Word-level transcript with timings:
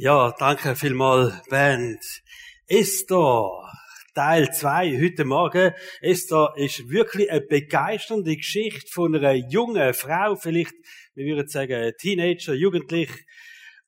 Ja, 0.00 0.32
danke 0.38 0.76
vielmals, 0.76 1.34
Band. 1.50 1.98
Esther, 2.68 3.50
Teil 4.14 4.48
2, 4.48 4.96
heute 5.02 5.24
Morgen. 5.24 5.72
Esther 6.00 6.52
ist 6.54 6.88
wirklich 6.88 7.28
eine 7.32 7.40
begeisternde 7.40 8.36
Geschichte 8.36 8.86
von 8.92 9.16
einer 9.16 9.32
jungen 9.32 9.92
Frau, 9.94 10.36
vielleicht, 10.36 10.72
wir 11.16 11.26
würden 11.26 11.48
sagen, 11.48 11.92
Teenager, 11.98 12.54
Jugendlich. 12.54 13.10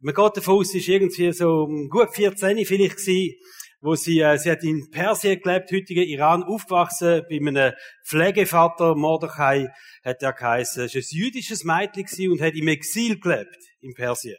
Man 0.00 0.12
geht 0.12 0.36
davon 0.36 0.56
aus, 0.56 0.70
sie 0.70 0.78
ist 0.78 0.88
irgendwie 0.88 1.32
so 1.32 1.68
gut 1.88 2.12
14 2.12 2.66
vielleicht 2.66 2.96
gewesen, 2.96 3.36
wo 3.80 3.94
sie, 3.94 4.18
äh, 4.18 4.36
sie 4.36 4.50
hat 4.50 4.64
in 4.64 4.90
Persien 4.90 5.40
gelebt, 5.40 5.70
heutigen 5.70 6.08
Iran, 6.08 6.42
aufgewachsen, 6.42 7.22
bei 7.30 7.36
einem 7.36 7.72
Pflegevater, 8.04 8.96
Mordechai, 8.96 9.68
hat 10.02 10.20
er 10.24 10.32
geheißen. 10.32 10.86
Es 10.86 10.94
war 10.96 11.02
ein 11.02 11.06
jüdisches 11.08 11.62
Mädchen 11.62 12.32
und 12.32 12.40
hat 12.40 12.54
im 12.54 12.66
Exil 12.66 13.20
gelebt, 13.20 13.58
in 13.80 13.94
Persien. 13.94 14.38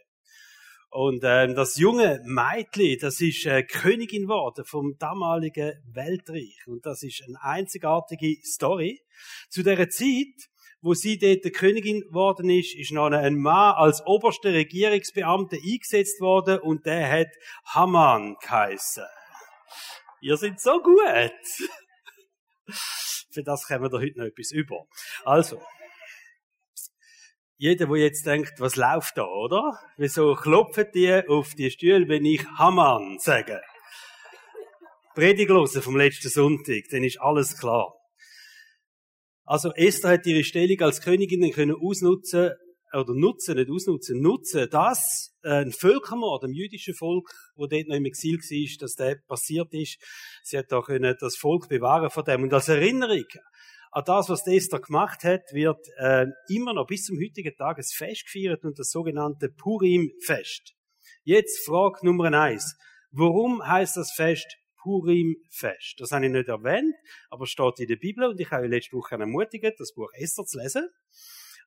Und 0.92 1.24
ähm, 1.24 1.56
das 1.56 1.78
junge 1.78 2.22
Mädchen, 2.26 2.98
das 3.00 3.22
ist 3.22 3.46
äh, 3.46 3.64
Königin 3.64 4.24
geworden 4.24 4.66
vom 4.66 4.98
damaligen 5.00 5.72
Weltreich. 5.94 6.68
Und 6.68 6.86
das 6.86 7.02
ist 7.02 7.24
eine 7.26 7.42
einzigartige 7.42 8.36
Story. 8.44 9.02
Zu 9.50 9.64
der 9.64 9.90
Zeit, 9.90 10.50
wo 10.82 10.94
sie 10.94 11.18
dort 11.18 11.54
Königin 11.54 12.02
geworden 12.02 12.50
ist, 12.50 12.76
ist 12.76 12.92
noch 12.92 13.10
ein 13.10 13.36
Mann 13.36 13.76
als 13.76 14.06
oberster 14.06 14.52
Regierungsbeamter 14.52 15.56
eingesetzt 15.56 16.20
worden 16.20 16.60
und 16.60 16.86
der 16.86 17.10
hat 17.10 17.30
Haman 17.68 18.36
geheissen. 18.42 19.06
Ihr 20.20 20.36
seid 20.36 20.60
so 20.60 20.82
gut. 20.82 21.00
Für 23.32 23.44
das 23.44 23.66
kommen 23.66 23.84
wir 23.84 23.90
da 23.90 24.00
heute 24.00 24.20
noch 24.20 24.26
etwas 24.26 24.52
über. 24.52 24.86
Also, 25.24 25.62
jeder, 27.62 27.86
der 27.86 27.98
jetzt 27.98 28.26
denkt, 28.26 28.54
was 28.58 28.76
läuft 28.76 29.18
da, 29.18 29.24
oder? 29.24 29.78
Wieso 29.96 30.34
klopfen 30.34 30.88
die 30.96 31.22
auf 31.28 31.54
die 31.54 31.70
Stühle, 31.70 32.08
wenn 32.08 32.26
ich 32.26 32.44
Haman 32.58 33.20
sage? 33.20 33.62
Predigt 35.14 35.52
vom 35.84 35.96
letzten 35.96 36.30
Sonntag, 36.30 36.86
dann 36.90 37.04
ist 37.04 37.22
alles 37.22 37.60
klar. 37.60 37.94
Also 39.46 39.72
Esther 39.74 40.10
hat 40.10 40.26
ihre 40.26 40.44
Stellung 40.44 40.82
als 40.82 41.02
Königin 41.02 41.52
können 41.52 41.76
ausnutzen 41.76 42.50
oder 42.94 43.14
nutzen, 43.14 43.58
nicht 43.58 43.70
ausnutzen, 43.70 44.20
nutzen, 44.24 44.68
dass 44.72 45.38
äh, 45.44 45.62
ein 45.62 45.72
Völkermord, 45.72 46.42
dem 46.42 46.54
jüdischen 46.54 46.96
Volk, 46.96 47.30
wo 47.56 47.68
dort 47.68 47.88
noch 47.88 47.96
im 47.96 48.06
Exil 48.06 48.38
war, 48.38 48.78
dass 48.80 48.96
der 48.96 49.18
passiert 49.28 49.72
ist, 49.72 50.00
sie 50.42 50.58
hat 50.58 50.72
da 50.72 50.82
können 50.82 51.16
das 51.20 51.36
Volk 51.36 51.70
bewahren 51.70 52.10
von 52.10 52.24
dem. 52.24 52.42
Und 52.42 52.54
als 52.56 52.70
Erinnerung 52.70 53.28
an 53.92 54.04
das, 54.06 54.30
was 54.30 54.48
Esther 54.48 54.80
gemacht 54.80 55.24
hat, 55.24 55.42
wird 55.52 55.86
äh, 55.98 56.26
immer 56.48 56.74
noch 56.74 56.88
bis 56.88 57.06
zum 57.06 57.18
heutigen 57.18 57.56
Tag 57.58 57.78
ein 57.78 57.84
Fest 57.84 58.26
gefeiert 58.26 58.64
und 58.64 58.80
das 58.80 58.90
sogenannte 58.90 59.50
Purim-Fest. 59.50 60.74
Jetzt 61.24 61.66
Frage 61.66 62.06
Nummer 62.06 62.32
eins. 62.32 62.76
Warum 63.12 63.66
heißt 63.66 63.98
das 63.98 64.14
Fest 64.14 64.58
Purim-Fest? 64.82 65.96
Das 65.98 66.12
habe 66.12 66.26
ich 66.26 66.32
nicht 66.32 66.48
erwähnt, 66.48 66.96
aber 67.30 67.46
steht 67.46 67.80
in 67.80 67.88
der 67.88 67.98
Bibel 67.98 68.30
und 68.30 68.40
ich 68.40 68.50
habe 68.50 68.68
letzte 68.68 68.96
Woche 68.96 69.16
ermutigt, 69.16 69.74
das 69.78 69.94
Buch 69.94 70.10
Esther 70.14 70.46
zu 70.46 70.58
lesen. 70.58 70.88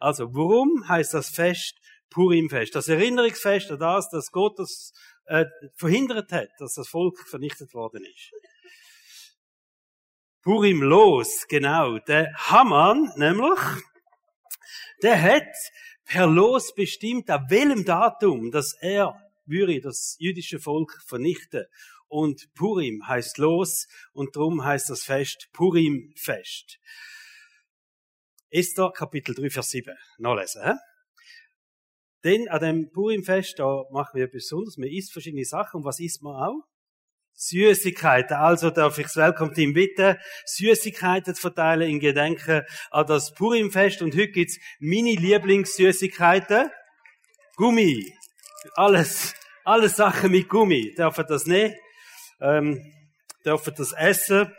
Also, 0.01 0.35
warum 0.35 0.89
heißt 0.89 1.13
das 1.13 1.29
Fest 1.29 1.79
Purim-Fest? 2.09 2.75
Das 2.75 2.89
Erinnerungsfest 2.89 3.71
an 3.71 3.79
das, 3.79 4.09
dass 4.09 4.31
Gott 4.31 4.59
das 4.59 4.93
äh, 5.27 5.45
verhindert 5.77 6.33
hat, 6.33 6.49
dass 6.59 6.73
das 6.75 6.89
Volk 6.89 7.19
vernichtet 7.29 7.75
worden 7.75 8.05
ist. 8.05 8.33
Purim 10.45 10.83
los, 10.83 11.47
genau. 11.49 11.99
Der 12.01 12.31
Haman, 12.37 13.11
nämlich, 13.17 13.59
der 15.03 15.21
hat 15.21 15.49
per 16.05 16.27
Los 16.27 16.75
bestimmt, 16.75 17.31
an 17.31 17.47
welchem 17.49 17.87
Datum, 17.87 18.51
dass 18.51 18.75
er 18.81 19.19
würde 19.47 19.81
das 19.81 20.17
jüdische 20.19 20.61
Volk 20.61 21.03
vernichten. 21.07 21.65
Und 22.09 22.53
Purim 22.55 23.07
heißt 23.07 23.39
los 23.39 23.89
und 24.13 24.37
darum 24.37 24.63
heißt 24.63 24.91
das 24.91 25.03
Fest 25.03 25.49
Purim-Fest. 25.53 26.79
Esther 28.51 28.93
Kapitel 28.93 29.35
3, 29.35 29.49
Vers 29.49 29.71
7. 29.71 29.97
Nachlesen. 30.19 30.63
He? 30.63 30.73
Denn 32.23 32.49
an 32.49 32.61
dem 32.61 32.91
Purim-Fest, 32.93 33.59
da 33.59 33.85
machen 33.91 34.19
wir 34.19 34.31
besonders, 34.31 34.77
man 34.77 34.89
isst 34.89 35.13
verschiedene 35.13 35.45
Sachen. 35.45 35.79
Und 35.79 35.85
was 35.85 36.01
isst 36.01 36.23
man 36.23 36.37
auch? 36.37 36.63
Süßigkeiten. 37.35 38.37
Also 38.37 38.71
darf 38.71 38.99
ich 38.99 39.05
das 39.05 39.17
Welcome-Team 39.17 39.75
bitten, 39.75 40.17
Süßigkeiten 40.47 41.35
zu 41.35 41.41
verteilen 41.41 41.89
in 41.89 42.01
Gedenken 42.01 42.63
an 42.91 43.07
das 43.07 43.35
Purimfest. 43.35 44.03
Und 44.03 44.15
heute 44.15 44.29
gibt's 44.29 44.59
meine 44.81 45.15
Lieblingssüßigkeiten. 45.15 46.71
Gummi. 47.57 48.13
Alles, 48.75 49.35
alles 49.65 49.97
Sachen 49.97 50.31
mit 50.31 50.49
Gummi. 50.49 50.95
Dürfen 50.97 51.27
das 51.29 51.47
nehmen. 51.47 51.75
Ähm, 52.41 52.93
dürfen 53.45 53.75
das 53.77 53.93
essen. 53.93 54.53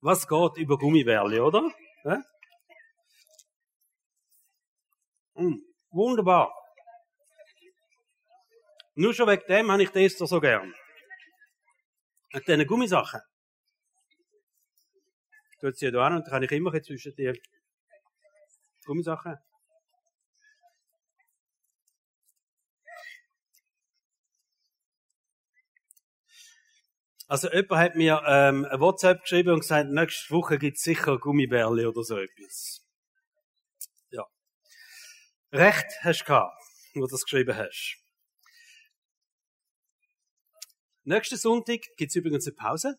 Was 0.00 0.28
geht 0.28 0.56
über 0.58 0.78
Gummibärli, 0.78 1.40
oder? 1.40 1.72
Ja? 2.04 2.22
Mm, 5.34 5.60
wunderbar. 5.90 6.52
Nur 8.98 9.14
schon 9.14 9.28
wegen 9.28 9.46
dem 9.46 9.70
habe 9.70 9.80
ich 9.80 9.90
das 9.90 10.18
so 10.18 10.40
gern. 10.40 10.74
Wegen 12.32 12.44
diesen 12.44 12.66
Gummisachen. 12.66 13.20
Tut 15.60 15.76
sie 15.78 15.92
da 15.92 16.04
an 16.04 16.16
und 16.16 16.24
dann 16.24 16.32
kann 16.32 16.42
ich 16.42 16.50
immer 16.50 16.72
zwischen 16.82 17.14
die 17.14 17.40
Gummisachen. 18.84 19.36
Also 27.28 27.52
jemand 27.52 27.80
hat 27.80 27.94
mir 27.94 28.20
ähm, 28.26 28.64
ein 28.64 28.80
WhatsApp 28.80 29.20
geschrieben 29.22 29.50
und 29.50 29.60
gesagt, 29.60 29.90
nächste 29.90 30.34
Woche 30.34 30.58
gibt 30.58 30.76
es 30.76 30.82
sicher 30.82 31.18
Gummibärle 31.18 31.88
oder 31.88 32.02
so 32.02 32.16
etwas. 32.18 32.84
Ja. 34.10 34.24
Recht 35.52 35.86
hast 36.02 36.22
du 36.22 36.24
gehabt, 36.24 36.60
wo 36.94 37.02
du 37.02 37.06
das 37.06 37.22
geschrieben 37.22 37.56
hast. 37.56 38.07
Nächsten 41.08 41.38
Sonntag 41.38 41.80
gibt's 41.96 42.14
übrigens 42.16 42.46
eine 42.46 42.54
Pause. 42.54 42.96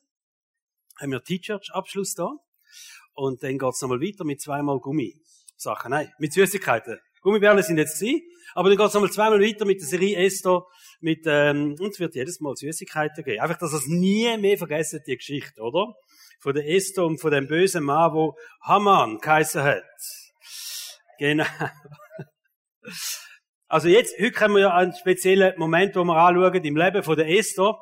Haben 0.99 1.11
wir 1.11 1.23
T-Church-Abschluss 1.23 2.15
da. 2.15 2.31
Und 3.13 3.43
dann 3.43 3.59
geht's 3.59 3.81
nochmal 3.83 4.01
weiter 4.01 4.25
mit 4.25 4.41
zweimal 4.41 4.79
Gummisachen. 4.79 5.91
Nein, 5.91 6.11
mit 6.17 6.33
Süßigkeiten. 6.33 6.97
Gummibärle 7.21 7.61
sind 7.61 7.77
jetzt 7.77 7.99
sie, 7.99 8.27
aber 8.55 8.69
dann 8.69 8.79
geht's 8.79 8.95
nochmal 8.95 9.11
zweimal 9.11 9.39
weiter 9.39 9.63
mit 9.63 9.79
der 9.79 9.87
Serie 9.87 10.17
Esther, 10.25 10.63
mit, 11.01 11.19
ähm, 11.27 11.75
und 11.79 11.89
es 11.89 11.99
wird 11.99 12.15
jedes 12.15 12.39
Mal 12.39 12.55
Süßigkeiten 12.55 13.23
geben. 13.23 13.41
Einfach, 13.41 13.59
dass 13.59 13.73
ihr 13.73 13.77
es 13.77 13.85
nie 13.85 14.37
mehr 14.37 14.57
vergessen, 14.57 15.01
die 15.05 15.15
Geschichte, 15.15 15.61
oder? 15.61 15.93
Von 16.39 16.55
der 16.55 16.67
Esther 16.67 17.05
und 17.05 17.19
von 17.21 17.29
dem 17.29 17.45
bösen 17.45 17.83
Mann, 17.83 18.13
wo 18.13 18.35
Haman 18.63 19.19
geheißen 19.19 19.61
hat. 19.61 19.83
Genau. 21.19 21.45
Also 23.71 23.87
jetzt, 23.87 24.19
heute 24.19 24.39
haben 24.39 24.53
wir 24.53 24.61
ja 24.61 24.73
einen 24.73 24.95
speziellen 24.95 25.53
Moment, 25.59 25.95
wo 25.95 26.03
wir 26.03 26.15
anschauen 26.15 26.63
im 26.63 26.75
Leben 26.75 27.03
von 27.03 27.15
der 27.15 27.29
Esther. 27.29 27.79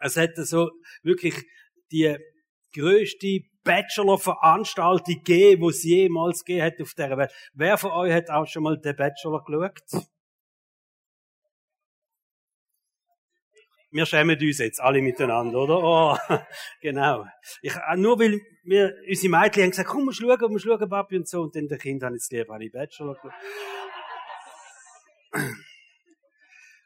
Es 0.00 0.16
hat 0.16 0.36
so 0.36 0.70
wirklich 1.02 1.34
die 1.90 2.16
größte 2.74 3.40
Bachelor-Veranstaltung 3.64 5.16
gegeben, 5.24 5.62
die 5.62 5.68
es 5.68 5.84
jemals 5.84 6.44
gegeben 6.44 6.66
hat 6.66 6.80
auf 6.80 6.94
dieser 6.94 7.16
Welt. 7.18 7.32
Wer 7.52 7.76
von 7.78 7.92
euch 7.92 8.12
hat 8.12 8.30
auch 8.30 8.46
schon 8.46 8.62
mal 8.62 8.78
den 8.78 8.96
Bachelor 8.96 9.44
geschaut? 9.44 10.08
Wir 13.90 14.04
schämen 14.04 14.38
uns 14.38 14.58
jetzt 14.58 14.80
alle 14.80 15.00
miteinander, 15.00 15.60
oder? 15.60 15.82
Oh, 15.82 16.16
genau. 16.82 17.24
Ich, 17.62 17.74
äh, 17.74 17.96
nur 17.96 18.18
weil 18.18 18.40
wir, 18.64 18.94
unsere 19.08 19.30
Mädchen 19.30 19.62
haben 19.62 19.70
gesagt, 19.70 19.88
komm, 19.88 20.04
wir 20.04 20.12
schauen, 20.12 20.52
wir 20.52 20.58
schauen, 20.58 20.88
Papi 20.88 21.16
und 21.16 21.26
so, 21.26 21.42
und 21.42 21.56
dann 21.56 21.68
der 21.68 21.78
Kind 21.78 22.02
haben 22.02 22.12
jetzt 22.12 22.30
lieber 22.30 22.52
alle 22.52 22.68
Bachelor 22.68 23.14
geschaut. 23.14 23.32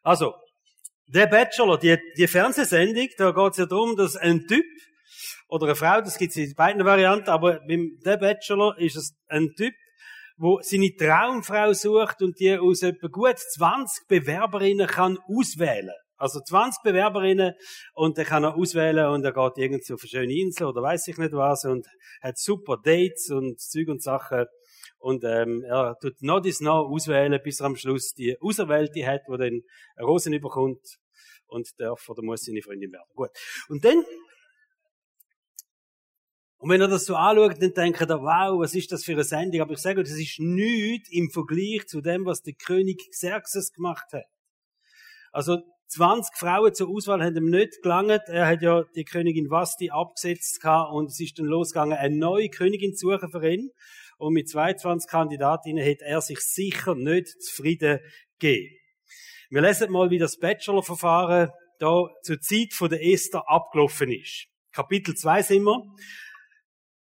Also, 0.05 0.35
der 1.07 1.27
Bachelor, 1.27 1.79
die, 1.79 1.97
die 2.17 2.27
Fernsehsendung, 2.27 3.09
da 3.17 3.31
geht 3.33 3.53
es 3.53 3.59
ja 3.59 3.67
darum, 3.67 3.97
dass 3.97 4.17
ein 4.17 4.47
Typ 4.47 4.65
oder 5.49 5.67
eine 5.67 5.75
Frau, 5.75 6.01
das 6.01 6.17
gibt 6.17 6.31
es 6.31 6.37
in 6.37 6.55
beiden 6.55 6.85
Varianten, 6.85 7.29
aber 7.29 7.61
beim 7.69 7.99
der 8.05 8.17
Bachelor 8.17 8.79
ist 8.79 8.97
es 8.97 9.15
ein 9.29 9.51
Typ, 9.57 9.75
wo 10.37 10.61
seine 10.63 10.95
Traumfrau 10.97 11.73
sucht 11.73 12.23
und 12.23 12.41
die 12.41 12.57
aus 12.59 12.83
etwa 12.83 13.09
gut 13.09 13.39
20 13.39 14.09
Bewerberinnen 14.09 14.87
kann 14.87 15.19
auswählen. 15.29 15.93
Also 16.17 16.41
20 16.41 16.83
Bewerberinnen 16.83 17.55
und 17.95 18.17
er 18.17 18.25
kann 18.25 18.45
er 18.45 18.57
auswählen 18.57 19.09
und 19.09 19.25
er 19.25 19.33
geht 19.33 19.59
irgendwo 19.59 19.95
auf 19.95 20.03
eine 20.03 20.09
schöne 20.09 20.35
Insel 20.35 20.69
oder 20.69 20.81
weiß 20.81 21.09
ich 21.09 21.19
nicht 21.19 21.33
was 21.33 21.65
und 21.65 21.87
hat 22.23 22.39
super 22.39 22.77
Dates 22.77 23.29
und 23.31 23.61
Zeug 23.61 23.89
und 23.89 24.03
Sachen. 24.03 24.47
Und 24.99 25.25
ähm, 25.25 25.64
er 25.64 25.96
tut 26.00 26.23
noch 26.23 26.40
das 26.40 26.61
noch 26.61 26.88
auswählen, 26.88 27.40
bis 27.43 27.61
er 27.61 27.67
am 27.67 27.76
Schluss 27.76 28.14
die 28.14 28.37
Auserwählte 28.40 29.06
hat, 29.06 29.23
wo 29.26 29.37
dann 29.37 29.62
Rosen 30.00 30.32
überkommt 30.32 30.99
und 31.46 31.69
darf 31.79 32.08
oder 32.08 32.23
muss 32.23 32.44
seine 32.44 32.62
Freundin 32.62 32.93
werden. 32.93 33.11
Gut. 33.14 33.31
Und 33.69 33.84
dann 33.84 34.05
Und 36.58 36.70
wenn 36.70 36.81
ihr 36.81 36.87
das 36.87 37.06
so 37.06 37.17
anschaut, 37.17 37.61
dann 37.61 37.75
denkt 37.75 38.00
ihr, 38.00 38.08
wow, 38.08 38.61
was 38.61 38.75
ist 38.76 38.93
das 38.93 39.05
für 39.05 39.12
eine 39.12 39.25
Sendung? 39.25 39.62
Aber 39.62 39.73
ich 39.73 39.81
sage 39.81 40.00
euch, 40.00 40.08
das 40.08 40.19
ist 40.19 40.38
nichts 40.38 41.11
im 41.11 41.29
Vergleich 41.29 41.88
zu 41.88 42.00
dem, 42.00 42.25
was 42.25 42.43
der 42.43 42.55
König 42.55 43.11
Xerxes 43.11 43.73
gemacht 43.73 44.12
hat. 44.12 44.26
Also 45.32 45.58
20 45.88 46.37
Frauen 46.37 46.73
zur 46.73 46.88
Auswahl 46.88 47.23
haben 47.23 47.37
ihm 47.37 47.50
nicht 47.50 47.82
gelangt. 47.82 48.23
Er 48.29 48.46
hat 48.46 48.62
ja 48.62 48.84
die 48.94 49.05
Königin 49.05 49.50
Vasti 49.50 49.90
abgesetzt 49.90 50.64
und 50.64 51.11
es 51.11 51.20
ist 51.20 51.38
dann 51.38 51.46
losgegangen, 51.46 51.99
eine 51.99 52.17
neue 52.17 52.49
Königin 52.49 52.94
zu 52.94 53.11
suchen 53.11 53.31
für 53.31 53.46
ihn. 53.46 53.70
Und 54.23 54.35
mit 54.35 54.49
22 54.49 55.11
Kandidatinnen 55.11 55.83
hätte 55.83 56.05
er 56.05 56.21
sich 56.21 56.39
sicher 56.39 56.95
nicht 56.95 57.43
zufrieden 57.43 57.99
gegeben. 58.39 58.77
Wir 59.51 59.63
lesen 59.63 59.91
mal, 59.91 60.11
wie 60.11 60.19
das 60.19 60.39
Bachelorverfahren 60.39 61.51
da 61.81 62.07
zur 62.23 62.41
Zeit 62.41 62.73
von 62.73 62.89
der 62.89 63.05
Esther 63.05 63.43
abgelaufen 63.51 64.13
ist. 64.13 64.47
Kapitel 64.71 65.17
2 65.17 65.43
sind 65.43 65.65
wir. 65.65 65.83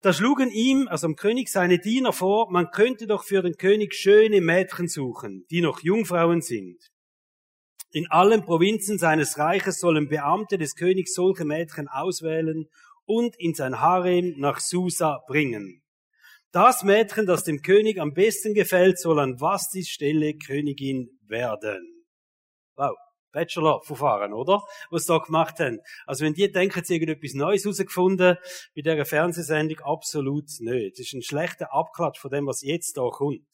Da 0.03 0.13
schlugen 0.13 0.51
ihm, 0.51 0.89
also 0.89 1.07
dem 1.07 1.17
König, 1.17 1.49
seine 1.49 1.79
Diener 1.79 2.13
vor, 2.13 2.53
man 2.53 2.71
könnte 2.71 3.07
doch 3.07 3.25
für 3.25 3.41
den 3.41 3.57
König 3.57 3.95
schöne 3.95 4.43
Mädchen 4.43 4.87
suchen, 4.87 5.47
die 5.51 5.63
noch 5.63 5.81
Jungfrauen 5.81 6.43
sind. 6.43 6.77
In 7.93 8.11
allen 8.11 8.45
Provinzen 8.45 8.99
seines 8.99 9.39
Reiches 9.39 9.79
sollen 9.81 10.11
Beamte 10.11 10.59
des 10.59 10.75
Königs 10.75 11.15
solche 11.15 11.47
Mädchen 11.47 11.89
auswählen 11.89 12.67
und 13.07 13.37
in 13.39 13.55
sein 13.55 13.81
Harem 13.81 14.35
nach 14.37 14.61
Susa 14.61 15.23
bringen. 15.27 15.83
Das 16.53 16.83
Mädchen, 16.83 17.27
das 17.27 17.45
dem 17.45 17.63
König 17.63 18.01
am 18.01 18.13
besten 18.13 18.55
gefällt, 18.55 18.99
soll 18.99 19.19
an 19.21 19.41
Vastis 19.41 19.89
Stelle 19.89 20.35
Königin 20.35 21.19
werden. 21.27 22.05
Wow. 22.77 22.97
Bachelor-Verfahren, 23.33 24.33
oder? 24.33 24.63
Was 24.91 25.03
sie 25.03 25.13
da 25.13 25.19
gemacht 25.19 25.59
haben. 25.61 25.79
Also 26.07 26.25
wenn 26.25 26.33
die 26.33 26.51
denken, 26.51 26.83
sie 26.83 26.95
haben 26.95 27.09
etwas 27.09 27.35
Neues 27.35 27.65
herausgefunden, 27.65 28.39
bei 28.75 28.83
dieser 28.83 29.05
Fernsehsendung 29.05 29.81
absolut 29.81 30.49
nicht. 30.61 30.99
Das 30.99 31.07
ist 31.07 31.13
ein 31.13 31.23
schlechter 31.23 31.73
Abklatsch 31.75 32.19
von 32.19 32.31
dem, 32.31 32.47
was 32.47 32.63
jetzt 32.63 32.97
da 32.97 33.07
kommt. 33.11 33.47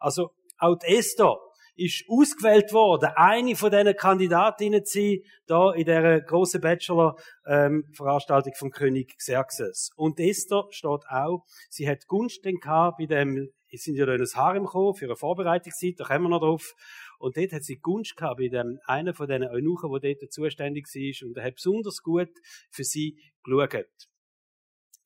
Also, 0.00 0.30
auch 0.58 0.76
die 0.76 0.96
Esther 0.96 1.36
ist 1.78 2.04
ausgewählt 2.08 2.72
worden, 2.72 3.10
eine 3.14 3.54
von 3.54 3.70
diesen 3.70 3.94
Kandidatinnen 3.94 4.84
zu 4.84 4.98
sein, 4.98 5.18
da 5.46 5.72
in 5.72 5.84
dieser 5.84 6.20
grossen 6.20 6.60
Bachelor-Veranstaltung 6.60 8.52
vom 8.54 8.70
König 8.70 9.16
Xerxes. 9.16 9.90
Und 9.96 10.18
Esther 10.18 10.64
steht 10.70 11.06
auch, 11.08 11.44
sie 11.70 11.88
hat 11.88 12.06
Gunst 12.08 12.42
gehabt 12.42 12.98
bei 12.98 13.06
dem, 13.06 13.48
sie 13.70 13.76
sind 13.76 13.94
ja 13.94 14.06
da 14.06 14.14
in 14.14 14.20
ein 14.20 14.34
Harem 14.34 14.64
gekommen, 14.64 14.94
für 14.94 15.06
eine 15.06 15.16
Vorbereitungszeit, 15.16 15.94
da 15.98 16.04
kommen 16.04 16.24
wir 16.24 16.30
noch 16.30 16.40
drauf. 16.40 16.74
Und 17.20 17.36
dort 17.36 17.52
hat 17.52 17.62
sie 17.62 17.78
Gunst 17.78 18.16
gehabt 18.16 18.38
bei 18.38 18.48
dem, 18.48 18.78
einer 18.86 19.14
von 19.14 19.28
diesen 19.28 19.44
Eunuchen, 19.44 19.92
der 19.92 20.14
dort 20.14 20.32
zuständig 20.32 20.86
war, 20.86 21.28
und 21.28 21.36
er 21.36 21.44
hat 21.44 21.54
besonders 21.54 22.02
gut 22.02 22.30
für 22.70 22.84
sie 22.84 23.20
geschaut. 23.44 23.86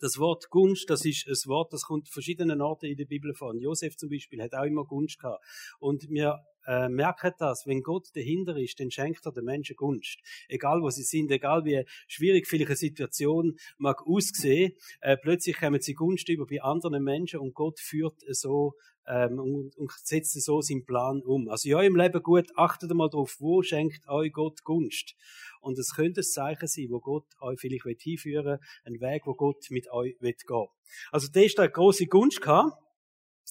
Das 0.00 0.18
Wort 0.18 0.50
Gunst, 0.50 0.90
das 0.90 1.04
ist 1.04 1.28
ein 1.28 1.48
Wort, 1.48 1.72
das 1.72 1.82
kommt 1.82 2.08
verschiedenen 2.08 2.60
Orten 2.60 2.86
in 2.86 2.96
der 2.96 3.04
Bibel 3.04 3.34
vor. 3.34 3.54
Josef 3.54 3.96
zum 3.96 4.08
Beispiel 4.08 4.42
hat 4.42 4.52
auch 4.52 4.64
immer 4.64 4.84
Gunst 4.84 5.20
gehabt. 5.20 5.44
Und 5.78 6.08
wir 6.10 6.42
äh, 6.66 6.88
merken 6.88 7.32
das, 7.38 7.66
wenn 7.66 7.82
Gott 7.82 8.08
dahinter 8.14 8.56
ist, 8.56 8.78
dann 8.80 8.90
schenkt 8.90 9.24
er 9.26 9.32
den 9.32 9.44
Menschen 9.44 9.76
Gunst. 9.76 10.18
Egal 10.48 10.82
wo 10.82 10.90
sie 10.90 11.02
sind, 11.02 11.30
egal 11.30 11.64
wie 11.64 11.84
schwierig 12.06 12.46
vielleicht 12.46 12.70
eine 12.70 12.76
Situation 12.76 13.56
mag 13.78 14.06
aussehen, 14.06 14.72
äh, 15.00 15.16
plötzlich 15.16 15.56
kommen 15.58 15.80
sie 15.80 15.94
Gunst 15.94 16.28
über 16.28 16.46
bei 16.46 16.62
anderen 16.62 17.02
Menschen 17.02 17.40
und 17.40 17.54
Gott 17.54 17.80
führt 17.80 18.20
so 18.28 18.74
ähm, 19.06 19.38
und, 19.38 19.76
und 19.76 19.90
setzt 20.02 20.40
so 20.40 20.60
seinen 20.60 20.84
Plan 20.84 21.22
um. 21.22 21.48
Also 21.48 21.68
ja, 21.68 21.80
im 21.82 21.96
Leben 21.96 22.22
gut, 22.22 22.46
achtet 22.56 22.92
mal 22.92 23.08
drauf, 23.08 23.36
wo 23.40 23.62
schenkt 23.62 24.08
euch 24.08 24.32
Gott 24.32 24.62
Gunst. 24.64 25.14
Und 25.60 25.78
es 25.78 25.94
könnte 25.94 26.20
ein 26.20 26.24
Zeichen 26.24 26.66
sein, 26.66 26.86
wo 26.90 27.00
Gott 27.00 27.26
euch 27.40 27.58
vielleicht 27.60 28.02
hinführen 28.02 28.44
will, 28.44 28.58
ein 28.84 29.00
Weg, 29.00 29.22
wo 29.26 29.34
Gott 29.34 29.64
mit 29.70 29.90
euch 29.90 30.18
gehen 30.18 30.36
will. 30.48 30.66
Also 31.10 31.28
da 31.32 31.40
ist 31.40 31.58
eine 31.58 31.70
grosse 31.70 32.06
Gunst 32.06 32.40
gehabt. 32.40 32.76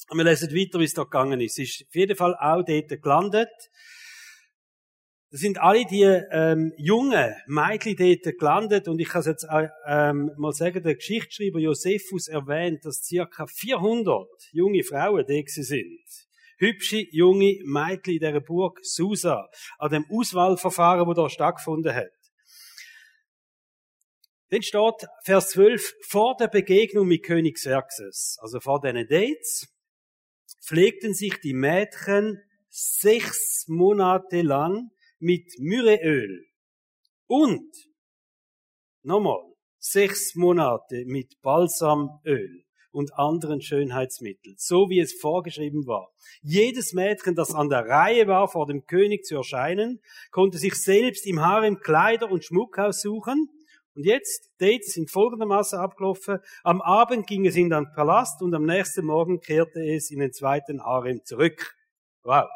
Und 0.09 0.17
wir 0.17 0.23
lesen 0.23 0.49
weiter, 0.51 0.79
wie 0.79 0.85
es 0.85 0.93
da 0.93 1.03
gegangen 1.03 1.39
ist. 1.41 1.59
Es 1.59 1.69
ist 1.69 1.87
auf 1.87 1.95
jeden 1.95 2.15
Fall 2.15 2.35
auch 2.35 2.63
dort 2.63 3.01
gelandet. 3.01 3.49
Das 5.31 5.39
sind 5.39 5.61
alle 5.61 5.85
die 5.85 6.03
ähm, 6.03 6.73
jungen 6.77 7.33
Mädchen 7.47 7.95
dort 7.95 8.37
gelandet 8.37 8.89
und 8.89 8.99
ich 8.99 9.07
kann 9.07 9.21
es 9.21 9.27
jetzt 9.27 9.47
äh, 9.49 9.69
ähm, 9.87 10.29
mal 10.35 10.51
sagen, 10.51 10.83
der 10.83 10.95
Geschichtsschreiber 10.95 11.59
Josephus 11.59 12.27
erwähnt, 12.27 12.83
dass 12.83 13.01
circa 13.01 13.47
400 13.47 14.27
junge 14.51 14.83
Frauen 14.83 15.25
da 15.25 15.33
sind. 15.45 16.01
Hübsche 16.57 17.05
junge 17.11 17.59
Mädchen 17.63 18.15
in 18.15 18.19
dieser 18.19 18.41
Burg 18.41 18.79
Susa, 18.83 19.47
an 19.79 19.91
dem 19.91 20.05
Auswahlverfahren, 20.11 21.07
wo 21.07 21.13
da 21.13 21.29
stattgefunden 21.29 21.95
hat. 21.95 22.11
Dann 24.49 24.61
steht 24.61 25.07
Vers 25.23 25.51
12, 25.51 25.93
vor 26.09 26.35
der 26.37 26.49
Begegnung 26.49 27.07
mit 27.07 27.23
König 27.23 27.55
Xerxes, 27.55 28.37
also 28.41 28.59
vor 28.59 28.81
diesen 28.81 29.07
Dates, 29.07 29.73
pflegten 30.71 31.13
sich 31.13 31.41
die 31.41 31.53
Mädchen 31.53 32.41
sechs 32.69 33.65
Monate 33.67 34.41
lang 34.41 34.89
mit 35.19 35.51
Myrrheöl 35.59 36.45
und 37.27 37.69
nochmal 39.03 39.43
sechs 39.79 40.33
Monate 40.35 41.03
mit 41.07 41.41
Balsamöl 41.41 42.63
und 42.91 43.13
anderen 43.15 43.61
Schönheitsmitteln, 43.61 44.55
so 44.57 44.89
wie 44.89 45.01
es 45.01 45.13
vorgeschrieben 45.19 45.87
war. 45.87 46.09
Jedes 46.41 46.93
Mädchen, 46.93 47.35
das 47.35 47.53
an 47.53 47.67
der 47.67 47.85
Reihe 47.87 48.27
war, 48.27 48.47
vor 48.47 48.65
dem 48.65 48.85
König 48.85 49.25
zu 49.25 49.35
erscheinen, 49.35 50.01
konnte 50.29 50.57
sich 50.57 50.75
selbst 50.75 51.27
im 51.27 51.41
Harem 51.41 51.81
Kleider 51.81 52.31
und 52.31 52.45
Schmuck 52.45 52.79
aussuchen. 52.79 53.49
Und 53.93 54.05
jetzt, 54.05 54.49
Dates 54.59 54.93
sind 54.93 55.11
folgendermaßen 55.11 55.77
abgelaufen. 55.77 56.39
Am 56.63 56.81
Abend 56.81 57.27
ging 57.27 57.45
es 57.45 57.55
in 57.57 57.69
den 57.69 57.91
Palast 57.93 58.41
und 58.41 58.53
am 58.55 58.65
nächsten 58.65 59.05
Morgen 59.05 59.41
kehrte 59.41 59.83
es 59.83 60.11
in 60.11 60.19
den 60.19 60.31
zweiten 60.31 60.81
Harem 60.81 61.25
zurück. 61.25 61.75
Wow. 62.23 62.47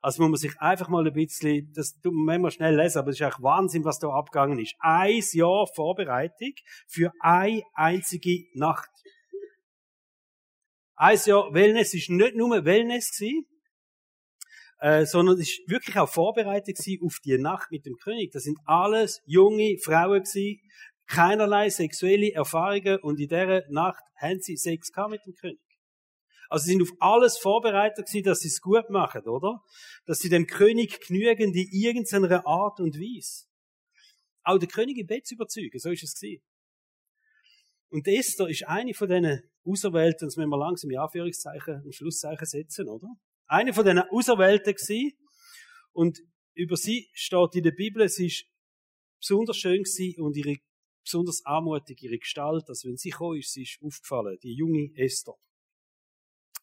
Also 0.00 0.22
muss 0.22 0.30
man 0.30 0.38
sich 0.38 0.60
einfach 0.60 0.88
mal 0.88 1.06
ein 1.06 1.12
bisschen, 1.12 1.72
das 1.74 1.98
tut 2.00 2.12
man 2.12 2.24
manchmal 2.24 2.50
schnell 2.50 2.76
lesen, 2.76 2.98
aber 2.98 3.10
es 3.10 3.16
ist 3.16 3.22
eigentlich 3.22 3.42
Wahnsinn, 3.42 3.84
was 3.84 3.98
da 3.98 4.08
abgegangen 4.08 4.58
ist. 4.58 4.74
Ein 4.78 5.22
Jahr 5.32 5.66
Vorbereitung 5.74 6.52
für 6.86 7.10
eine 7.20 7.62
einzige 7.72 8.44
Nacht. 8.54 8.90
Ein 10.94 11.18
Jahr 11.24 11.52
Wellness 11.52 11.94
ist 11.94 12.10
nicht 12.10 12.36
nur 12.36 12.64
Wellness 12.64 13.12
gewesen, 13.12 13.46
äh, 14.84 15.06
sondern 15.06 15.40
es 15.40 15.48
ist 15.48 15.62
wirklich 15.66 15.96
auch 15.96 16.10
vorbereitet 16.10 16.78
auf 17.02 17.18
die 17.24 17.38
Nacht 17.38 17.70
mit 17.70 17.86
dem 17.86 17.96
König. 17.96 18.32
Das 18.32 18.42
sind 18.42 18.58
alles 18.66 19.22
junge 19.24 19.78
Frauen 19.82 20.24
keinerlei 21.06 21.70
sexuelle 21.70 22.34
Erfahrungen 22.34 22.98
und 22.98 23.18
in 23.18 23.28
dieser 23.28 23.62
Nacht 23.70 24.04
haben 24.16 24.40
sie 24.40 24.58
Sex 24.58 24.90
mit 25.08 25.24
dem 25.24 25.34
König. 25.36 25.58
Also 26.50 26.66
sie 26.66 26.72
sind 26.72 26.82
auf 26.82 26.90
alles 27.00 27.38
vorbereitet 27.38 28.10
dass 28.26 28.40
sie 28.40 28.48
es 28.48 28.60
gut 28.60 28.90
machen, 28.90 29.22
oder? 29.22 29.62
Dass 30.04 30.18
sie 30.18 30.28
dem 30.28 30.46
König 30.46 31.00
genügen 31.00 31.54
in 31.54 31.68
irgendeiner 31.72 32.46
Art 32.46 32.78
und 32.78 32.94
Weise. 32.96 33.46
Auch 34.42 34.58
der 34.58 34.68
König 34.68 34.98
im 34.98 35.06
Bett 35.06 35.26
zu 35.26 35.34
überzeugen, 35.36 35.78
so 35.78 35.90
ist 35.92 36.02
es. 36.02 36.22
Und 37.88 38.06
Esther 38.06 38.48
ist 38.48 38.68
eine 38.68 38.92
von 38.92 39.08
diesen 39.08 39.40
Auserwählten, 39.64 40.28
das 40.28 40.36
müssen 40.36 40.50
wir 40.50 40.58
langsam 40.58 40.90
in 40.90 40.98
Anführungszeichen, 40.98 41.84
ein 41.86 41.92
Schlusszeichen 41.92 42.46
setzen, 42.46 42.86
oder? 42.86 43.08
Eine 43.46 43.72
von 43.72 43.84
diesen 43.84 44.00
Auserwählten 44.10 44.74
gewesen. 44.74 45.12
Und 45.92 46.18
über 46.54 46.76
sie 46.76 47.08
steht 47.12 47.54
in 47.54 47.62
der 47.62 47.72
Bibel, 47.72 48.08
sie 48.08 48.26
ist 48.26 48.44
besonders 49.20 49.56
schön 49.56 49.82
gewesen 49.82 50.22
und 50.22 50.36
ihre 50.36 50.56
besonders 51.04 51.44
anmutig, 51.44 52.02
ihre 52.02 52.18
Gestalt, 52.18 52.64
also 52.68 52.88
wenn 52.88 52.96
sie 52.96 53.10
gekommen 53.10 53.38
ist, 53.38 53.52
sie 53.52 53.62
ist 53.62 53.78
aufgefallen, 53.82 54.38
die 54.42 54.54
junge 54.54 54.90
Esther. 54.96 55.34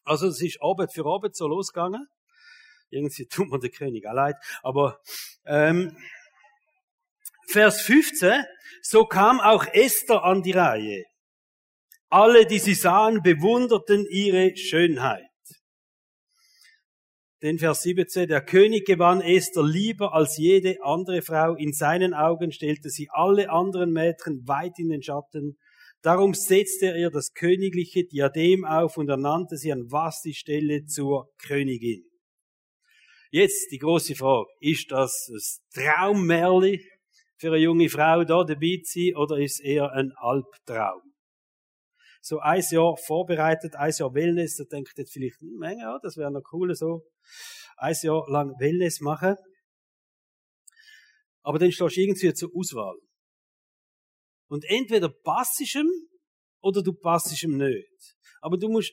Also 0.04 0.26
es 0.26 0.42
ist 0.42 0.60
Abend 0.60 0.92
für 0.92 1.06
Abend 1.06 1.36
so 1.36 1.46
losgegangen. 1.46 2.08
Irgendwie 2.90 3.26
tut 3.26 3.48
mir 3.48 3.60
der 3.60 3.70
König 3.70 4.06
auch 4.06 4.14
leid. 4.14 4.36
Aber 4.62 5.00
ähm, 5.46 5.96
Vers 7.48 7.82
15, 7.82 8.44
so 8.82 9.06
kam 9.06 9.40
auch 9.40 9.64
Esther 9.72 10.24
an 10.24 10.42
die 10.42 10.52
Reihe. 10.52 11.04
Alle, 12.08 12.44
die 12.44 12.58
sie 12.58 12.74
sahen, 12.74 13.22
bewunderten 13.22 14.06
ihre 14.10 14.56
Schönheit. 14.56 15.24
Den 17.42 17.58
Vers 17.58 17.82
17, 17.82 18.28
der 18.28 18.40
König 18.40 18.86
gewann 18.86 19.20
Esther 19.20 19.64
lieber 19.64 20.14
als 20.14 20.36
jede 20.36 20.76
andere 20.80 21.22
Frau. 21.22 21.56
In 21.56 21.72
seinen 21.72 22.14
Augen 22.14 22.52
stellte 22.52 22.88
sie 22.88 23.08
alle 23.10 23.50
anderen 23.50 23.92
Mädchen 23.92 24.46
weit 24.46 24.78
in 24.78 24.90
den 24.90 25.02
Schatten. 25.02 25.58
Darum 26.02 26.34
setzte 26.34 26.86
er 26.86 26.96
ihr 26.96 27.10
das 27.10 27.32
königliche 27.32 28.04
Diadem 28.04 28.64
auf 28.64 28.96
und 28.96 29.08
ernannte 29.08 29.56
sie 29.56 29.72
an 29.72 29.90
Vasti 29.90 30.34
Stelle 30.34 30.84
zur 30.84 31.30
Königin. 31.44 32.04
Jetzt 33.32 33.72
die 33.72 33.78
große 33.78 34.14
Frage, 34.14 34.46
ist 34.60 34.92
das 34.92 35.28
ein 35.28 35.82
Traummärli 35.82 36.80
für 37.38 37.48
eine 37.48 37.56
junge 37.56 37.88
Frau 37.88 38.22
da 38.22 38.44
dabei 38.44 38.80
zu 38.84 39.00
sein 39.00 39.16
oder 39.16 39.38
ist 39.38 39.54
es 39.54 39.60
eher 39.60 39.90
ein 39.90 40.12
Albtraum? 40.16 41.11
So 42.24 42.38
ein 42.38 42.62
Jahr 42.70 42.96
vorbereitet, 42.96 43.74
ein 43.74 43.92
Jahr 43.96 44.14
Wellness, 44.14 44.56
da 44.56 44.64
denkt 44.64 44.96
jetzt 44.96 45.12
vielleicht, 45.12 45.40
hm, 45.40 45.60
ja, 45.78 45.98
das 46.00 46.16
wäre 46.16 46.30
noch 46.30 46.44
cool 46.52 46.72
so, 46.74 47.04
ein 47.76 47.96
Jahr 48.00 48.24
lang 48.30 48.54
Wellness 48.60 49.00
machen. 49.00 49.34
Aber 51.42 51.58
dann 51.58 51.72
stehst 51.72 51.96
du 51.96 52.00
irgendwie 52.00 52.32
zur 52.32 52.50
Auswahl. 52.54 52.96
Und 54.48 54.64
entweder 54.68 55.08
passt 55.08 55.60
ihm 55.74 55.90
oder 56.60 56.80
du 56.82 56.92
passest 56.92 57.42
ihm 57.42 57.56
nicht. 57.56 58.16
Aber 58.40 58.56
du 58.56 58.68
musst 58.68 58.92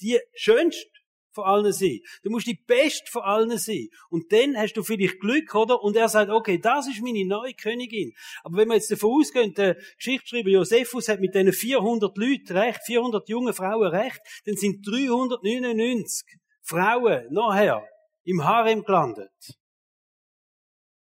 die 0.00 0.18
schönste 0.34 0.90
von 1.32 1.44
allen 1.44 1.72
sein. 1.72 2.00
Du 2.22 2.30
musst 2.30 2.46
die 2.46 2.58
Beste 2.66 3.10
von 3.10 3.22
allen 3.22 3.58
sein. 3.58 3.88
Und 4.10 4.32
dann 4.32 4.56
hast 4.56 4.74
du 4.74 4.82
vielleicht 4.82 5.20
Glück, 5.20 5.54
oder? 5.54 5.82
Und 5.82 5.96
er 5.96 6.08
sagt, 6.08 6.30
okay, 6.30 6.58
das 6.58 6.88
ist 6.88 7.02
meine 7.02 7.24
neue 7.24 7.54
Königin. 7.54 8.12
Aber 8.44 8.58
wenn 8.58 8.68
wir 8.68 8.74
jetzt 8.74 8.90
davon 8.90 9.20
ausgehen, 9.20 9.54
der 9.54 9.76
Geschichtsschreiber 9.96 10.50
Josephus 10.50 11.08
hat 11.08 11.20
mit 11.20 11.34
diesen 11.34 11.52
400 11.52 12.16
Leuten 12.16 12.56
recht, 12.56 12.80
400 12.84 13.28
jungen 13.28 13.54
Frauen 13.54 13.88
recht, 13.88 14.20
dann 14.44 14.56
sind 14.56 14.86
399 14.86 16.38
Frauen 16.62 17.26
nachher 17.30 17.86
im 18.24 18.44
Harem 18.44 18.84
gelandet. 18.84 19.30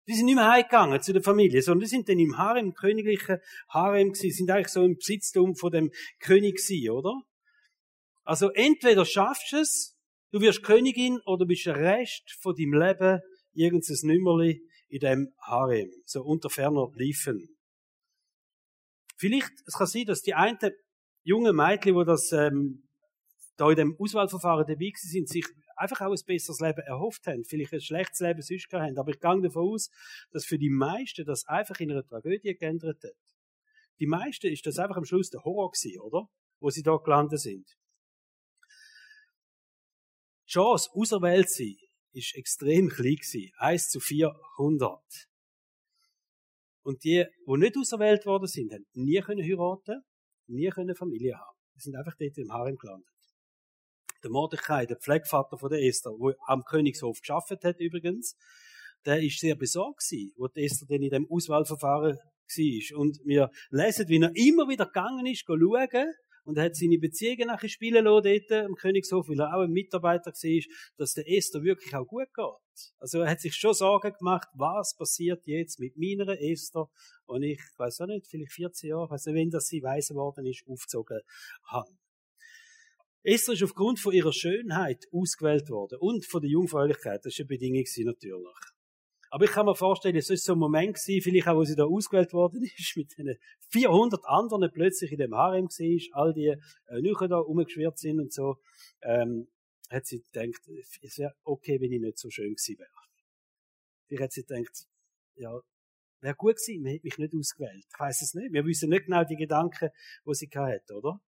Die 0.09 0.15
sind 0.15 0.27
nicht 0.27 0.35
mehr 0.35 0.51
heimgegangen 0.51 1.01
zu 1.03 1.13
der 1.13 1.23
Familie, 1.23 1.63
sondern 1.63 1.83
die 1.83 1.87
sind 1.87 2.09
dann 2.09 2.19
im 2.19 2.37
Harem, 2.37 2.75
königlichen 2.75 3.39
Harem 3.69 4.13
gewesen, 4.13 4.33
sind 4.33 4.51
eigentlich 4.51 4.69
so 4.69 4.83
im 4.83 4.97
Besitztum 4.97 5.55
von 5.55 5.71
dem 5.71 5.93
König 6.19 6.57
gewesen, 6.57 6.91
oder? 6.91 7.23
Also 8.25 8.51
entweder 8.51 9.05
schaffst 9.05 9.53
du 9.53 9.59
es, 9.59 9.97
du 10.31 10.41
wirst 10.41 10.63
Königin, 10.63 11.21
oder 11.27 11.47
bist 11.47 11.67
der 11.67 11.77
Rest 11.77 12.31
von 12.41 12.55
deinem 12.55 12.75
Leben 12.75 13.21
irgendein 13.53 13.97
Nümmerli 14.03 14.63
in 14.89 15.01
dem 15.01 15.33
Harem, 15.41 15.91
so 16.05 16.23
unter 16.23 16.51
ferner 16.51 16.91
Liefen. 16.95 17.57
Vielleicht, 19.17 19.53
es 19.67 19.75
kann 19.75 19.87
sein, 19.87 20.07
dass 20.07 20.23
die 20.23 20.35
einen 20.35 20.59
jungen 21.23 21.55
Mädchen, 21.55 21.97
die 21.97 22.05
das 22.05 22.33
ähm, 22.33 22.89
da 23.57 23.69
in 23.69 23.77
dem 23.77 23.97
Auswahlverfahren 23.99 24.67
dabei 24.67 24.91
sind, 24.95 25.29
sich 25.29 25.45
einfach 25.77 26.01
auch 26.01 26.13
ein 26.13 26.27
besseres 26.27 26.61
Leben 26.61 26.81
erhofft 26.81 27.27
haben, 27.27 27.45
vielleicht 27.45 27.73
ein 27.73 27.81
schlechtes 27.81 28.21
Leben 28.21 28.43
sonst 28.43 28.69
gehabt 28.69 28.89
haben. 28.89 28.99
Aber 28.99 29.11
ich 29.11 29.21
gehe 29.21 29.41
davon 29.43 29.75
aus, 29.75 29.91
dass 30.31 30.47
für 30.47 30.59
die 30.59 30.71
meisten 30.71 31.25
das 31.25 31.47
einfach 31.47 31.79
in 31.81 31.91
einer 31.91 32.05
Tragödie 32.05 32.55
geändert 32.55 33.03
hat. 33.05 33.17
Die 33.99 34.07
meisten 34.07 34.47
ist 34.47 34.65
das 34.65 34.79
einfach 34.79 34.97
am 34.97 35.05
Schluss 35.05 35.31
der 35.31 35.45
Horror 35.45 35.71
gewesen, 35.71 36.01
oder? 36.01 36.27
Wo 36.59 36.71
sie 36.71 36.83
da 36.83 36.97
gelandet 36.97 37.41
sind. 37.41 37.67
Chance, 40.51 40.91
auserwählt 40.93 41.49
sein, 41.49 41.77
ist 42.13 42.35
extrem 42.35 42.89
klein 42.89 43.17
gewesen. 43.17 43.51
1 43.59 43.91
zu 43.91 44.01
400. 44.01 44.99
Und 46.83 47.05
die, 47.05 47.25
die 47.47 47.59
nicht 47.59 47.77
auserwählt 47.77 48.27
worden 48.27 48.49
sind, 48.49 48.73
haben 48.73 48.85
nie 48.95 49.21
können 49.21 49.45
heiraten, 49.45 50.03
nie 50.49 50.69
können 50.71 50.97
Familie 50.97 51.37
haben. 51.37 51.57
Die 51.77 51.81
sind 51.81 51.95
einfach 51.95 52.17
dort 52.19 52.37
im 52.37 52.53
Harem 52.53 52.77
gelandet. 52.77 53.07
Der 54.25 54.31
Mordechai, 54.31 54.87
der 54.87 54.97
Pflegvater 54.97 55.57
von 55.57 55.71
der 55.71 55.83
Esther, 55.83 56.13
der 56.21 56.35
am 56.47 56.65
Königshof 56.65 57.21
geschafft 57.21 57.65
hat 57.65 57.79
übrigens, 57.79 58.37
der 59.07 59.23
ist 59.23 59.39
sehr 59.39 59.55
besorgt 59.55 60.01
gewesen, 60.01 60.33
wo 60.37 60.49
die 60.49 60.65
Esther 60.65 60.87
dann 60.89 61.03
in 61.03 61.11
dem 61.11 61.31
Auswahlverfahren 61.31 62.17
war. 62.17 62.99
Und 62.99 63.21
wir 63.25 63.51
lesen, 63.71 64.09
wie 64.09 64.21
er 64.21 64.35
immer 64.35 64.69
wieder 64.69 64.87
gegangen 64.87 65.27
ist, 65.27 65.45
schauen, 65.47 66.15
und 66.45 66.59
er 66.59 66.65
hat 66.65 66.77
seine 66.77 66.99
Beziehungen 66.99 67.49
nachher 67.49 67.69
spielen 67.69 68.05
lassen 68.05 68.25
dort 68.49 68.65
am 68.65 68.75
Königshof, 68.75 69.29
weil 69.29 69.41
er 69.41 69.55
auch 69.55 69.63
ein 69.63 69.71
Mitarbeiter 69.71 70.31
war, 70.31 70.75
dass 70.97 71.13
der 71.13 71.29
Esther 71.29 71.63
wirklich 71.63 71.95
auch 71.95 72.07
gut 72.07 72.33
geht. 72.35 72.93
Also 72.99 73.21
er 73.21 73.31
hat 73.31 73.41
sich 73.41 73.55
schon 73.55 73.75
Sorgen 73.75 74.13
gemacht, 74.19 74.49
was 74.55 74.95
passiert 74.97 75.47
jetzt 75.47 75.81
mit 75.81 75.97
meiner 75.97 76.41
Esther, 76.41 76.89
und 77.27 77.43
ich, 77.43 77.61
weiß 77.77 78.01
auch 78.01 78.07
nicht, 78.07 78.27
vielleicht 78.29 78.53
14 78.53 78.91
Jahre, 78.91 79.11
also 79.11 79.33
wenn 79.33 79.51
das 79.51 79.67
sie 79.67 79.83
weise 79.83 80.15
worden 80.15 80.47
ist, 80.47 80.65
aufgezogen 80.67 81.21
haben. 81.65 81.99
Esther 83.23 83.53
ist 83.53 83.63
aufgrund 83.63 84.01
von 84.01 84.15
ihrer 84.15 84.33
Schönheit 84.33 85.05
ausgewählt 85.13 85.69
worden 85.69 85.99
und 86.01 86.25
von 86.25 86.41
der 86.41 86.51
Jungfräulichkeit. 86.51 87.21
Das 87.23 87.39
war 87.39 87.43
eine 87.43 87.49
Bedingung 87.49 87.85
natürlich. 88.05 88.57
Aber 89.33 89.45
ich 89.45 89.53
kann 89.53 89.67
mir 89.67 89.77
vorstellen, 89.77 90.17
es 90.17 90.29
ist 90.29 90.45
so 90.45 90.55
ein 90.55 90.59
Moment 90.59 90.97
gewesen, 90.97 91.23
vielleicht 91.23 91.47
auch, 91.47 91.57
wo 91.57 91.65
sie 91.65 91.77
da 91.77 91.85
ausgewählt 91.85 92.33
worden 92.33 92.63
ist, 92.77 92.97
mit 92.97 93.17
den 93.17 93.37
400 93.71 94.25
anderen 94.25 94.71
plötzlich 94.73 95.13
in 95.13 95.19
dem 95.19 95.35
Harem 95.35 95.67
war, 95.67 96.21
all 96.21 96.33
die 96.33 96.49
äh, 96.49 97.01
Nücher 97.01 97.29
da 97.29 97.39
rumgeschwirrt 97.39 97.99
sind 97.99 98.19
und 98.21 98.33
so, 98.33 98.57
ähm, 99.03 99.49
hat 99.89 100.07
sie 100.07 100.23
gedacht, 100.23 100.69
es 101.03 101.19
wäre 101.19 101.35
okay, 101.45 101.81
wenn 101.81 101.93
ich 101.93 102.01
nicht 102.01 102.19
so 102.19 102.31
schön 102.31 102.55
gewesen 102.55 102.79
wäre. 102.79 102.91
Vielleicht 104.07 104.23
hat 104.23 104.33
sie 104.33 104.45
gedacht, 104.45 104.87
ja, 105.37 105.61
wäre 106.21 106.35
gut 106.35 106.57
gewesen, 106.57 106.83
man 106.83 106.93
hätte 106.93 107.07
mich 107.07 107.19
nicht 107.19 107.35
ausgewählt. 107.35 107.85
Ich 107.89 108.01
weiß 108.01 108.23
es 108.23 108.35
nicht. 108.35 108.53
Wir 108.53 108.65
wissen 108.65 108.91
nicht 108.91 109.07
genau 109.07 109.25
die 109.25 109.37
Gedanken, 109.37 109.91
die 110.27 110.35
sie 110.35 110.51
hatte, 110.53 110.95
oder? 110.95 111.21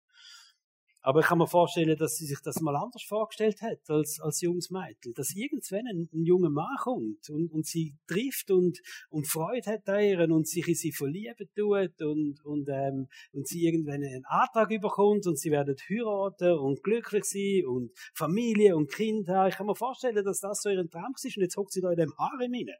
Aber 1.04 1.18
ich 1.18 1.26
kann 1.26 1.38
mir 1.38 1.48
vorstellen, 1.48 1.96
dass 1.96 2.16
sie 2.16 2.26
sich 2.26 2.38
das 2.42 2.60
mal 2.60 2.76
anders 2.76 3.02
vorgestellt 3.02 3.60
hat 3.60 3.90
als, 3.90 4.20
als 4.20 4.40
junges 4.40 4.70
Mädchen. 4.70 5.12
Dass 5.14 5.34
irgendwann 5.34 5.88
ein, 5.88 6.08
ein 6.12 6.24
junger 6.24 6.48
Mann 6.48 6.76
kommt 6.78 7.28
und, 7.28 7.50
und 7.50 7.66
sie 7.66 7.96
trifft 8.06 8.52
und, 8.52 8.80
und 9.10 9.26
Freude 9.26 9.72
hat 9.72 9.88
an 9.88 10.04
ihr 10.04 10.20
und 10.30 10.46
sich 10.46 10.66
in 10.68 10.76
sie 10.76 10.92
verlieben 10.92 11.48
tut 11.56 12.00
und, 12.02 12.40
und, 12.44 12.68
ähm, 12.68 13.08
und 13.32 13.48
sie 13.48 13.64
irgendwann 13.64 14.04
einen 14.04 14.24
Antrag 14.26 14.70
überkommt 14.70 15.26
und 15.26 15.38
sie 15.40 15.50
werden 15.50 15.74
heiraten 15.90 16.56
und 16.58 16.84
glücklich 16.84 17.24
sein 17.24 17.66
und 17.66 17.90
Familie 18.14 18.76
und 18.76 18.92
Kinder. 18.92 19.48
Ich 19.48 19.56
kann 19.56 19.66
mir 19.66 19.74
vorstellen, 19.74 20.24
dass 20.24 20.38
das 20.38 20.62
so 20.62 20.70
ihren 20.70 20.88
Traum 20.88 21.14
ist 21.16 21.36
und 21.36 21.42
jetzt 21.42 21.56
hockt 21.56 21.72
sie 21.72 21.80
da 21.80 21.90
in 21.90 21.96
dem 21.96 22.16
Harem 22.16 22.52
rein. 22.54 22.76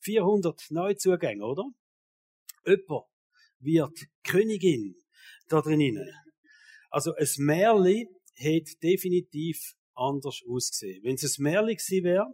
400 0.00 0.70
Neuzugänge, 0.70 1.44
oder? 1.44 1.64
Jemand 2.64 3.06
wird 3.60 3.98
Königin 4.24 4.96
da 5.48 5.60
drinnen. 5.60 6.25
Also 6.96 7.12
ein 7.14 7.28
Märli 7.36 8.08
hätte 8.36 8.72
definitiv 8.82 9.74
anders 9.94 10.40
ausgesehen. 10.48 11.04
Wenn 11.04 11.16
es 11.16 11.36
ein 11.38 11.42
Märli 11.42 11.74
gewesen 11.74 12.04
wäre, 12.04 12.24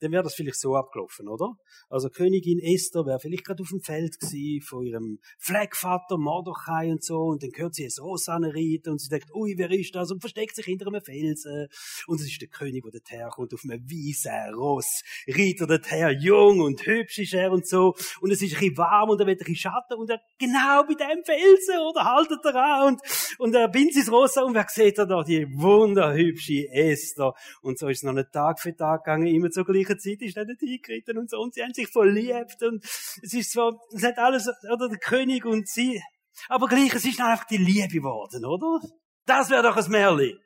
dann 0.00 0.12
wäre 0.12 0.22
das 0.22 0.34
vielleicht 0.34 0.58
so 0.58 0.76
abgelaufen, 0.76 1.28
oder? 1.28 1.52
Also 1.88 2.08
Königin 2.08 2.58
Esther 2.58 3.06
wäre 3.06 3.20
vielleicht 3.20 3.44
gerade 3.44 3.62
auf 3.62 3.68
dem 3.68 3.80
Feld 3.80 4.18
gewesen 4.18 4.62
von 4.62 4.84
ihrem 4.84 5.18
Pflegvater 5.38 6.18
Mordechai 6.18 6.90
und 6.90 7.04
so 7.04 7.18
und 7.18 7.42
dann 7.42 7.50
hört 7.54 7.74
sie 7.74 7.84
ein 7.84 8.02
Ross 8.02 8.28
anreiten 8.28 8.90
und 8.90 9.00
sie 9.00 9.08
denkt, 9.08 9.34
ui, 9.34 9.54
wer 9.56 9.70
ist 9.70 9.94
das? 9.94 10.10
Und 10.10 10.20
versteckt 10.20 10.56
sich 10.56 10.64
hinter 10.64 10.86
einem 10.86 11.02
Felsen. 11.02 11.68
Und 12.06 12.20
es 12.20 12.26
ist 12.26 12.40
der 12.40 12.48
König, 12.48 12.82
der 12.84 12.92
dorthin 12.92 13.28
kommt, 13.30 13.54
auf 13.54 13.60
einem 13.64 13.82
weißen 13.84 14.54
Ross. 14.54 15.02
Reitet 15.28 15.70
dorthin, 15.70 16.18
jung 16.20 16.60
und 16.60 16.84
hübsch 16.86 17.18
ist 17.18 17.34
er 17.34 17.52
und 17.52 17.66
so. 17.66 17.94
Und 18.20 18.30
es 18.30 18.42
ist 18.42 18.54
ein 18.54 18.60
bisschen 18.60 18.78
warm 18.78 19.10
und 19.10 19.20
er 19.20 19.26
wird 19.26 19.40
ein 19.40 19.44
bisschen 19.44 19.70
Schatten 19.70 19.94
und 19.98 20.10
er 20.10 20.20
genau 20.38 20.84
bei 20.84 20.94
dem 20.94 21.22
Felsen, 21.24 21.78
oder? 21.88 22.04
Haltet 22.04 22.44
er 22.44 22.54
an 22.56 22.94
und, 22.94 23.00
und 23.38 23.54
er 23.54 23.68
bindet 23.68 23.94
sein 23.94 24.14
Ross 24.14 24.36
an 24.36 24.44
und 24.44 24.54
wer 24.54 24.66
sieht 24.68 24.98
er 24.98 25.06
da? 25.06 25.22
Die 25.22 25.46
wunderhübsche 25.52 26.68
Esther. 26.72 27.34
Und 27.62 27.78
so 27.78 27.88
ist 27.88 27.98
es 27.98 28.02
noch 28.02 28.12
einen 28.12 28.30
Tag 28.32 28.60
für 28.60 28.74
Tag 28.74 29.04
gegangen, 29.04 29.26
immer 29.26 29.50
zur 29.50 29.64
gleichen 29.90 29.98
Zeit 29.98 30.22
ist 30.22 30.36
er 30.36 30.44
nicht 30.44 30.62
eingeritten 30.62 31.18
und 31.18 31.30
so. 31.30 31.38
Und 31.38 31.54
sie 31.54 31.62
haben 31.62 31.74
sich 31.74 31.88
verliebt 31.88 32.62
und 32.62 32.84
es 32.84 33.32
ist 33.32 33.52
so, 33.52 33.78
es 33.94 34.02
hat 34.02 34.18
alles, 34.18 34.48
oder 34.72 34.88
der 34.88 34.98
König 34.98 35.44
und 35.44 35.68
sie. 35.68 36.02
Aber 36.48 36.68
gleich, 36.68 36.94
es 36.94 37.04
ist 37.04 37.20
einfach 37.20 37.46
die 37.46 37.58
Liebe 37.58 37.88
geworden, 37.88 38.44
oder? 38.44 38.80
Das 39.26 39.50
wäre 39.50 39.62
doch 39.62 39.76
ein 39.76 39.90
Märli. 39.90 40.36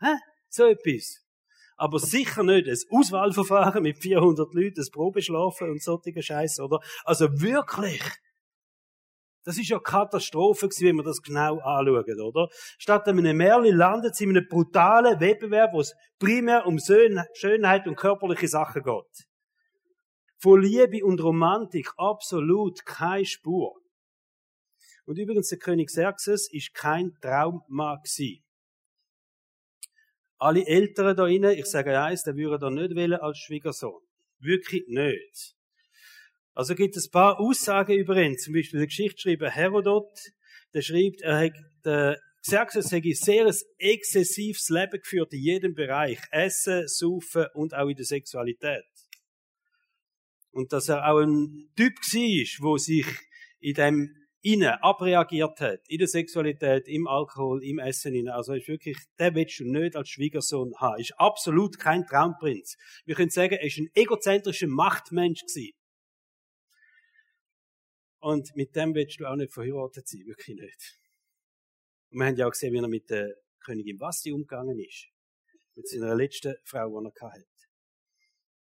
Hä? 0.00 0.14
So 0.48 0.66
etwas. 0.66 1.18
Aber 1.76 1.98
sicher 1.98 2.42
nicht 2.42 2.68
ein 2.68 2.98
Auswahlverfahren 2.98 3.82
mit 3.82 3.98
400 3.98 4.52
Leuten, 4.52 4.74
das 4.76 4.90
Probeschlafen 4.90 5.70
und 5.70 5.82
solche 5.82 6.22
Scheiß, 6.22 6.60
oder? 6.60 6.80
Also 7.04 7.40
wirklich. 7.40 8.02
Das 9.44 9.56
ist 9.56 9.68
ja 9.68 9.78
Katastrophe 9.78 10.68
gewesen, 10.68 10.88
wenn 10.88 10.96
man 10.96 11.06
das 11.06 11.22
genau 11.22 11.58
anschaut, 11.60 12.08
oder? 12.20 12.48
Statt 12.78 13.08
einem 13.08 13.36
Märchen 13.36 13.76
landet 13.76 14.14
sie 14.14 14.24
in 14.24 14.30
einem 14.30 14.46
brutalen 14.48 15.18
Wettbewerb, 15.18 15.72
wo 15.72 15.80
es 15.80 15.94
primär 16.18 16.66
um 16.66 16.78
Schönheit 16.78 17.86
und 17.86 17.96
körperliche 17.96 18.48
Sachen 18.48 18.82
geht. 18.82 19.26
Von 20.38 20.62
Liebe 20.62 21.04
und 21.04 21.22
Romantik 21.22 21.90
absolut 21.96 22.84
keine 22.84 23.24
Spur. 23.24 23.74
Und 25.06 25.18
übrigens, 25.18 25.48
der 25.48 25.58
König 25.58 25.88
Xerxes 25.88 26.48
ist 26.52 26.72
kein 26.74 27.12
Traummann 27.20 27.98
gewesen. 28.02 28.44
Alle 30.38 30.66
Eltern 30.66 31.16
da 31.16 31.26
innen, 31.26 31.52
ich 31.52 31.66
sage 31.66 32.00
eins, 32.00 32.22
der 32.22 32.36
würden 32.36 32.60
da 32.60 32.70
nicht 32.70 32.94
wählen 32.94 33.20
als 33.20 33.38
Schwiegersohn. 33.38 34.00
Wirklich 34.38 34.84
nicht. 34.86 35.54
Also 36.54 36.74
gibt 36.74 36.96
es 36.96 37.08
ein 37.08 37.10
paar 37.12 37.40
Aussagen 37.40 37.96
über 37.96 38.16
ihn. 38.16 38.36
Zum 38.38 38.54
Beispiel 38.54 38.80
der 38.80 38.86
Geschichtsschreiber 38.86 39.50
Herodot, 39.50 40.10
der 40.74 40.82
schreibt, 40.82 41.22
er 41.22 41.38
hat, 41.38 41.52
der 41.84 42.20
Xerxes 42.42 42.92
hat 42.92 43.04
ein 43.04 43.14
sehr 43.14 43.52
exzessives 43.78 44.68
Leben 44.68 45.00
geführt 45.00 45.32
in 45.32 45.42
jedem 45.42 45.74
Bereich. 45.74 46.18
Essen, 46.30 46.88
Saufen 46.88 47.46
und 47.54 47.74
auch 47.74 47.88
in 47.88 47.96
der 47.96 48.04
Sexualität. 48.04 48.84
Und 50.50 50.72
dass 50.72 50.88
er 50.88 51.06
auch 51.08 51.20
ein 51.20 51.70
Typ 51.76 51.94
war, 51.94 52.66
wo 52.66 52.76
sich 52.78 53.06
in 53.60 53.74
dem 53.74 54.16
innen 54.42 54.72
abreagiert 54.80 55.60
hat, 55.60 55.80
in 55.86 55.98
der 55.98 56.08
Sexualität, 56.08 56.88
im 56.88 57.06
Alkohol, 57.06 57.62
im 57.62 57.78
Essen 57.78 58.14
innen. 58.14 58.30
Also 58.30 58.54
ist 58.54 58.68
wirklich, 58.68 58.96
der 59.18 59.34
willst 59.34 59.60
du 59.60 59.64
nicht 59.64 59.96
als 59.96 60.08
Schwiegersohn 60.08 60.72
haben. 60.78 61.00
Ist 61.00 61.12
absolut 61.18 61.78
kein 61.78 62.06
Traumprinz. 62.06 62.76
Wir 63.04 63.14
können 63.14 63.30
sagen, 63.30 63.54
er 63.54 63.66
ist 63.66 63.78
ein 63.78 63.90
egozentrischer 63.94 64.66
Machtmensch 64.66 65.42
gewesen. 65.42 65.74
Und 68.20 68.54
mit 68.54 68.76
dem 68.76 68.94
willst 68.94 69.18
du 69.18 69.26
auch 69.26 69.36
nicht 69.36 69.52
verheiratet 69.52 70.06
sein, 70.06 70.26
wirklich 70.26 70.56
nicht. 70.56 70.98
Und 72.10 72.18
wir 72.18 72.26
haben 72.26 72.36
ja 72.36 72.46
auch 72.46 72.50
gesehen, 72.50 72.72
wie 72.74 72.78
er 72.78 72.88
mit 72.88 73.08
der 73.08 73.34
Königin 73.60 73.98
Basti 73.98 74.32
umgegangen 74.32 74.78
ist. 74.78 75.08
Mit 75.74 75.88
seiner 75.88 76.14
letzten 76.14 76.54
Frau, 76.64 77.00
die 77.00 77.06
er 77.06 77.30
hatte. 77.30 77.46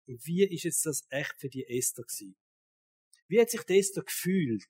Und 0.06 0.26
wie 0.26 0.44
ist 0.44 0.64
jetzt 0.64 0.86
das 0.86 1.06
echt 1.10 1.34
für 1.38 1.48
die 1.48 1.66
Esther 1.66 2.04
gewesen? 2.04 2.36
Wie 3.28 3.40
hat 3.40 3.50
sich 3.50 3.62
die 3.62 3.78
Esther 3.78 4.02
gefühlt? 4.02 4.68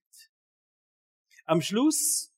Am 1.45 1.61
Schluss 1.61 2.33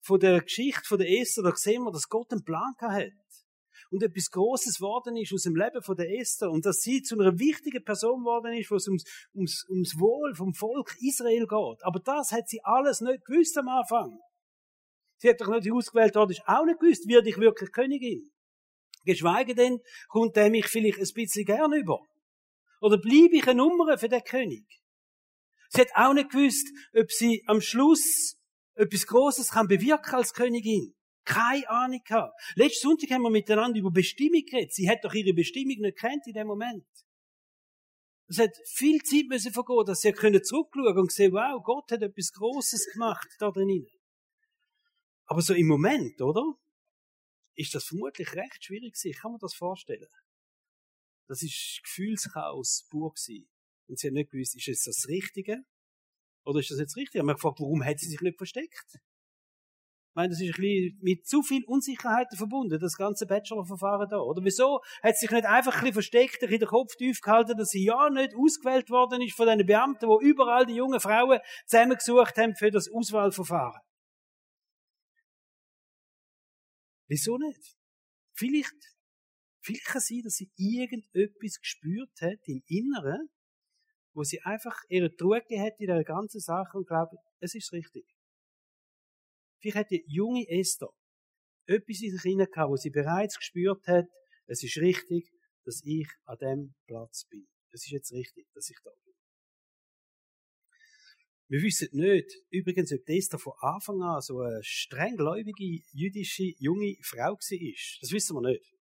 von 0.00 0.18
der 0.18 0.42
Geschichte 0.42 0.82
von 0.84 0.98
der 0.98 1.08
Esther, 1.08 1.42
da 1.42 1.54
sehen 1.54 1.82
wir, 1.82 1.92
dass 1.92 2.08
Gott 2.08 2.32
einen 2.32 2.44
Plan 2.44 2.74
hat. 2.80 3.12
Und 3.92 4.02
etwas 4.02 4.30
Großes 4.30 4.76
geworden 4.76 5.18
ist 5.18 5.34
aus 5.34 5.42
dem 5.42 5.54
Leben 5.54 5.82
von 5.82 5.94
der 5.94 6.10
Esther. 6.18 6.50
Und 6.50 6.64
dass 6.64 6.80
sie 6.80 7.02
zu 7.02 7.14
einer 7.18 7.38
wichtigen 7.38 7.84
Person 7.84 8.20
geworden 8.20 8.54
ist, 8.54 8.70
wo 8.70 8.76
es 8.76 8.88
ums, 8.88 9.04
ums, 9.34 9.66
ums 9.68 9.98
Wohl 9.98 10.34
vom 10.34 10.54
Volk 10.54 10.96
Israel 11.00 11.46
geht. 11.46 11.84
Aber 11.84 12.00
das 12.00 12.32
hat 12.32 12.48
sie 12.48 12.60
alles 12.64 13.02
nicht 13.02 13.22
gewusst 13.26 13.58
am 13.58 13.68
Anfang. 13.68 14.18
Sie 15.18 15.28
hat 15.28 15.42
doch 15.42 15.48
nicht 15.48 15.70
ausgewählt 15.70 16.14
worden, 16.14 16.30
ist 16.30 16.42
auch 16.46 16.64
nicht 16.64 16.80
gewusst, 16.80 17.06
wird 17.06 17.26
ich 17.26 17.36
wirklich 17.36 17.70
Königin. 17.70 18.32
Geschweige 19.04 19.54
denn, 19.54 19.78
kommt 20.08 20.38
er 20.38 20.48
mich 20.48 20.68
vielleicht 20.68 20.98
ein 20.98 21.14
bisschen 21.14 21.44
gern 21.44 21.74
über. 21.74 22.00
Oder 22.80 22.96
bleibe 22.96 23.36
ich 23.36 23.46
eine 23.46 23.56
Nummer 23.56 23.98
für 23.98 24.08
den 24.08 24.24
König? 24.24 24.64
Sie 25.68 25.82
hat 25.82 25.94
auch 25.94 26.14
nicht 26.14 26.30
gewusst, 26.30 26.66
ob 26.94 27.12
sie 27.12 27.44
am 27.46 27.60
Schluss 27.60 28.38
etwas 28.74 29.06
Großes 29.06 29.50
kann 29.50 29.68
bewirken 29.68 30.14
als 30.14 30.32
Königin. 30.32 30.94
Keine 31.24 31.68
Ahnung 31.68 32.00
gehabt. 32.04 32.34
Letzten 32.56 32.88
Sonntag 32.88 33.10
haben 33.10 33.22
wir 33.22 33.30
miteinander 33.30 33.78
über 33.78 33.90
Bestimmung 33.90 34.42
geredet. 34.44 34.72
Sie 34.72 34.88
hat 34.88 35.04
doch 35.04 35.14
ihre 35.14 35.34
Bestimmung 35.34 35.76
nicht 35.78 35.98
kennt 35.98 36.26
in 36.26 36.34
dem 36.34 36.48
Moment. 36.48 36.86
Es 38.28 38.38
hat 38.38 38.56
viel 38.66 39.02
Zeit 39.02 39.26
müssen 39.28 39.52
vergehen, 39.52 39.84
dass 39.86 40.00
sie 40.00 40.12
können 40.12 40.42
zurückschauen 40.42 40.98
und 40.98 41.12
sehen, 41.12 41.32
wow, 41.32 41.62
Gott 41.62 41.92
hat 41.92 42.02
etwas 42.02 42.32
Großes 42.32 42.92
gemacht 42.92 43.28
da 43.38 43.50
drinnen. 43.50 43.86
Aber 45.26 45.42
so 45.42 45.54
im 45.54 45.66
Moment, 45.66 46.20
oder? 46.20 46.42
Ist 47.54 47.74
das 47.74 47.84
vermutlich 47.84 48.32
recht 48.32 48.64
schwierig 48.64 48.94
gewesen. 48.94 49.20
Kann 49.20 49.32
man 49.32 49.40
das 49.40 49.54
vorstellen? 49.54 50.08
Das 51.28 51.42
ist 51.42 51.80
Gefühlschaos 51.84 52.86
pur 52.90 53.12
gewesen. 53.12 53.48
Und 53.86 53.98
sie 53.98 54.08
hat 54.08 54.14
nicht 54.14 54.30
gewusst, 54.30 54.56
ist 54.56 54.68
es 54.68 54.84
das 54.84 55.08
Richtige? 55.08 55.58
Oder 56.44 56.60
ist 56.60 56.70
das 56.70 56.78
jetzt 56.78 56.96
richtig? 56.96 57.16
Ich 57.16 57.18
habe 57.18 57.26
mich 57.26 57.36
gefragt, 57.36 57.60
warum 57.60 57.84
hat 57.84 57.98
sie 58.00 58.08
sich 58.08 58.20
nicht 58.20 58.38
versteckt? 58.38 58.98
Ich 60.12 60.16
meine, 60.16 60.28
das 60.28 60.42
ist 60.42 60.58
ein 60.58 60.60
bisschen 60.60 60.98
mit 61.00 61.26
zu 61.26 61.42
viel 61.42 61.64
Unsicherheiten 61.64 62.36
verbunden, 62.36 62.78
das 62.78 62.98
ganze 62.98 63.24
Bachelorverfahren 63.24 64.10
da. 64.10 64.18
Oder 64.18 64.44
wieso 64.44 64.80
hat 65.02 65.16
sich 65.16 65.30
nicht 65.30 65.46
einfach 65.46 65.72
ein 65.72 65.80
bisschen 65.80 65.94
versteckt, 65.94 66.42
in 66.42 66.50
den 66.50 66.68
Kopf 66.68 66.96
tief 66.96 67.22
gehalten, 67.22 67.56
dass 67.56 67.70
sie 67.70 67.86
ja 67.86 68.10
nicht 68.10 68.34
ausgewählt 68.34 68.90
worden 68.90 69.22
ist 69.22 69.34
von 69.34 69.46
den 69.46 69.64
Beamten, 69.64 70.06
die 70.06 70.26
überall 70.26 70.66
die 70.66 70.74
jungen 70.74 71.00
Frauen 71.00 71.40
zusammengesucht 71.64 72.36
haben 72.36 72.54
für 72.54 72.70
das 72.70 72.90
Auswahlverfahren? 72.92 73.80
Wieso 77.08 77.38
nicht? 77.38 77.74
Vielleicht, 78.34 78.76
vielleicht 79.62 79.86
kann 79.86 80.02
sein, 80.02 80.20
dass 80.24 80.34
sie 80.34 80.50
irgendetwas 80.58 81.58
gespürt 81.58 82.20
hat 82.20 82.38
im 82.44 82.62
Inneren, 82.66 83.30
wo 84.12 84.24
sie 84.24 84.42
einfach 84.42 84.76
ihre 84.90 85.10
Ruhe 85.22 85.40
hat 85.40 85.80
in 85.80 85.86
der 85.86 86.04
ganzen 86.04 86.40
Sache 86.40 86.76
und 86.76 86.86
glaubt, 86.86 87.14
es 87.40 87.54
ist 87.54 87.72
richtig. 87.72 88.11
Vielleicht 89.62 89.76
hat 89.76 89.90
die 89.90 90.04
junge 90.08 90.44
Esther 90.48 90.90
etwas 91.66 92.02
in 92.02 92.10
sich 92.10 92.22
hinein 92.22 92.48
wo 92.68 92.76
sie 92.76 92.90
bereits 92.90 93.38
gespürt 93.38 93.86
hat, 93.86 94.06
es 94.46 94.62
ist 94.64 94.76
richtig, 94.78 95.30
dass 95.64 95.80
ich 95.84 96.08
an 96.24 96.36
dem 96.38 96.74
Platz 96.86 97.26
bin. 97.30 97.46
Es 97.70 97.84
ist 97.84 97.92
jetzt 97.92 98.12
richtig, 98.12 98.48
dass 98.54 98.68
ich 98.68 98.76
da 98.82 98.90
bin. 99.04 99.14
Wir 101.48 101.62
wissen 101.62 101.88
nicht, 101.92 102.26
übrigens, 102.50 102.92
ob 102.92 103.08
Esther 103.08 103.38
von 103.38 103.52
Anfang 103.60 104.02
an 104.02 104.20
so 104.20 104.40
eine 104.40 104.60
strenggläubige 104.62 105.82
jüdische 105.92 106.54
junge 106.58 106.96
Frau 107.02 107.34
war. 107.34 107.98
Das 108.00 108.10
wissen 108.10 108.36
wir 108.36 108.50
nicht. 108.50 108.74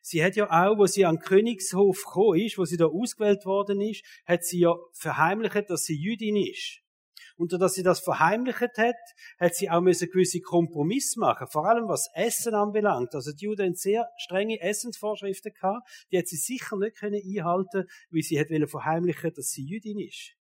Sie 0.00 0.24
hat 0.24 0.36
ja 0.36 0.48
auch, 0.48 0.78
wo 0.78 0.86
sie 0.86 1.04
an 1.04 1.16
den 1.16 1.22
Königshof 1.22 2.04
gekommen 2.04 2.40
ist, 2.40 2.56
wo 2.56 2.64
sie 2.64 2.76
da 2.76 2.86
ausgewählt 2.86 3.44
worden 3.44 3.80
ist, 3.80 4.04
hat 4.24 4.44
sie 4.44 4.60
ja 4.60 4.74
verheimlicht, 4.94 5.68
dass 5.68 5.84
sie 5.84 6.00
Jüdin 6.00 6.36
ist. 6.36 6.83
Und 7.36 7.52
dass 7.52 7.74
sie 7.74 7.82
das 7.82 8.00
verheimlicht 8.00 8.78
hat, 8.78 8.94
hat 9.40 9.54
sie 9.54 9.68
auch 9.68 9.80
müssen 9.80 10.08
gewisse 10.08 10.40
Kompromisse 10.40 11.18
machen, 11.18 11.48
vor 11.48 11.66
allem 11.66 11.88
was 11.88 12.08
Essen 12.14 12.54
anbelangt. 12.54 13.14
Also 13.14 13.32
die 13.32 13.46
Juden 13.46 13.66
haben 13.66 13.74
sehr 13.74 14.08
strenge 14.18 14.60
Essensvorschriften 14.60 15.52
gehabt, 15.52 15.88
die 16.12 16.18
hat 16.18 16.28
sie 16.28 16.36
sicher 16.36 16.76
nicht 16.76 16.96
können 16.96 17.20
einhalten, 17.20 17.88
weil 18.10 18.22
sie 18.22 18.38
hat 18.38 18.48
verheimlichen, 18.70 19.32
dass 19.34 19.48
sie 19.48 19.64
Jüdin 19.64 19.98
ist. 19.98 20.34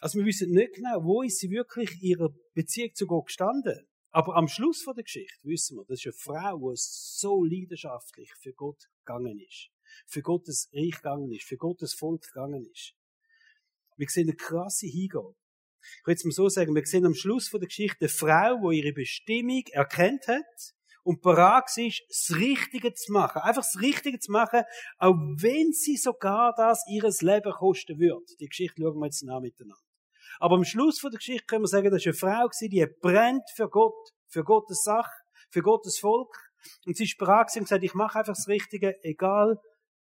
Also 0.00 0.18
wir 0.18 0.26
wissen 0.26 0.52
nicht 0.52 0.74
genau, 0.74 1.04
wo 1.04 1.22
ist 1.22 1.38
sie 1.38 1.50
wirklich 1.50 2.00
ihrer 2.02 2.30
Beziehung 2.54 2.94
zu 2.94 3.06
Gott 3.06 3.26
gestanden. 3.26 3.86
Aber 4.10 4.36
am 4.36 4.46
Schluss 4.46 4.82
von 4.82 4.94
der 4.94 5.04
Geschichte 5.04 5.38
wissen 5.42 5.78
wir, 5.78 5.84
das 5.86 6.04
ist 6.04 6.06
eine 6.06 6.12
Frau, 6.12 6.58
die 6.58 6.76
so 6.76 7.44
leidenschaftlich 7.44 8.30
für 8.34 8.52
Gott 8.52 8.88
gegangen 9.04 9.38
ist. 9.38 9.70
Für 10.06 10.20
Gottes 10.20 10.68
Reich 10.74 10.96
gegangen 10.96 11.32
ist, 11.32 11.44
für 11.44 11.56
Gottes 11.56 11.94
Volk 11.94 12.22
gegangen 12.22 12.66
ist. 12.66 12.94
Wir 13.96 14.08
sehen 14.08 14.28
eine 14.28 14.36
krasse 14.36 14.86
Hingabe. 14.86 15.34
Ich 16.00 16.06
will 16.06 16.12
jetzt 16.12 16.24
mal 16.24 16.32
so 16.32 16.48
sagen, 16.48 16.74
wir 16.74 16.84
sehen 16.84 17.06
am 17.06 17.14
Schluss 17.14 17.48
von 17.48 17.60
der 17.60 17.68
Geschichte 17.68 17.98
eine 18.00 18.08
Frau, 18.08 18.70
die 18.70 18.78
ihre 18.78 18.92
Bestimmung 18.92 19.62
erkennt 19.72 20.28
hat 20.28 20.74
und 21.04 21.20
bereit 21.20 21.64
ist, 21.76 22.02
das 22.08 22.36
Richtige 22.36 22.94
zu 22.94 23.12
machen. 23.12 23.42
Einfach 23.42 23.62
das 23.62 23.80
Richtige 23.80 24.18
zu 24.18 24.30
machen, 24.30 24.62
auch 24.98 25.14
wenn 25.14 25.72
sie 25.72 25.96
sogar 25.96 26.54
das 26.56 26.84
ihres 26.88 27.22
Leben 27.22 27.52
kosten 27.52 27.98
wird. 27.98 28.22
Die 28.40 28.48
Geschichte 28.48 28.82
schauen 28.82 28.98
wir 28.98 29.06
jetzt 29.06 29.22
nach 29.22 29.40
miteinander. 29.40 29.82
Aber 30.38 30.56
am 30.56 30.64
Schluss 30.64 31.00
von 31.00 31.10
der 31.10 31.18
Geschichte 31.18 31.44
können 31.46 31.64
wir 31.64 31.68
sagen, 31.68 31.90
das 31.90 32.04
ist 32.04 32.06
eine 32.06 32.14
Frau 32.14 32.48
die 32.60 32.86
brennt 33.00 33.48
für 33.54 33.68
Gott, 33.68 34.10
für 34.28 34.44
Gottes 34.44 34.82
Sache, 34.82 35.12
für 35.50 35.62
Gottes 35.62 35.98
Volk. 35.98 36.34
Und 36.86 36.96
sie 36.96 37.04
ist 37.04 37.18
bereit 37.18 37.48
und 37.56 37.64
gesagt, 37.64 37.84
ich 37.84 37.94
mache 37.94 38.20
einfach 38.20 38.34
das 38.34 38.48
Richtige, 38.48 38.96
egal 39.02 39.58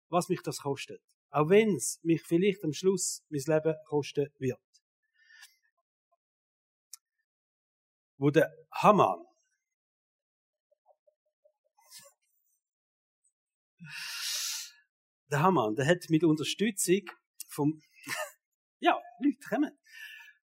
was 0.09 0.29
mich 0.29 0.41
das 0.43 0.59
kostet. 0.59 1.01
Auch 1.31 1.49
wenn 1.49 1.75
es 1.75 1.99
mich 2.03 2.21
vielleicht 2.21 2.63
am 2.63 2.73
Schluss 2.73 3.23
mein 3.29 3.41
Leben 3.45 3.75
kosten 3.87 4.27
wird. 4.37 4.59
Wo 8.23 8.31
der 8.31 8.49
Haman 8.71 9.19
der 15.29 15.41
Haman, 15.41 15.75
der 15.75 15.85
hat 15.87 16.05
mit 16.07 16.23
Unterstützung 16.23 17.01
vom 17.49 17.81
ja, 18.79 18.97
Leute 19.19 19.37
kommen. 19.49 19.77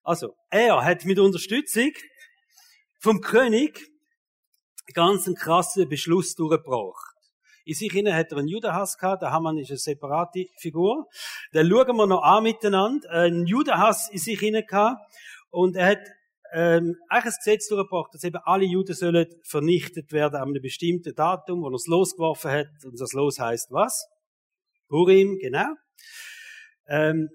Also, 0.03 0.37
er 0.51 0.85
hat 0.85 1.07
mit 1.07 1.19
Unterstützung 1.19 1.93
vom 2.99 3.23
König 3.23 3.81
ganz 4.93 5.27
einen 5.27 5.37
krassen 5.37 5.89
Beschluss 5.89 6.35
durchgebracht. 6.35 7.15
In 7.65 7.75
sich 7.75 7.93
hinein 7.93 8.15
hat 8.15 8.31
er 8.33 8.39
einen 8.39 8.49
Judenhass 8.49 8.99
gehabt, 8.99 9.23
der 9.23 9.31
Haman 9.31 9.57
ist 9.57 9.71
eine 9.71 9.79
separate 9.79 10.49
Figur. 10.59 11.09
Den 11.55 11.71
schauen 11.71 11.97
wir 11.97 12.07
noch 12.07 12.23
an 12.23 12.43
miteinander. 12.43 13.09
Ein 13.09 13.47
Judenhass 13.47 14.11
in 14.11 14.19
sich 14.19 14.39
hinein 14.39 14.67
gehabt. 14.67 15.01
Und 15.51 15.77
er 15.77 15.87
hat 15.87 16.20
ähm, 16.53 16.97
eigentlich 17.09 17.35
ein 17.35 17.39
Gesetz 17.45 17.69
durchgebracht, 17.69 18.13
dass 18.13 18.25
eben 18.25 18.39
alle 18.45 18.65
Juden 18.65 18.95
sollen 18.95 19.27
vernichtet 19.45 20.13
werden 20.13 20.37
an 20.37 20.49
einem 20.49 20.63
bestimmten 20.63 21.15
Datum, 21.15 21.63
wo 21.63 21.69
er 21.69 21.75
es 21.75 21.87
losgeworfen 21.87 22.51
hat. 22.51 22.69
Und 22.85 23.01
das 23.01 23.13
Los 23.13 23.39
heißt 23.39 23.71
was? 23.71 24.07
Purim, 24.89 25.39
genau. 25.39 25.75
Ähm, 26.89 27.29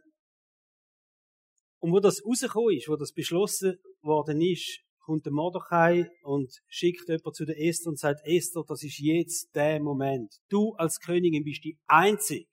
und 1.79 1.91
wo 1.91 1.99
das 1.99 2.21
rausgekommen 2.25 2.75
ist, 2.75 2.89
wo 2.89 2.95
das 2.95 3.13
beschlossen 3.13 3.77
worden 4.01 4.41
ist, 4.41 4.81
kommt 5.05 5.25
der 5.25 5.33
Mordechai 5.33 6.09
und 6.23 6.51
schickt 6.67 7.07
jemand 7.07 7.35
zu 7.35 7.45
der 7.45 7.59
Esther 7.59 7.89
und 7.89 7.99
sagt, 7.99 8.21
Esther, 8.25 8.63
das 8.67 8.83
ist 8.83 8.99
jetzt 8.99 9.55
der 9.55 9.79
Moment. 9.79 10.33
Du 10.49 10.73
als 10.77 10.99
Königin 10.99 11.43
bist 11.43 11.63
die 11.63 11.77
Einzige, 11.85 12.49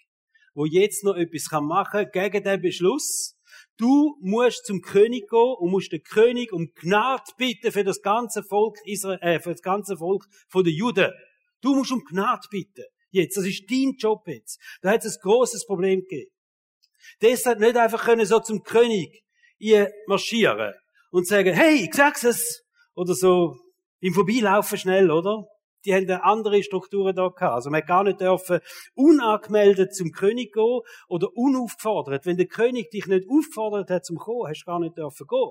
wo 0.54 0.66
jetzt 0.66 1.02
noch 1.02 1.16
etwas 1.16 1.50
machen 1.62 2.10
kann 2.12 2.30
gegen 2.30 2.44
den 2.44 2.60
Beschluss, 2.60 3.36
Du 3.78 4.16
musst 4.20 4.66
zum 4.66 4.80
König 4.80 5.28
gehen 5.28 5.54
und 5.58 5.70
musst 5.70 5.92
den 5.92 6.02
König 6.02 6.52
um 6.52 6.72
Gnade 6.74 7.24
bitten 7.36 7.72
für 7.72 7.84
das 7.84 8.02
ganze 8.02 8.42
Volk 8.42 8.76
Israel, 8.84 9.18
äh, 9.22 9.40
für 9.40 9.52
das 9.52 9.62
ganze 9.62 9.96
Volk 9.96 10.26
von 10.48 10.64
den 10.64 10.74
Juden. 10.74 11.10
Du 11.60 11.74
musst 11.74 11.92
um 11.92 12.04
Gnade 12.04 12.46
bitten. 12.50 12.84
Jetzt, 13.10 13.36
das 13.36 13.46
ist 13.46 13.70
dein 13.70 13.94
Job 13.98 14.26
jetzt. 14.26 14.60
Da 14.80 14.90
hat 14.90 15.04
es 15.04 15.16
ein 15.16 15.22
großes 15.22 15.66
Problem 15.66 16.00
gegeben. 16.00 16.30
Deshalb 17.20 17.60
nicht 17.60 17.76
einfach 17.76 18.04
können 18.04 18.26
so 18.26 18.40
zum 18.40 18.62
König 18.62 19.22
ihr 19.58 19.90
marschieren 20.06 20.74
und 21.10 21.26
sagen, 21.26 21.54
hey, 21.54 21.84
ich 21.84 21.94
sag's 21.94 22.24
es. 22.24 22.64
Oder 22.94 23.14
so 23.14 23.56
im 24.00 24.12
Vorbeilaufen 24.12 24.78
schnell, 24.78 25.10
oder? 25.10 25.46
Die 25.84 25.94
haben 25.94 26.08
andere 26.10 26.62
Strukturen 26.62 27.14
da 27.14 27.28
gehabt. 27.28 27.54
Also 27.54 27.70
man 27.70 27.80
hat 27.80 27.88
gar 27.88 28.04
nicht 28.04 28.20
dürfen 28.20 28.60
unangemeldet 28.94 29.94
zum 29.94 30.12
König 30.12 30.52
gehen 30.52 30.80
oder 31.08 31.28
unaufgefordert. 31.34 32.26
Wenn 32.26 32.36
der 32.36 32.46
König 32.46 32.90
dich 32.90 33.06
nicht 33.06 33.28
aufgefordert 33.28 33.90
hat 33.90 34.04
zum 34.04 34.16
Kommen, 34.16 34.48
hast 34.48 34.62
du 34.62 34.66
gar 34.66 34.80
nicht 34.80 34.96
dürfen 34.96 35.26
gehen. 35.26 35.50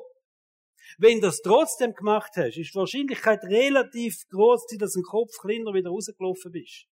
Wenn 0.98 1.16
du 1.16 1.28
das 1.28 1.42
trotzdem 1.42 1.94
gemacht 1.94 2.32
hast, 2.36 2.58
ist 2.58 2.74
die 2.74 2.78
Wahrscheinlichkeit 2.78 3.44
relativ 3.44 4.28
groß, 4.30 4.66
dass 4.78 4.96
ein 4.96 5.04
Kopf 5.04 5.32
kleiner 5.40 5.74
wieder 5.74 5.90
rausgelaufen 5.90 6.52
bist. 6.52 6.86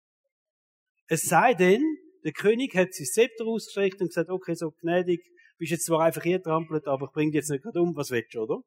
Es 1.07 1.23
sei 1.23 1.55
denn, 1.55 1.83
der 2.25 2.33
König 2.33 2.75
hat 2.75 2.93
sein 2.93 3.07
Zepter 3.07 3.47
ausgestreckt 3.47 4.01
und 4.01 4.09
gesagt, 4.09 4.31
okay, 4.31 4.55
so 4.55 4.71
gnädig, 4.83 5.21
bist 5.59 5.73
jetzt 5.73 5.87
zwar 5.87 6.01
einfach 6.01 6.23
hier 6.23 6.43
trampelt, 6.43 6.87
aber 6.87 7.07
ich 7.07 7.13
bring 7.13 7.31
dich 7.31 7.41
jetzt 7.41 7.51
nicht 7.51 7.63
gerade 7.63 7.81
um, 7.81 7.97
was 7.97 8.11
willst 8.11 8.35
du, 8.35 8.43
oder? 8.43 8.61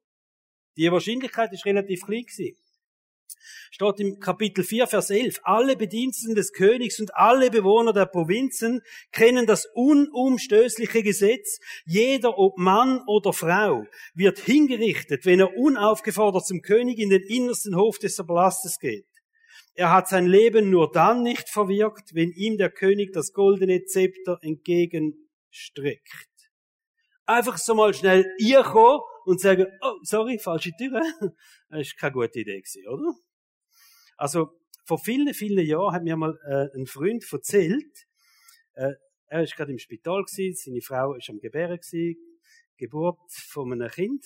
Die 0.77 0.91
Wahrscheinlichkeit 0.91 1.51
ist 1.53 1.65
relativ 1.65 2.01
klein 2.05 2.23
gewesen. 2.23 2.57
Steht 3.72 4.00
im 4.00 4.20
Kapitel 4.20 4.63
4, 4.63 4.88
Vers 4.88 5.10
11. 5.10 5.41
Alle 5.44 5.76
Bediensteten 5.76 6.36
des 6.36 6.54
Königs 6.54 7.00
und 7.00 7.15
alle 7.15 7.50
Bewohner 7.50 7.94
der 7.94 8.06
Provinzen 8.06 8.82
kennen 9.12 9.46
das 9.46 9.65
unumstößliche 9.74 11.04
Gesetz. 11.04 11.60
Jeder, 11.86 12.38
ob 12.38 12.58
Mann 12.58 13.02
oder 13.08 13.34
Frau, 13.34 13.86
wird 14.13 14.39
hingerichtet, 14.39 15.26
wenn 15.26 15.39
er 15.39 15.56
unaufgefordert 15.58 16.46
zum 16.46 16.62
König 16.62 17.00
in 17.00 17.10
den 17.10 17.24
innersten 17.24 17.76
Hof 17.76 17.98
des 18.00 18.17
Palastes 18.17 18.80
geht. 18.80 19.06
Er 19.74 19.91
hat 19.91 20.10
sein 20.10 20.26
Leben 20.28 20.70
nur 20.70 20.91
dann 20.91 21.24
nicht 21.24 21.50
verwirkt, 21.50 22.13
wenn 22.13 22.32
ihm 22.32 22.58
der 22.58 22.70
König 22.70 23.13
das 23.13 23.34
goldene 23.34 23.86
Zepter 23.86 24.38
entgegenstreckt. 24.41 26.30
Einfach 27.26 27.58
so 27.58 27.74
mal 27.76 27.94
schnell 27.94 28.26
ihr 28.38 28.63
kommen 28.63 29.02
und 29.25 29.39
sagen, 29.39 29.67
oh, 29.81 29.97
sorry, 30.03 30.39
falsche 30.39 30.71
Tür. 30.77 31.01
Das 31.69 31.81
ist 31.81 31.97
keine 31.97 32.13
gute 32.13 32.39
Idee 32.39 32.60
gewesen, 32.60 32.88
oder? 32.88 33.13
Also, 34.17 34.51
vor 34.86 34.99
vielen, 34.99 35.34
vielen 35.34 35.65
Jahren 35.65 35.93
hat 35.93 36.03
mir 36.03 36.17
mal 36.17 36.38
äh, 36.45 36.77
ein 36.77 36.86
Freund 36.86 37.25
erzählt, 37.31 38.07
äh, 38.73 38.93
er 39.27 39.43
ist 39.43 39.55
gerade 39.55 39.71
im 39.71 39.79
Spital 39.79 40.23
gewesen, 40.23 40.55
seine 40.55 40.81
Frau 40.81 41.13
ist 41.13 41.29
am 41.29 41.39
Gebären 41.39 41.77
gewesen, 41.77 42.17
Geburt 42.75 43.31
von 43.31 43.71
einem 43.71 43.89
Kind. 43.89 44.25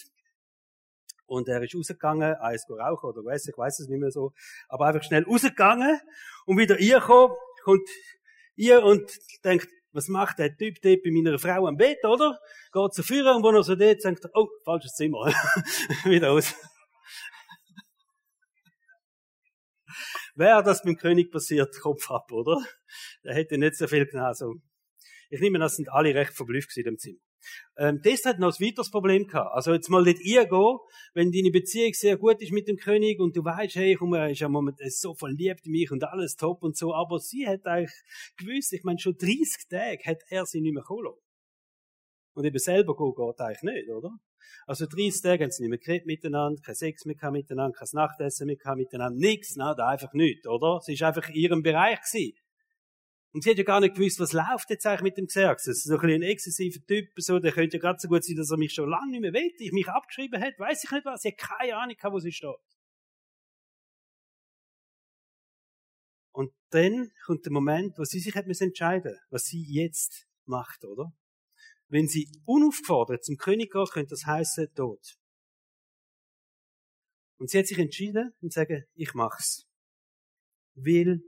Und 1.28 1.48
er 1.48 1.62
ist 1.62 1.76
rausgegangen, 1.76 2.36
eins 2.36 2.66
rauchen 2.70 3.10
oder 3.10 3.24
weiß 3.24 3.48
ich 3.48 3.58
weiß 3.58 3.80
es 3.80 3.88
nicht 3.88 4.00
mehr 4.00 4.12
so, 4.12 4.34
aber 4.68 4.88
einfach 4.88 5.04
schnell 5.04 5.24
rausgegangen 5.24 6.00
und 6.46 6.58
wieder 6.58 6.76
reingekommen, 6.76 7.36
kommt 7.64 7.90
ihr 8.56 8.84
und 8.84 9.12
denkt, 9.44 9.68
was 9.96 10.10
macht 10.10 10.40
der 10.40 10.56
Typ 10.56 10.82
dort 10.82 11.04
bei 11.04 11.12
meiner 11.12 11.40
Frau 11.40 11.68
am 11.68 11.78
Bett, 11.78 12.04
oder? 12.04 12.38
Geht 12.74 12.94
zu 12.94 13.02
führen 13.02 13.38
und 13.38 13.44
wo 13.44 13.50
er 13.50 13.64
so 13.64 13.76
dort 13.76 14.04
denkt, 14.04 14.26
oh, 14.34 14.48
falsches 14.66 14.94
Zimmer. 14.94 15.26
wieder 16.04 16.32
aus. 16.32 16.54
Wäre 20.36 20.64
das 20.64 20.82
dem 20.82 20.98
König 20.98 21.32
passiert, 21.32 21.80
Kopf 21.80 22.12
ab, 22.12 22.30
oder? 22.32 22.62
Der 23.24 23.36
hätte 23.36 23.58
nicht 23.58 23.78
so 23.78 23.88
viel 23.88 24.08
so. 24.34 24.56
Ich 25.30 25.40
nehme 25.40 25.58
an, 25.58 25.62
das 25.62 25.78
sind 25.78 25.90
alle 25.90 26.14
recht 26.14 26.34
verblüfft 26.34 26.76
in 26.76 26.84
dem 26.84 26.98
Zimmer. 26.98 27.20
Ähm, 27.78 28.02
das 28.04 28.26
hat 28.26 28.40
noch 28.40 28.58
ein 28.58 28.66
weiteres 28.66 28.90
Problem 28.90 29.28
gehabt. 29.28 29.54
Also 29.54 29.74
jetzt 29.74 29.90
mal 29.90 30.04
nicht 30.04 30.22
ihr 30.22 30.46
gehen, 30.46 30.78
wenn 31.14 31.32
deine 31.32 31.52
Beziehung 31.52 31.94
sehr 31.94 32.18
gut 32.18 32.42
ist 32.42 32.52
mit 32.52 32.68
dem 32.68 32.78
König 32.78 33.20
und 33.20 33.36
du 33.36 33.44
weißt, 33.44 33.76
hey, 33.76 33.96
komm, 33.96 34.14
er 34.14 34.30
ist 34.30 34.40
ja 34.40 34.50
moment 34.50 34.80
so 34.92 35.14
verliebt 35.14 35.66
in 35.66 35.72
mich 35.72 35.92
und 35.92 36.04
alles 36.04 36.36
top 36.36 36.64
und 36.64 36.78
so, 36.78 36.94
aber 36.94 37.20
sie 37.20 37.48
hat 37.48 37.66
eigentlich 37.66 37.92
gewusst, 38.38 38.74
ich 38.74 38.84
meine, 38.84 39.00
schon 39.00 39.18
30 39.18 39.68
Tage 39.70 40.04
hat 40.06 40.24
er 40.30 40.46
sie 40.46 40.62
nicht 40.62 40.74
mehr 40.74 40.84
kommen 40.84 41.14
Und 42.34 42.46
eben 42.46 42.60
selber 42.60 42.96
gehen 42.96 43.14
geht 43.16 43.40
eigentlich 43.42 43.64
nicht, 43.64 43.90
oder? 43.90 44.12
Also 44.68 44.86
30 44.86 45.22
Tage 45.22 45.44
haben 45.44 45.52
sie 45.52 45.64
nicht 45.64 45.70
mehr 45.70 45.80
geredet 45.80 46.08
miteinander, 46.08 46.62
kein 46.62 46.76
Sex 46.76 47.06
mehr 47.06 47.32
miteinander, 47.32 47.78
kein 47.78 47.88
Nachtessen 47.94 48.48
mehr 48.48 48.76
miteinander, 48.76 49.18
nichts, 49.18 49.56
da 49.56 49.74
einfach 49.88 50.14
nichts, 50.14 50.48
oder? 50.48 50.80
Sie 50.82 50.94
ist 50.94 51.04
einfach 51.04 51.30
in 51.30 51.36
ihrem 51.36 51.64
Bereich 51.64 52.00
gewesen. 52.02 52.38
Und 53.36 53.44
sie 53.44 53.50
hat 53.50 53.58
ja 53.58 53.66
gar 53.66 53.82
nicht 53.82 53.96
gewusst, 53.96 54.18
was 54.22 54.32
läuft 54.32 54.70
jetzt 54.70 54.88
eigentlich 54.88 55.02
mit 55.02 55.18
dem 55.18 55.28
Xerxes. 55.28 55.84
So 55.84 55.98
ein, 55.98 56.10
ein 56.10 56.22
exzessiver 56.22 56.80
Typ, 56.86 57.10
so, 57.18 57.38
der 57.38 57.52
könnte 57.52 57.76
ja 57.76 57.82
gerade 57.82 58.00
so 58.00 58.08
gut 58.08 58.24
sein, 58.24 58.38
dass 58.38 58.50
er 58.50 58.56
mich 58.56 58.74
schon 58.74 58.90
lange 58.90 59.12
nicht 59.12 59.20
mehr 59.20 59.34
will, 59.34 59.52
ich 59.58 59.74
mich 59.74 59.90
abgeschrieben 59.90 60.42
hat, 60.42 60.58
weiß 60.58 60.86
ich 60.86 60.92
nicht 60.92 61.04
was, 61.04 61.22
sie 61.22 61.34
hat 61.34 61.38
keine 61.38 61.76
Ahnung, 61.76 61.98
wo 62.02 62.20
sie 62.20 62.32
steht. 62.32 62.56
Und 66.32 66.54
dann 66.70 67.12
kommt 67.26 67.44
der 67.44 67.52
Moment, 67.52 67.98
wo 67.98 68.06
sie 68.06 68.22
sich 68.22 68.34
hat 68.36 68.46
entscheiden 68.48 69.18
was 69.30 69.44
sie 69.44 69.66
jetzt 69.68 70.26
macht, 70.46 70.86
oder? 70.86 71.12
Wenn 71.90 72.08
sie 72.08 72.32
unaufgefordert 72.46 73.26
zum 73.26 73.36
König 73.36 73.70
geht, 73.70 73.92
könnte 73.92 74.12
das 74.12 74.26
heißen 74.26 74.74
Tod. 74.76 75.18
Und 77.38 77.50
sie 77.50 77.60
hat 77.60 77.68
sich 77.68 77.80
entschieden 77.80 78.32
und 78.40 78.54
sagen, 78.54 78.86
ich 78.94 79.14
mach's. 79.14 79.68
Weil 80.76 81.20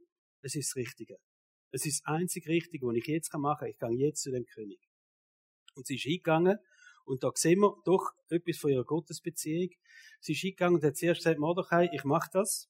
es 0.41 0.55
ist 0.55 0.69
das 0.69 0.77
Richtige. 0.77 1.17
Es 1.77 1.85
ist 1.85 2.01
das 2.03 2.15
einzig 2.15 2.47
Richtige, 2.47 2.87
was 2.87 2.95
ich 2.95 3.05
jetzt 3.05 3.31
machen 3.35 3.59
kann. 3.59 3.91
Ich 3.91 3.99
gehe 3.99 4.07
jetzt 4.07 4.23
zu 4.23 4.31
dem 4.31 4.45
König. 4.45 4.79
Und 5.75 5.85
sie 5.85 5.93
ist 5.93 6.05
hingegangen 6.05 6.57
und 7.05 7.21
da 7.21 7.29
sehen 7.35 7.59
wir 7.59 7.75
doch 7.85 8.13
etwas 8.29 8.57
von 8.57 8.71
ihrer 8.71 8.83
Gottesbeziehung. 8.83 9.69
Sie 10.19 10.31
ist 10.31 10.41
hingegangen 10.41 10.77
und 10.77 10.83
hat 10.83 10.97
zuerst 10.97 11.19
gesagt, 11.19 11.37
Mordechai, 11.37 11.87
ich 11.93 12.03
mache 12.03 12.31
das. 12.33 12.67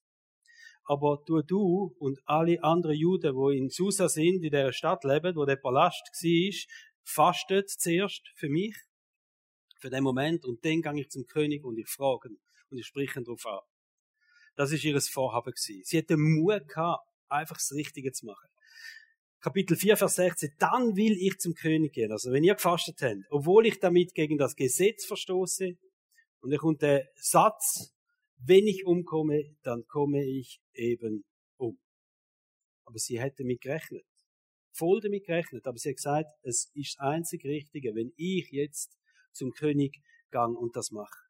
Aber 0.84 1.24
tu 1.26 1.42
du 1.42 1.96
und 2.00 2.20
alle 2.26 2.62
anderen 2.62 2.98
Juden, 2.98 3.34
die 3.34 3.58
in 3.58 3.70
Susa 3.70 4.10
sind, 4.10 4.44
in 4.44 4.52
der 4.52 4.74
Stadt 4.74 5.06
leben, 5.06 5.38
wo 5.38 5.46
der 5.46 5.56
Palast 5.56 6.02
war, 6.12 6.78
fastet 7.06 7.70
zuerst 7.70 8.28
für 8.36 8.50
mich, 8.50 8.76
für 9.80 9.90
den 9.90 10.04
Moment, 10.04 10.44
und 10.44 10.66
dann 10.66 10.82
gehe 10.82 11.00
ich 11.00 11.10
zum 11.12 11.26
König 11.26 11.64
und 11.64 11.78
ich 11.78 11.88
frage 11.88 12.28
und 12.70 12.78
ich 12.78 12.86
spreche 12.86 13.24
darauf 13.24 13.46
an. 13.46 13.60
Das 14.58 14.74
ist 14.74 14.84
ihr 14.84 15.00
Vorhaben 15.00 15.54
gewesen. 15.54 15.82
Sie 15.86 15.98
hat 15.98 16.10
den 16.10 16.20
Mut 16.20 16.68
gehabt, 16.68 17.08
einfach 17.30 17.56
das 17.56 17.72
Richtige 17.72 18.12
zu 18.12 18.26
machen. 18.26 18.50
Kapitel 19.48 19.78
4, 19.78 19.96
Vers 19.96 20.16
16, 20.16 20.50
dann 20.60 20.98
will 20.98 21.16
ich 21.18 21.38
zum 21.38 21.54
König 21.54 21.94
gehen. 21.94 22.12
Also 22.12 22.34
wenn 22.34 22.44
ihr 22.44 22.56
gefastet 22.56 23.02
habt, 23.02 23.16
obwohl 23.30 23.66
ich 23.66 23.80
damit 23.80 24.14
gegen 24.14 24.38
das 24.38 24.56
Gesetz 24.56 25.06
verstoße, 25.06 25.78
und 26.42 26.58
kommt 26.58 26.82
der 26.82 27.08
Satz, 27.16 27.94
wenn 28.38 28.68
ich 28.68 28.86
umkomme, 28.86 29.56
dann 29.64 29.86
komme 29.88 30.26
ich 30.26 30.60
eben 30.74 31.24
um. 31.56 31.80
Aber 32.84 33.00
sie 33.00 33.22
hätte 33.22 33.46
mit 33.46 33.62
gerechnet 33.62 34.04
voll 34.78 35.00
damit 35.02 35.26
gerechnet, 35.26 35.66
aber 35.66 35.78
sie 35.78 35.90
hat 35.90 35.96
gesagt, 35.96 36.30
es 36.44 36.70
ist 36.74 36.98
das 36.98 37.08
einzig 37.08 37.44
Richtige, 37.46 37.96
wenn 37.96 38.12
ich 38.16 38.50
jetzt 38.52 38.96
zum 39.32 39.52
König 39.52 39.98
gang 40.30 40.58
und 40.58 40.76
das 40.76 40.92
mache. 40.92 41.27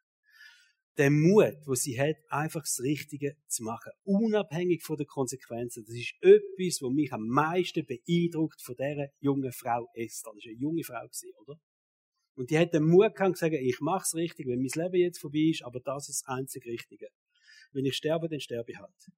Der 0.97 1.11
Mut, 1.11 1.57
wo 1.65 1.75
sie 1.75 1.99
hat, 1.99 2.17
einfach 2.29 2.61
das 2.61 2.79
Richtige 2.81 3.37
zu 3.47 3.63
machen, 3.63 3.91
unabhängig 4.03 4.83
von 4.83 4.97
den 4.97 5.05
Konsequenzen, 5.05 5.85
das 5.85 5.95
ist 5.95 6.15
etwas, 6.21 6.81
was 6.81 6.91
mich 6.91 7.13
am 7.13 7.27
meisten 7.27 7.85
beeindruckt 7.85 8.61
von 8.61 8.75
dieser 8.75 9.09
jungen 9.19 9.51
Frau 9.51 9.87
Esther. 9.93 10.31
Das 10.33 10.43
war 10.43 10.51
eine 10.51 10.59
junge 10.59 10.83
Frau, 10.83 11.07
oder? 11.41 11.59
Und 12.35 12.51
die 12.51 12.57
hat 12.57 12.73
den 12.73 12.83
Mut 12.83 13.15
gehabt, 13.15 13.37
zu 13.37 13.41
sagen, 13.41 13.55
ich 13.55 13.79
mache 13.79 14.03
es 14.03 14.15
richtig, 14.15 14.47
wenn 14.47 14.59
mein 14.59 14.69
Leben 14.73 15.01
jetzt 15.01 15.19
vorbei 15.19 15.49
ist, 15.51 15.63
aber 15.63 15.79
das 15.79 16.09
ist 16.09 16.21
das 16.21 16.27
einzig 16.27 16.65
Richtige. 16.65 17.09
Wenn 17.71 17.85
ich 17.85 17.95
sterbe, 17.95 18.29
dann 18.29 18.39
sterbe 18.39 18.71
ich 18.71 18.77
halt. 18.77 19.11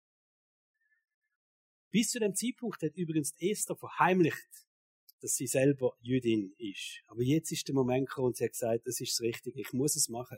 Bis 1.92 2.12
zu 2.12 2.20
dem 2.20 2.36
Zeitpunkt 2.36 2.82
hat 2.82 2.96
übrigens 2.96 3.34
Esther 3.40 3.76
verheimlicht, 3.76 4.68
dass 5.22 5.36
sie 5.36 5.48
selber 5.48 5.98
Jüdin 6.02 6.54
ist. 6.58 7.02
Aber 7.08 7.22
jetzt 7.22 7.52
ist 7.52 7.68
der 7.68 7.76
Moment 7.76 8.08
gekommen 8.08 8.28
und 8.28 8.38
sie 8.38 8.46
hat 8.46 8.52
gesagt, 8.52 8.88
das 8.88 9.02
ist 9.02 9.14
das 9.14 9.22
Richtige, 9.22 9.60
ich 9.60 9.74
muss 9.74 9.96
es 9.96 10.08
machen. 10.08 10.38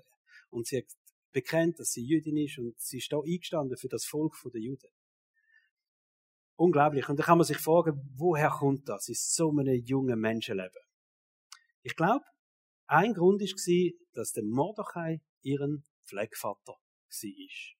Und 0.49 0.67
sie 0.67 0.77
hat 0.77 0.86
bekennt, 1.32 1.80
dass 1.80 1.91
sie 1.91 2.04
Jüdin 2.04 2.38
ist 2.38 2.58
und 2.58 2.80
sie 2.80 2.98
ist 2.98 3.12
da 3.12 3.17
eingestanden 3.20 3.78
für 3.78 3.88
das 3.88 4.06
Volk 4.06 4.36
der 4.54 4.62
Juden. 4.62 4.89
Unglaublich. 6.56 7.10
Und 7.10 7.17
da 7.17 7.24
kann 7.24 7.38
man 7.38 7.48
sich 7.48 7.58
fragen, 7.58 8.00
woher 8.15 8.50
kommt 8.50 8.88
das 8.88 9.08
in 9.08 9.15
so 9.15 9.50
einem 9.50 9.82
jungen 9.84 10.20
Menschenleben? 10.20 10.82
Ich 11.82 11.96
glaube, 11.96 12.26
ein 12.88 13.13
Grund 13.13 13.41
war, 13.41 13.91
dass 14.13 14.34
der 14.34 14.44
Mordechai 14.44 15.22
ihren 15.41 15.86
Pflegvater 16.06 16.74
war. 16.74 17.76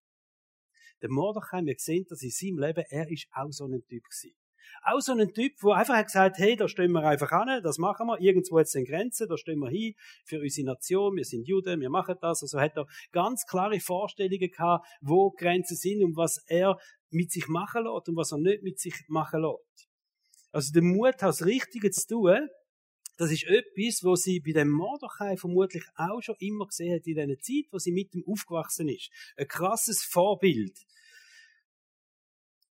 Der 1.02 1.10
Mordechai, 1.10 1.64
wir 1.64 1.74
sehen 1.78 2.06
das 2.08 2.22
in 2.22 2.30
seinem 2.30 2.58
Leben, 2.58 2.84
er 2.88 3.10
ist 3.10 3.26
auch 3.32 3.50
so 3.50 3.66
ein 3.66 3.84
Typ 3.86 4.04
gewesen. 4.04 4.36
Auch 4.84 5.00
so 5.00 5.12
ein 5.12 5.32
Typ, 5.32 5.52
der 5.62 5.72
einfach 5.72 5.94
hat 5.94 6.06
gesagt, 6.06 6.38
hey, 6.38 6.56
da 6.56 6.68
stehen 6.68 6.92
wir 6.92 7.02
einfach 7.04 7.30
an, 7.32 7.62
das 7.62 7.78
machen 7.78 8.06
wir, 8.06 8.20
irgendwo 8.20 8.58
jetzt 8.58 8.72
sind 8.72 8.88
Grenzen, 8.88 9.28
da 9.28 9.36
stehen 9.36 9.58
wir 9.58 9.70
hin, 9.70 9.94
für 10.24 10.40
unsere 10.40 10.66
Nation, 10.66 11.16
wir 11.16 11.24
sind 11.24 11.46
Juden, 11.46 11.80
wir 11.80 11.90
machen 11.90 12.16
das. 12.20 12.42
Also 12.42 12.60
hat 12.60 12.76
er 12.76 12.86
ganz 13.12 13.46
klare 13.46 13.80
Vorstellungen 13.80 14.50
gehabt, 14.50 14.86
wo 15.00 15.30
Grenzen 15.30 15.76
sind 15.76 16.02
und 16.02 16.16
was 16.16 16.42
er 16.46 16.78
mit 17.10 17.30
sich 17.30 17.48
machen 17.48 17.84
lässt 17.84 18.08
und 18.08 18.16
was 18.16 18.32
er 18.32 18.38
nicht 18.38 18.62
mit 18.62 18.78
sich 18.78 18.94
machen 19.08 19.42
lässt. 19.42 19.88
Also 20.52 20.72
der 20.72 20.82
Mut, 20.82 21.14
das 21.18 21.44
Richtige 21.44 21.90
zu 21.90 22.06
tun, 22.08 22.48
das 23.18 23.30
ist 23.30 23.44
etwas, 23.44 24.02
wo 24.02 24.16
sie 24.16 24.40
bei 24.40 24.52
dem 24.52 24.70
Mordechai 24.70 25.36
vermutlich 25.36 25.84
auch 25.96 26.20
schon 26.22 26.34
immer 26.40 26.66
gesehen 26.66 26.94
hat 26.94 27.06
in 27.06 27.14
dieser 27.14 27.38
Zeit, 27.38 27.70
wo 27.70 27.78
sie 27.78 27.92
mit 27.92 28.14
ihm 28.14 28.24
aufgewachsen 28.26 28.88
ist. 28.88 29.10
Ein 29.36 29.48
krasses 29.48 30.02
Vorbild. 30.02 30.76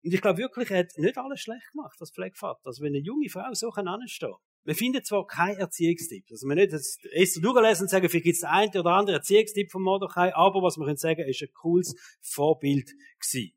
Und 0.03 0.13
ich 0.13 0.21
glaube 0.21 0.39
wirklich, 0.39 0.71
er 0.71 0.79
hat 0.79 0.97
nicht 0.97 1.17
alles 1.17 1.41
schlecht 1.41 1.71
gemacht 1.71 1.97
als 1.99 2.11
Pflegevater. 2.11 2.61
Also 2.63 2.83
wenn 2.83 2.95
eine 2.95 3.03
junge 3.03 3.29
Frau 3.29 3.53
so 3.53 3.69
anstehen 3.69 4.31
kann. 4.31 4.39
Wir 4.63 4.75
finden 4.75 5.03
zwar 5.03 5.25
keinen 5.25 5.57
Erziehungstipp. 5.57 6.25
Also 6.29 6.47
wir 6.47 6.55
nicht 6.55 6.73
das 6.73 6.97
erste 7.11 7.41
durchlesen 7.41 7.83
und 7.83 7.89
sagen, 7.89 8.09
vielleicht 8.09 8.25
gibt 8.25 8.37
es 8.37 8.43
einen 8.43 8.75
oder 8.77 8.91
anderen 8.91 9.19
Erziehungstipp 9.19 9.71
von 9.71 9.81
Mordechai, 9.81 10.35
aber 10.35 10.61
was 10.61 10.77
wir 10.77 10.85
können 10.85 10.97
sagen, 10.97 11.27
ist 11.27 11.41
ein 11.41 11.51
cooles 11.53 11.95
Vorbild 12.21 12.91
gewesen. 13.19 13.53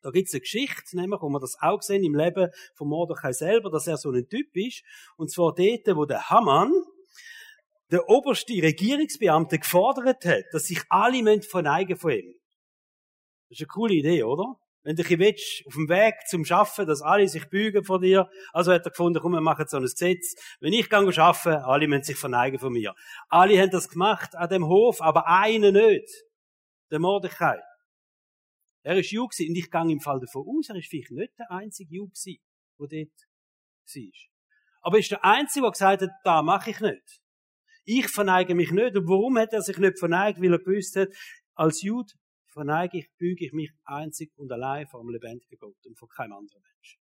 Da 0.00 0.10
gibt's 0.10 0.32
eine 0.32 0.40
Geschichte, 0.40 0.96
nämlich, 0.96 1.20
wo 1.20 1.28
wir 1.28 1.40
das 1.40 1.56
auch 1.60 1.82
sehen 1.82 2.04
im 2.04 2.14
Leben 2.14 2.50
von 2.74 2.88
Mordechai 2.88 3.32
selber, 3.32 3.70
dass 3.70 3.86
er 3.86 3.96
so 3.96 4.10
ein 4.10 4.28
Typ 4.28 4.54
ist. 4.54 4.82
Und 5.16 5.30
zwar 5.30 5.54
dort, 5.54 5.96
wo 5.96 6.04
der 6.04 6.30
Haman, 6.30 6.72
der 7.90 8.08
oberste 8.08 8.52
Regierungsbeamte 8.52 9.58
gefordert 9.58 10.24
hat, 10.24 10.44
dass 10.52 10.64
sich 10.64 10.80
alle 10.88 11.42
verneigen 11.42 11.96
von 11.96 12.12
ihm. 12.12 12.34
Das 13.48 13.58
ist 13.58 13.62
eine 13.62 13.68
coole 13.68 13.94
Idee, 13.94 14.22
oder? 14.22 14.56
Wenn 14.82 14.96
du 14.96 15.02
dich 15.02 15.18
willst, 15.18 15.66
auf 15.66 15.74
dem 15.74 15.88
Weg 15.88 16.14
zum 16.28 16.44
Schaffen, 16.44 16.86
dass 16.86 17.02
alle 17.02 17.28
sich 17.28 17.48
bügen 17.48 17.84
vor 17.84 18.00
dir. 18.00 18.30
Also 18.52 18.72
hat 18.72 18.86
er 18.86 18.90
gefunden, 18.90 19.20
komm, 19.20 19.32
wir 19.32 19.40
machen 19.40 19.66
so 19.68 19.76
ein 19.76 19.82
Gesetz. 19.82 20.34
Wenn 20.60 20.72
ich 20.72 20.88
gehe 20.88 21.12
schaffen, 21.12 21.52
alle 21.52 21.88
müssen 21.88 22.04
sich 22.04 22.16
verneigen 22.16 22.58
von 22.58 22.72
mir. 22.72 22.94
Alle 23.28 23.60
haben 23.60 23.70
das 23.70 23.88
gemacht 23.88 24.34
an 24.34 24.48
dem 24.48 24.66
Hof, 24.66 25.02
aber 25.02 25.26
einer 25.26 25.72
nicht. 25.72 26.08
Der 26.90 27.00
Mordechai. 27.00 27.60
Er 28.82 28.96
ist 28.96 29.10
Jude 29.10 29.34
und 29.40 29.56
ich 29.56 29.70
gehe 29.70 29.92
im 29.92 30.00
Fall 30.00 30.20
davon 30.20 30.46
aus, 30.48 30.68
er 30.70 30.76
ist 30.76 30.88
vielleicht 30.88 31.10
nicht 31.10 31.38
der 31.38 31.50
einzige 31.50 31.94
Jude 31.94 32.12
der 32.24 32.36
dort 32.78 33.10
war. 33.94 34.12
Aber 34.82 34.96
er 34.96 35.00
ist 35.00 35.10
der 35.10 35.24
Einzige, 35.24 35.62
der 35.64 35.72
gesagt 35.72 36.02
hat, 36.02 36.10
da 36.24 36.42
mache 36.42 36.70
ich 36.70 36.80
nicht. 36.80 37.20
Ich 37.84 38.08
verneige 38.08 38.54
mich 38.54 38.70
nicht. 38.70 38.96
Und 38.96 39.08
warum 39.08 39.38
hat 39.38 39.52
er 39.52 39.62
sich 39.62 39.78
nicht 39.78 39.98
verneigt? 39.98 40.40
Weil 40.40 40.52
er 40.52 40.58
gewusst 40.58 40.96
hat, 40.96 41.08
als 41.54 41.82
Jude 41.82 42.12
verneige 42.58 42.98
ich, 42.98 43.08
büge 43.16 43.46
ich 43.46 43.52
mich 43.52 43.70
einzig 43.84 44.32
und 44.36 44.50
allein 44.50 44.86
vor 44.88 45.00
dem 45.00 45.10
lebendigen 45.10 45.58
Gott 45.58 45.86
und 45.86 45.96
vor 45.96 46.08
keinem 46.08 46.32
anderen 46.32 46.60
Menschen. 46.60 47.00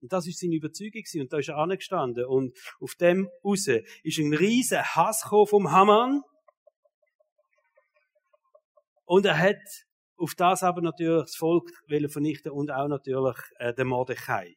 Und 0.00 0.12
das 0.12 0.26
ist 0.26 0.40
seine 0.40 0.56
Überzeugung 0.56 1.02
und 1.20 1.32
da 1.32 1.38
ist 1.38 1.48
er 1.48 1.58
angestanden 1.58 2.24
und 2.24 2.56
auf 2.80 2.94
dem 2.94 3.28
raus 3.44 3.66
ist 3.66 4.18
ein 4.18 4.32
riesen 4.32 4.82
Hass 4.82 5.22
vom 5.22 5.70
Haman 5.70 6.22
und 9.04 9.26
er 9.26 9.38
hat 9.38 9.86
auf 10.16 10.34
das 10.34 10.62
aber 10.62 10.80
natürlich 10.80 11.24
das 11.24 11.36
Volk 11.36 11.70
vernichten 12.08 12.52
und 12.52 12.70
auch 12.70 12.88
natürlich 12.88 13.36
äh, 13.58 13.74
den 13.74 13.88
Mordechai. 13.88 14.56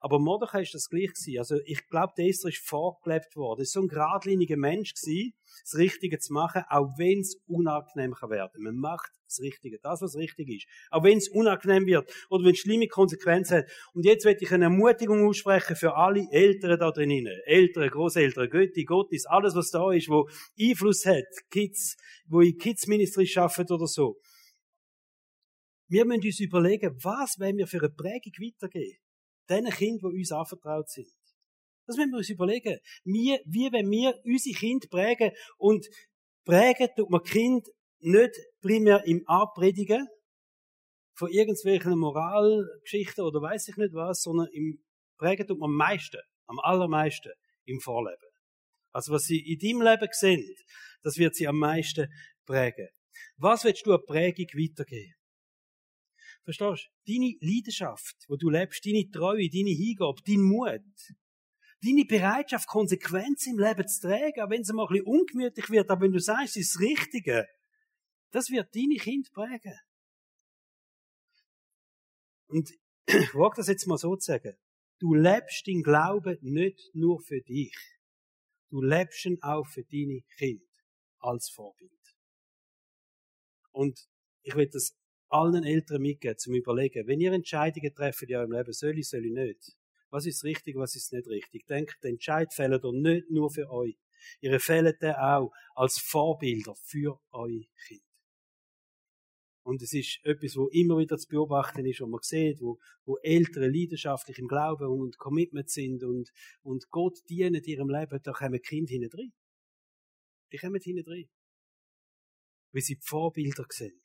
Aber 0.00 0.18
Mordechai 0.18 0.62
ist 0.62 0.74
das 0.74 0.88
gleich 0.88 1.12
gewesen. 1.12 1.38
Also 1.38 1.56
ich 1.64 1.86
glaube, 1.88 2.12
der 2.16 2.26
Esther 2.26 2.50
ist 2.50 2.66
vorgelebt 2.66 3.36
worden. 3.36 3.62
Es 3.62 3.68
ist 3.68 3.74
so 3.74 3.80
ein 3.80 3.88
geradliniger 3.88 4.56
Mensch 4.56 4.94
gewesen, 4.94 5.34
das 5.62 5.78
Richtige 5.78 6.18
zu 6.18 6.32
machen, 6.32 6.62
auch 6.68 6.94
wenn 6.98 7.20
es 7.20 7.40
unangenehm 7.46 8.14
kann 8.14 8.30
werden. 8.30 8.62
Man 8.62 8.76
macht 8.76 9.10
das 9.28 9.40
Richtige, 9.40 9.78
das, 9.82 10.00
was 10.00 10.16
richtig 10.16 10.48
ist. 10.48 10.66
Auch 10.90 11.04
wenn 11.04 11.18
es 11.18 11.28
unangenehm 11.28 11.86
wird 11.86 12.10
oder 12.30 12.44
wenn 12.44 12.52
es 12.52 12.58
schlimme 12.58 12.88
Konsequenzen 12.88 13.58
hat. 13.58 13.66
Und 13.92 14.04
jetzt 14.04 14.24
werde 14.24 14.40
ich 14.42 14.52
eine 14.52 14.64
Ermutigung 14.64 15.26
aussprechen 15.26 15.76
für 15.76 15.94
alle 15.94 16.26
Eltern 16.30 16.78
da 16.78 16.90
drinnen. 16.90 17.38
Eltern, 17.44 17.88
Großeltern, 17.90 18.48
Götti, 18.48 18.84
Gottis, 18.84 19.26
alles, 19.26 19.54
was 19.54 19.70
da 19.70 19.92
ist, 19.92 20.08
wo 20.08 20.28
Einfluss 20.58 21.04
hat. 21.06 21.26
Kids, 21.50 21.96
wo 22.26 22.40
in 22.40 22.56
Kids 22.56 22.86
Ministry 22.86 23.30
arbeiten 23.36 23.72
oder 23.72 23.86
so. 23.86 24.16
Wir 25.90 26.04
müssen 26.04 26.26
uns 26.26 26.40
überlegen, 26.40 26.94
was 27.02 27.38
wollen 27.38 27.56
wir 27.56 27.66
für 27.66 27.78
eine 27.78 27.88
Prägung 27.88 28.32
weitergeben? 28.40 28.98
Den 29.48 29.66
Kindern, 29.70 30.12
die 30.12 30.18
uns 30.18 30.32
anvertraut 30.32 30.88
sind. 30.88 31.08
Das 31.86 31.96
müssen 31.96 32.10
wir 32.10 32.18
uns 32.18 32.30
überlegen. 32.30 32.78
Wir, 33.04 33.40
wie 33.46 33.72
wenn 33.72 33.90
wir 33.90 34.14
unsere 34.24 34.58
Kinder 34.58 34.86
prägen 34.88 35.32
und 35.56 35.86
prägen 36.44 36.88
tut 36.96 37.10
man 37.10 37.22
Kind 37.22 37.66
nicht 38.00 38.36
primär 38.60 39.04
im 39.06 39.26
Abpredigen 39.26 40.06
von 41.14 41.30
irgendwelchen 41.30 41.98
Moralgeschichten 41.98 43.24
oder 43.24 43.40
weiß 43.40 43.68
ich 43.68 43.76
nicht 43.76 43.94
was, 43.94 44.22
sondern 44.22 44.48
im 44.52 44.82
prägen 45.18 45.46
tut 45.46 45.58
man 45.58 45.70
am 45.70 45.76
meisten, 45.76 46.20
am 46.46 46.58
allermeisten 46.60 47.32
im 47.64 47.80
Vorleben. 47.80 48.28
Also 48.92 49.12
was 49.12 49.24
sie 49.24 49.40
in 49.40 49.58
deinem 49.58 49.82
Leben 49.82 50.08
sehen, 50.12 50.56
das 51.02 51.16
wird 51.18 51.34
sie 51.34 51.48
am 51.48 51.58
meisten 51.58 52.12
prägen. 52.46 52.88
Was 53.36 53.64
willst 53.64 53.84
du 53.86 53.94
an 53.94 54.04
Prägung 54.06 54.46
weitergeben? 54.54 55.14
Verstehst 56.48 56.90
du? 57.04 57.12
Deine 57.12 57.34
Leidenschaft, 57.42 58.24
wo 58.26 58.36
du 58.36 58.48
lebst, 58.48 58.86
deine 58.86 59.06
Treue, 59.10 59.50
deine 59.50 59.68
Hingabe, 59.68 60.22
dein 60.26 60.40
Mut, 60.40 60.80
deine 61.82 62.06
Bereitschaft, 62.06 62.66
Konsequenz 62.66 63.46
im 63.46 63.58
Leben 63.58 63.86
zu 63.86 64.08
tragen, 64.08 64.40
auch 64.40 64.48
wenn 64.48 64.62
es 64.62 64.72
mal 64.72 64.86
ein 64.86 64.88
bisschen 64.88 65.06
ungemütlich 65.06 65.68
wird, 65.68 65.90
aber 65.90 66.00
wenn 66.00 66.12
du 66.12 66.20
sagst, 66.20 66.56
es 66.56 66.68
ist 66.68 66.74
das 66.76 66.80
Richtige, 66.80 67.46
das 68.30 68.48
wird 68.48 68.74
deine 68.74 68.96
Kinder 68.96 69.28
prägen. 69.30 69.78
Und 72.46 72.70
ich 73.04 73.34
wage 73.34 73.56
das 73.56 73.68
jetzt 73.68 73.86
mal 73.86 73.98
so 73.98 74.16
zu 74.16 74.32
sagen. 74.32 74.56
Du 75.00 75.12
lebst 75.12 75.66
den 75.66 75.82
Glauben 75.82 76.38
nicht 76.40 76.94
nur 76.94 77.20
für 77.20 77.42
dich. 77.42 77.76
Du 78.70 78.80
lebst 78.80 79.26
ihn 79.26 79.36
auch 79.42 79.66
für 79.66 79.84
deine 79.84 80.22
Kinder 80.38 80.64
als 81.18 81.50
Vorbild. 81.50 81.92
Und 83.70 84.08
ich 84.44 84.54
will 84.54 84.66
das 84.66 84.96
allen 85.28 85.64
Eltern 85.64 86.02
mitgeben, 86.02 86.38
zum 86.38 86.54
Überlegen, 86.54 87.06
wenn 87.06 87.20
ihr 87.20 87.32
Entscheidungen 87.32 87.94
trefft 87.94 88.22
in 88.22 88.36
eurem 88.36 88.52
Leben, 88.52 88.72
soll 88.72 88.98
ich, 88.98 89.08
soll 89.08 89.24
ich 89.24 89.32
nicht. 89.32 89.76
Was 90.10 90.26
ist 90.26 90.44
richtig, 90.44 90.76
was 90.76 90.94
ist 90.94 91.12
nicht 91.12 91.28
richtig? 91.28 91.66
Denkt, 91.66 92.02
den 92.02 92.12
Entscheid 92.12 92.52
fällt 92.52 92.84
ihr 92.84 92.92
nicht 92.92 93.30
nur 93.30 93.50
für 93.50 93.70
euch. 93.70 93.98
Ihr 94.40 94.58
fällt 94.58 95.02
den 95.02 95.14
auch 95.14 95.52
als 95.74 95.98
Vorbilder 95.98 96.74
für 96.76 97.20
eure 97.30 97.66
Kinder. 97.86 98.04
Und 99.62 99.82
es 99.82 99.92
ist 99.92 100.20
etwas, 100.22 100.56
wo 100.56 100.68
immer 100.68 100.96
wieder 100.96 101.18
zu 101.18 101.28
beobachten 101.28 101.84
ist, 101.84 102.00
wo 102.00 102.06
man 102.06 102.20
sieht, 102.22 102.58
wo, 102.62 102.78
wo 103.04 103.18
Eltern 103.18 103.70
leidenschaftlich 103.70 104.38
im 104.38 104.48
Glauben 104.48 104.86
und 104.86 105.18
Commitment 105.18 105.68
sind 105.68 106.02
und, 106.04 106.30
und 106.62 106.88
Gott 106.88 107.18
dienen 107.28 107.62
ihrem 107.62 107.90
Leben, 107.90 108.18
da 108.22 108.32
kommen 108.32 108.62
Kinder 108.62 108.90
hinten 108.90 109.10
drin. 109.10 109.32
Die 110.52 110.56
kommen 110.56 110.80
hinten 110.80 111.04
drin. 111.04 111.28
Weil 112.72 112.80
sie 112.80 112.94
die 112.94 113.04
Vorbilder 113.04 113.66
sind. 113.68 114.02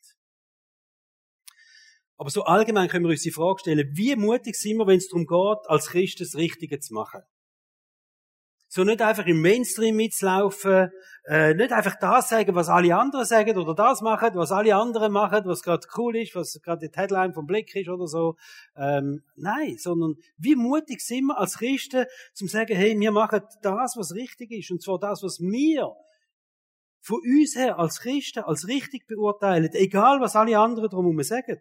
Aber 2.17 2.30
so 2.30 2.43
allgemein 2.43 2.89
können 2.89 3.06
wir 3.06 3.12
uns 3.12 3.21
die 3.21 3.32
Frage 3.32 3.60
stellen, 3.60 3.89
wie 3.93 4.15
mutig 4.15 4.56
sind 4.56 4.78
wir, 4.78 4.88
wenn 4.88 4.97
es 4.97 5.10
darum 5.10 5.26
geht, 5.26 5.69
als 5.69 5.88
Christen 5.88 6.23
das 6.23 6.36
Richtige 6.36 6.80
zu 6.80 6.93
machen? 6.93 7.21
So 8.76 8.84
nicht 8.84 9.04
einfach 9.04 9.28
im 9.28 9.39
Mainstream 9.39 9.95
mitzulaufen, 9.95 10.89
äh, 11.26 11.54
nicht 11.54 11.71
einfach 11.71 11.95
das 11.99 12.30
sagen, 12.30 12.56
was 12.56 12.69
alle 12.69 12.95
anderen 12.95 13.23
sagen, 13.23 13.56
oder 13.56 13.76
das 13.76 14.02
machen, 14.02 14.32
was 14.34 14.52
alle 14.52 14.76
anderen 14.76 15.12
machen, 15.13 15.43
was 15.45 15.62
gerade 15.62 15.88
cool 15.95 16.17
ist, 16.17 16.34
was 16.34 16.60
gerade 16.63 16.89
die 16.89 16.97
Headline 16.97 17.34
vom 17.34 17.45
Blick 17.45 17.76
ist 17.76 17.88
oder 17.88 18.08
so. 18.08 18.36
Ähm, 18.76 19.21
nein, 19.36 19.76
sondern 19.78 20.15
wie 20.38 20.56
mutig 20.56 21.02
sind 21.02 21.26
wir 21.26 21.38
als 21.38 21.60
Christen, 21.60 22.06
zum 22.34 22.47
sagen, 22.47 22.76
hey, 22.76 22.99
wir 22.99 23.12
machen 23.12 23.41
das, 23.62 23.95
was 23.95 24.15
richtig 24.15 24.49
ist, 24.52 24.71
und 24.71 24.82
zwar 24.82 24.97
das, 24.97 25.21
was 25.21 25.39
wir 25.39 25.93
von 26.99 27.19
uns 27.19 27.56
her 27.56 27.78
als 27.78 27.99
Christen 27.99 28.43
als 28.43 28.67
richtig 28.67 29.06
beurteilen, 29.08 29.69
egal 29.73 30.19
was 30.19 30.36
alle 30.36 30.58
anderen 30.58 30.89
drumherum 30.89 31.21
sagen. 31.21 31.60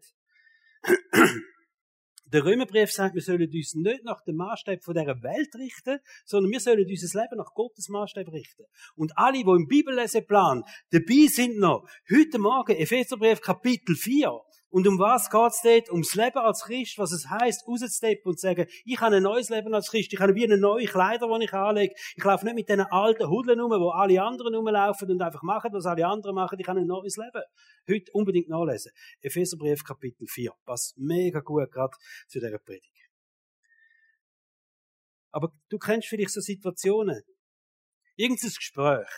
Der 2.32 2.44
Römerbrief 2.46 2.90
sagt, 2.90 3.14
wir 3.14 3.20
sollen 3.20 3.42
uns 3.42 3.74
nicht 3.74 4.04
nach 4.04 4.22
dem 4.24 4.36
Maßstab 4.36 4.82
von 4.82 4.94
dieser 4.94 5.22
Welt 5.22 5.54
richten, 5.54 5.98
sondern 6.24 6.50
wir 6.50 6.60
sollen 6.60 6.86
unser 6.88 7.20
Leben 7.20 7.36
nach 7.36 7.52
Gottes 7.52 7.90
Maßstab 7.90 8.28
richten. 8.28 8.64
Und 8.96 9.12
alle, 9.18 9.44
die 9.44 9.50
im 9.50 9.68
Bibelleseplan 9.68 10.62
dabei 10.90 11.26
sind 11.26 11.58
noch, 11.58 11.86
heute 12.10 12.38
Morgen, 12.38 12.74
Epheserbrief 12.74 13.42
Kapitel 13.42 13.94
4, 13.94 14.30
und 14.72 14.88
um 14.88 14.98
was 14.98 15.28
geht's 15.28 15.60
dort? 15.62 15.90
Ums 15.90 16.14
Leben 16.14 16.38
als 16.38 16.62
Christ, 16.62 16.96
was 16.96 17.12
es 17.12 17.28
heisst, 17.28 17.68
rauszusteppen 17.68 18.30
und 18.30 18.40
zu 18.40 18.46
sagen, 18.46 18.66
ich 18.84 18.98
habe 19.00 19.16
ein 19.16 19.22
neues 19.22 19.50
Leben 19.50 19.74
als 19.74 19.90
Christ, 19.90 20.12
ich 20.12 20.18
habe 20.18 20.34
wie 20.34 20.44
eine 20.44 20.56
neue 20.56 20.86
Kleider, 20.86 21.28
die 21.28 21.44
ich 21.44 21.52
anlege. 21.52 21.94
Ich 22.16 22.24
laufe 22.24 22.46
nicht 22.46 22.54
mit 22.54 22.68
diesen 22.68 22.80
alten 22.80 23.28
Hudeln 23.28 23.60
rum, 23.60 23.70
wo 23.70 23.90
alle 23.90 24.22
anderen 24.22 24.54
rumlaufen 24.54 25.10
und 25.10 25.20
einfach 25.20 25.42
machen, 25.42 25.70
was 25.74 25.84
alle 25.84 26.06
anderen 26.06 26.34
machen. 26.34 26.58
Ich 26.58 26.66
habe 26.66 26.80
ein 26.80 26.86
neues 26.86 27.16
Leben. 27.16 27.44
Heute 27.86 28.10
unbedingt 28.12 28.48
nachlesen. 28.48 28.92
Epheserbrief 29.20 29.84
Kapitel 29.84 30.26
4. 30.26 30.52
Passt 30.64 30.96
mega 30.96 31.40
gut 31.40 31.70
gerade 31.70 31.94
zu 32.28 32.40
dieser 32.40 32.58
Predigt. 32.58 33.10
Aber 35.30 35.52
du 35.68 35.78
kennst 35.78 36.08
vielleicht 36.08 36.30
so 36.30 36.40
Situationen. 36.40 37.22
Irgendein 38.16 38.50
Gespräch. 38.50 39.08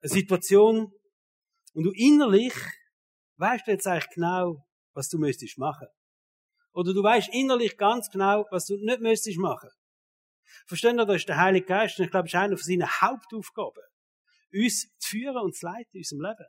Eine 0.00 0.10
Situation, 0.10 0.92
und 1.72 1.84
du 1.84 1.92
innerlich 1.92 2.54
weißt 3.38 3.66
du 3.66 3.70
jetzt 3.70 3.86
eigentlich 3.86 4.10
genau, 4.10 4.66
was 4.94 5.08
du 5.08 5.18
müsstest 5.18 5.58
machen. 5.58 5.88
Oder 6.72 6.92
du 6.92 7.02
weißt 7.02 7.30
innerlich 7.32 7.76
ganz 7.76 8.10
genau, 8.10 8.46
was 8.50 8.66
du 8.66 8.76
nicht 8.76 9.00
müsstest 9.00 9.38
machen. 9.38 9.70
Verstehen 10.66 10.98
ihr, 10.98 11.06
das 11.06 11.16
ist 11.16 11.28
der 11.28 11.38
Heilige 11.38 11.66
Geist, 11.66 11.98
und 11.98 12.04
ich 12.04 12.10
glaube, 12.10 12.28
das 12.28 12.34
ist 12.34 12.40
eine 12.40 12.56
von 12.56 12.64
seinen 12.64 13.00
Hauptaufgaben. 13.00 13.82
Uns 14.52 14.88
zu 14.98 15.08
führen 15.08 15.36
und 15.36 15.56
zu 15.56 15.66
leiten 15.66 15.90
in 15.92 16.00
unserem 16.00 16.22
Leben. 16.22 16.46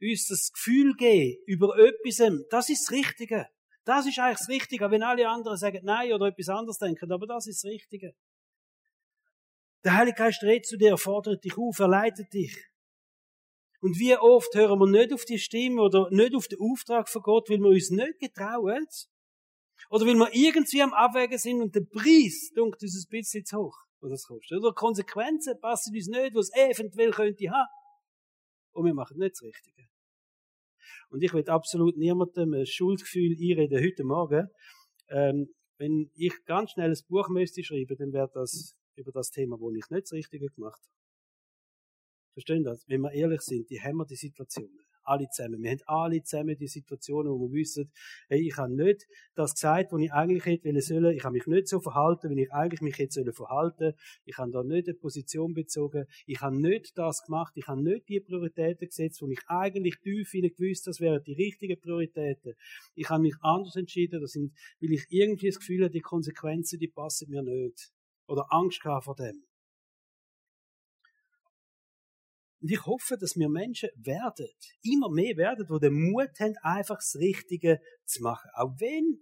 Uns 0.00 0.26
das 0.28 0.52
Gefühl 0.52 0.94
geben 0.94 1.42
über 1.46 1.76
etwas, 1.78 2.16
das 2.50 2.68
ist 2.68 2.88
das 2.88 2.92
Richtige. 2.92 3.48
Das 3.84 4.06
ist 4.06 4.18
eigentlich 4.18 4.38
das 4.38 4.48
Richtige, 4.48 4.90
wenn 4.90 5.02
alle 5.02 5.28
anderen 5.28 5.56
sagen 5.56 5.80
nein 5.82 6.12
oder 6.12 6.26
etwas 6.26 6.48
anderes 6.48 6.78
denken, 6.78 7.10
aber 7.10 7.26
das 7.26 7.46
ist 7.46 7.64
das 7.64 7.70
Richtige. 7.70 8.14
Der 9.84 9.96
Heilige 9.96 10.16
Geist 10.16 10.42
redet 10.42 10.66
zu 10.66 10.76
dir, 10.76 10.98
fordert 10.98 11.44
dich 11.44 11.56
auf, 11.56 11.78
er 11.78 11.88
leitet 11.88 12.32
dich. 12.32 12.54
Und 13.80 13.98
wie 13.98 14.16
oft 14.16 14.54
hören 14.54 14.78
wir 14.80 14.88
nicht 14.88 15.12
auf 15.12 15.24
die 15.24 15.38
Stimme 15.38 15.82
oder 15.82 16.08
nicht 16.10 16.34
auf 16.34 16.48
den 16.48 16.58
Auftrag 16.60 17.08
von 17.08 17.22
Gott, 17.22 17.48
weil 17.48 17.58
wir 17.58 17.68
uns 17.68 17.90
nicht 17.90 18.18
getrauen? 18.18 18.86
Oder 19.90 20.06
weil 20.06 20.16
wir 20.16 20.34
irgendwie 20.34 20.82
am 20.82 20.92
Abwägen 20.92 21.38
sind 21.38 21.62
und 21.62 21.74
der 21.74 21.84
Preis 21.84 22.50
dunkt 22.54 22.82
uns 22.82 23.06
ein 23.06 23.10
bisschen 23.10 23.44
zu 23.44 23.58
hoch, 23.58 23.76
was 24.00 24.10
das 24.10 24.26
kostet. 24.26 24.58
Oder 24.58 24.72
Konsequenzen 24.72 25.58
passen 25.60 25.94
uns 25.94 26.08
nicht, 26.08 26.34
was 26.34 26.50
eventuell 26.54 27.12
könnte 27.12 27.50
haben. 27.50 27.68
Und 28.72 28.84
wir 28.84 28.94
machen 28.94 29.18
nicht 29.18 29.32
das 29.32 29.42
Richtige. 29.42 29.88
Und 31.10 31.22
ich 31.22 31.32
will 31.32 31.48
absolut 31.48 31.96
niemandem 31.96 32.54
ein 32.54 32.66
Schuldgefühl 32.66 33.32
einreden 33.32 33.82
heute 33.82 34.04
Morgen. 34.04 34.48
Ähm, 35.08 35.54
wenn 35.78 36.10
ich 36.14 36.34
ganz 36.44 36.72
schnell 36.72 36.90
ein 36.90 36.98
Buch 37.08 37.28
müsste 37.28 37.62
schreiben, 37.62 37.96
dann 37.96 38.12
wäre 38.12 38.30
das 38.34 38.76
über 38.96 39.12
das 39.12 39.30
Thema, 39.30 39.58
wo 39.60 39.70
ich 39.70 39.88
nicht 39.90 40.02
das 40.02 40.12
Richtige 40.12 40.48
gemacht 40.48 40.80
habe. 40.84 40.97
Verstehen 42.38 42.62
das? 42.62 42.84
Wenn 42.86 43.00
wir 43.00 43.10
ehrlich 43.10 43.40
sind, 43.40 43.68
die 43.68 43.80
haben 43.80 43.96
wir 43.96 44.06
die 44.06 44.14
Situationen. 44.14 44.78
Alle 45.02 45.28
zusammen. 45.28 45.60
Wir 45.60 45.72
haben 45.72 45.82
alle 45.86 46.22
zusammen 46.22 46.56
die 46.56 46.68
Situationen, 46.68 47.32
wo 47.32 47.48
wir 47.48 47.62
wissen, 47.62 47.90
hey, 48.28 48.46
ich 48.46 48.56
habe 48.56 48.72
nicht 48.72 49.08
das 49.34 49.54
gesagt, 49.54 49.90
was 49.90 50.00
ich 50.00 50.12
eigentlich 50.12 50.46
hätte 50.46 50.80
sollen. 50.80 51.16
Ich 51.16 51.24
habe 51.24 51.32
mich 51.32 51.48
nicht 51.48 51.66
so 51.66 51.80
verhalten, 51.80 52.30
wie 52.30 52.42
ich 52.42 52.52
eigentlich 52.52 52.80
mich 52.80 52.96
hätte 52.96 53.14
sollen 53.14 53.32
verhalten. 53.32 53.94
Ich 54.24 54.38
habe 54.38 54.52
da 54.52 54.62
nicht 54.62 54.86
eine 54.86 54.96
Position 54.96 55.52
bezogen. 55.52 56.06
Ich 56.26 56.40
habe 56.40 56.56
nicht 56.56 56.96
das 56.96 57.24
gemacht. 57.24 57.54
Ich 57.56 57.66
habe 57.66 57.82
nicht 57.82 58.08
die 58.08 58.20
Prioritäten 58.20 58.86
gesetzt, 58.86 59.20
wo 59.20 59.26
ich 59.26 59.40
eigentlich 59.48 59.98
tief 59.98 60.30
hinein 60.30 60.52
gewusst, 60.56 60.86
das 60.86 61.00
wären 61.00 61.24
die 61.24 61.32
richtigen 61.32 61.80
Prioritäten. 61.80 62.54
Ich 62.94 63.10
habe 63.10 63.22
mich 63.22 63.34
anders 63.40 63.74
entschieden, 63.74 64.20
das 64.20 64.30
sind, 64.30 64.52
weil 64.80 64.92
ich 64.92 65.06
irgendwie 65.08 65.48
das 65.48 65.58
Gefühl 65.58 65.82
habe, 65.82 65.90
die 65.90 66.02
Konsequenzen, 66.02 66.78
die 66.78 66.86
passen 66.86 67.30
mir 67.30 67.42
nicht. 67.42 67.90
Oder 68.28 68.46
Angst 68.50 68.80
vor 68.82 69.16
dem. 69.16 69.47
Und 72.60 72.70
ich 72.70 72.84
hoffe, 72.86 73.16
dass 73.16 73.36
wir 73.36 73.48
Menschen 73.48 73.90
werden, 73.96 74.48
immer 74.82 75.10
mehr 75.10 75.36
werden, 75.36 75.66
die 75.70 75.78
den 75.78 76.10
Mut 76.10 76.40
haben, 76.40 76.56
einfach 76.62 76.96
das 76.96 77.16
Richtige 77.16 77.80
zu 78.04 78.22
machen. 78.22 78.50
Auch 78.54 78.74
wenn 78.78 79.20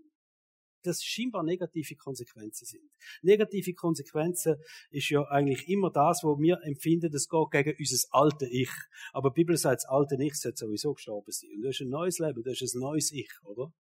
das 0.86 1.02
scheinbar 1.02 1.42
negative 1.42 1.96
Konsequenzen 1.96 2.64
sind. 2.64 2.88
Negative 3.22 3.74
Konsequenzen 3.74 4.56
ist 4.90 5.10
ja 5.10 5.22
eigentlich 5.24 5.68
immer 5.68 5.90
das, 5.90 6.22
wo 6.22 6.38
wir 6.38 6.60
empfinden, 6.62 7.10
das 7.10 7.28
geht 7.28 7.50
gegen 7.50 7.74
unser 7.78 8.06
alte 8.10 8.46
Ich. 8.46 8.70
Aber 9.12 9.30
die 9.30 9.42
Bibel 9.42 9.56
sagt, 9.56 9.82
das 9.82 9.86
alte 9.86 10.16
Ich 10.22 10.34
sollte 10.34 10.58
sowieso 10.58 10.94
gestorben 10.94 11.32
sein. 11.32 11.50
Und 11.56 11.62
das 11.62 11.76
ist 11.76 11.80
ein 11.82 11.90
neues 11.90 12.18
Leben, 12.18 12.42
das 12.42 12.60
ist 12.60 12.74
ein 12.74 12.80
neues 12.80 13.12
Ich, 13.12 13.30
oder? 13.42 13.72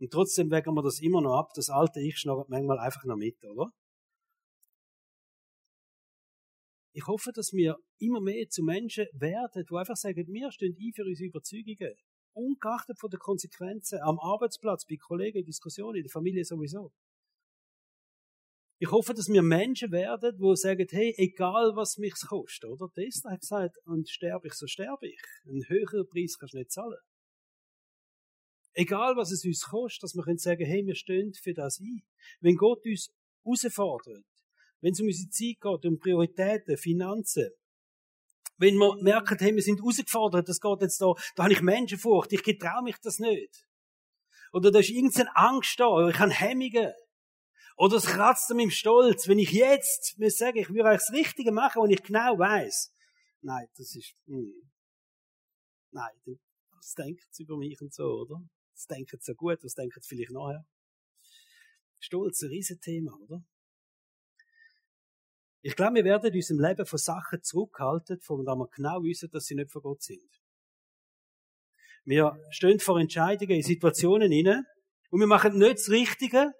Und 0.00 0.12
trotzdem 0.12 0.50
wägen 0.50 0.74
wir 0.74 0.82
das 0.82 1.00
immer 1.00 1.20
noch 1.20 1.38
ab. 1.38 1.50
Das 1.54 1.70
alte 1.70 2.00
Ich 2.00 2.18
schnarrt 2.18 2.48
manchmal 2.48 2.78
einfach 2.78 3.04
noch 3.04 3.16
mit, 3.16 3.42
oder? 3.44 3.70
Ich 6.94 7.06
hoffe, 7.06 7.32
dass 7.32 7.52
wir 7.52 7.76
immer 7.98 8.20
mehr 8.20 8.48
zu 8.48 8.62
Menschen 8.62 9.06
werden, 9.12 9.64
die 9.68 9.74
einfach 9.74 9.96
sagen, 9.96 10.26
wir 10.26 10.52
stehen 10.52 10.76
ein 10.78 10.92
für 10.94 11.04
unsere 11.04 11.28
Überzeugungen. 11.28 11.94
Ungeachtet 12.34 12.98
von 12.98 13.10
den 13.10 13.18
Konsequenzen 13.18 14.00
am 14.02 14.18
Arbeitsplatz, 14.18 14.84
bei 14.86 14.96
Kollegen, 14.96 15.38
in 15.38 15.44
Diskussionen, 15.44 15.96
in 15.96 16.02
der 16.04 16.10
Familie 16.10 16.44
sowieso. 16.44 16.92
Ich 18.78 18.90
hoffe, 18.90 19.14
dass 19.14 19.28
wir 19.28 19.42
Menschen 19.42 19.92
werden, 19.92 20.36
die 20.36 20.56
sagen, 20.56 20.86
hey, 20.90 21.14
egal 21.16 21.76
was 21.76 21.98
mich 21.98 22.14
kostet, 22.26 22.68
oder? 22.68 22.88
Das 22.94 23.22
hat 23.24 23.40
gesagt, 23.40 23.76
und 23.84 24.08
sterbe 24.08 24.48
ich, 24.48 24.54
so 24.54 24.66
sterbe 24.66 25.06
ich. 25.06 25.20
Einen 25.46 25.68
höheren 25.68 26.06
Preis 26.08 26.36
kannst 26.38 26.54
du 26.54 26.58
nicht 26.58 26.72
zahlen. 26.72 26.98
Egal 28.74 29.16
was 29.16 29.30
es 29.30 29.44
uns 29.44 29.62
kostet, 29.62 30.02
dass 30.02 30.14
wir 30.14 30.24
können 30.24 30.38
sagen, 30.38 30.64
hey, 30.66 30.84
wir 30.84 30.96
stehen 30.96 31.32
für 31.32 31.54
das 31.54 31.78
ein. 31.78 32.02
Wenn 32.40 32.56
Gott 32.56 32.84
uns 32.84 33.12
herausfordert, 33.44 34.24
wenn 34.82 34.92
es 34.92 35.00
um 35.00 35.06
unsere 35.06 35.30
Zeit 35.30 35.60
geht, 35.60 35.86
um 35.86 35.98
Prioritäten, 35.98 36.76
Finanzen, 36.76 37.50
wenn 38.58 38.76
wir 38.76 38.96
merken, 39.02 39.38
hey, 39.38 39.54
wir 39.54 39.62
sind 39.62 39.80
herausgefordert, 39.80 40.48
das 40.48 40.60
geht 40.60 40.82
jetzt 40.82 41.00
da, 41.00 41.14
da 41.34 41.44
habe 41.44 41.52
ich 41.52 41.62
Menschenfurcht, 41.62 42.32
ich 42.32 42.42
getraue 42.42 42.82
mich 42.82 42.96
das 43.02 43.18
nicht. 43.18 43.66
Oder 44.52 44.70
da 44.70 44.80
ist 44.80 44.90
irgendeine 44.90 45.34
Angst 45.34 45.80
da, 45.80 45.86
oder 45.86 46.10
ich 46.10 46.18
habe 46.18 46.30
Hemmungen. 46.30 46.92
Oder 47.76 47.96
es 47.96 48.04
kratzt 48.04 48.50
an 48.50 48.58
meinem 48.58 48.70
Stolz, 48.70 49.26
wenn 49.26 49.38
ich 49.38 49.50
jetzt 49.50 50.18
mir 50.18 50.30
sage, 50.30 50.60
ich 50.60 50.68
würde 50.68 50.90
eigentlich 50.90 51.06
das 51.08 51.16
Richtige 51.16 51.52
machen, 51.52 51.80
und 51.80 51.90
ich 51.90 52.02
genau 52.02 52.38
weiß. 52.38 52.92
Nein, 53.40 53.66
das 53.76 53.96
ist, 53.96 54.14
hm. 54.26 54.70
nein, 55.90 56.12
was 56.70 56.92
denkt 56.94 57.26
sie 57.30 57.44
über 57.44 57.56
mich 57.56 57.80
und 57.80 57.94
so, 57.94 58.04
oder? 58.04 58.40
Was 58.74 58.86
denken 58.86 59.18
sie 59.18 59.32
so 59.32 59.34
gut, 59.34 59.58
was 59.62 59.74
denken 59.74 60.00
sie 60.00 60.08
vielleicht 60.08 60.32
nachher? 60.32 60.64
Stolz, 61.98 62.42
ein 62.42 62.50
Riesenthema, 62.50 63.16
oder? 63.26 63.42
Ich 65.64 65.76
glaube, 65.76 65.94
wir 65.94 66.04
werden 66.04 66.30
in 66.30 66.34
unserem 66.34 66.60
Leben 66.60 66.84
von 66.84 66.98
Sachen 66.98 67.40
zurückhalten, 67.40 68.20
von 68.20 68.44
denen 68.44 68.58
wir 68.58 68.68
genau 68.68 69.02
wissen, 69.04 69.30
dass 69.30 69.44
sie 69.44 69.54
nicht 69.54 69.70
von 69.70 69.82
Gott 69.82 70.02
sind. 70.02 70.28
Wir 72.04 72.36
stehen 72.50 72.80
vor 72.80 72.98
Entscheidungen 72.98 73.52
in 73.52 73.62
Situationen 73.62 74.32
inne 74.32 74.64
und 75.10 75.20
wir 75.20 75.28
machen 75.28 75.58
nicht 75.58 75.74
das 75.74 75.88
Richtige. 75.88 76.52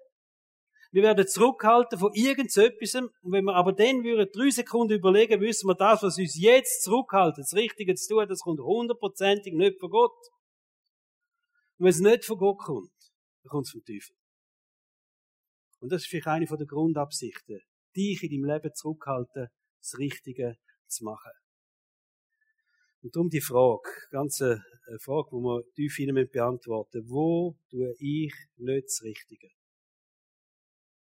Wir 0.91 1.03
werden 1.03 1.27
zurückhalten 1.27 1.99
von 1.99 2.13
irgendetwas. 2.13 2.95
Und 2.95 3.11
wenn 3.23 3.43
wir 3.43 3.55
aber 3.55 3.73
dann 3.73 4.05
würden 4.05 4.29
drei 4.31 4.49
Sekunden 4.51 4.93
überlegen, 4.93 5.41
wissen 5.41 5.67
wir, 5.67 5.75
das, 5.75 6.01
was 6.01 6.17
uns 6.17 6.39
jetzt 6.39 6.83
zurückhalten, 6.83 7.43
das 7.43 7.53
Richtige 7.53 7.95
zu 7.95 8.13
tun, 8.13 8.27
das 8.29 8.39
kommt 8.39 8.61
hundertprozentig 8.61 9.53
nicht 9.53 9.81
von 9.81 9.89
Gott. 9.89 10.15
Und 11.77 11.85
wenn 11.85 11.89
es 11.89 11.99
nicht 11.99 12.23
von 12.23 12.37
Gott 12.37 12.59
kommt, 12.59 12.93
dann 13.41 13.49
kommt 13.49 13.65
es 13.65 13.71
vom 13.71 13.83
Teufel. 13.83 14.15
Und 15.81 15.91
das 15.91 16.03
ist 16.03 16.07
vielleicht 16.07 16.27
eine 16.27 16.45
der 16.45 16.67
Grundabsichten 16.67 17.59
dich 17.95 18.23
in 18.23 18.29
deinem 18.29 18.45
Leben 18.45 18.73
zurückhalten, 18.73 19.47
das 19.79 19.97
Richtige 19.97 20.57
zu 20.87 21.03
machen. 21.03 21.31
Und 23.01 23.15
darum 23.15 23.29
die 23.29 23.41
Frage, 23.41 23.89
ganz 24.11 24.41
eine 24.41 24.63
Frage, 24.99 25.29
die 25.31 25.43
wir 25.43 25.63
tief 25.75 25.95
hinein 25.97 26.29
beantworten 26.31 27.03
Wo 27.09 27.57
tue 27.69 27.93
ich 27.99 28.33
nicht 28.55 28.85
das 28.85 29.01
Richtige? 29.03 29.47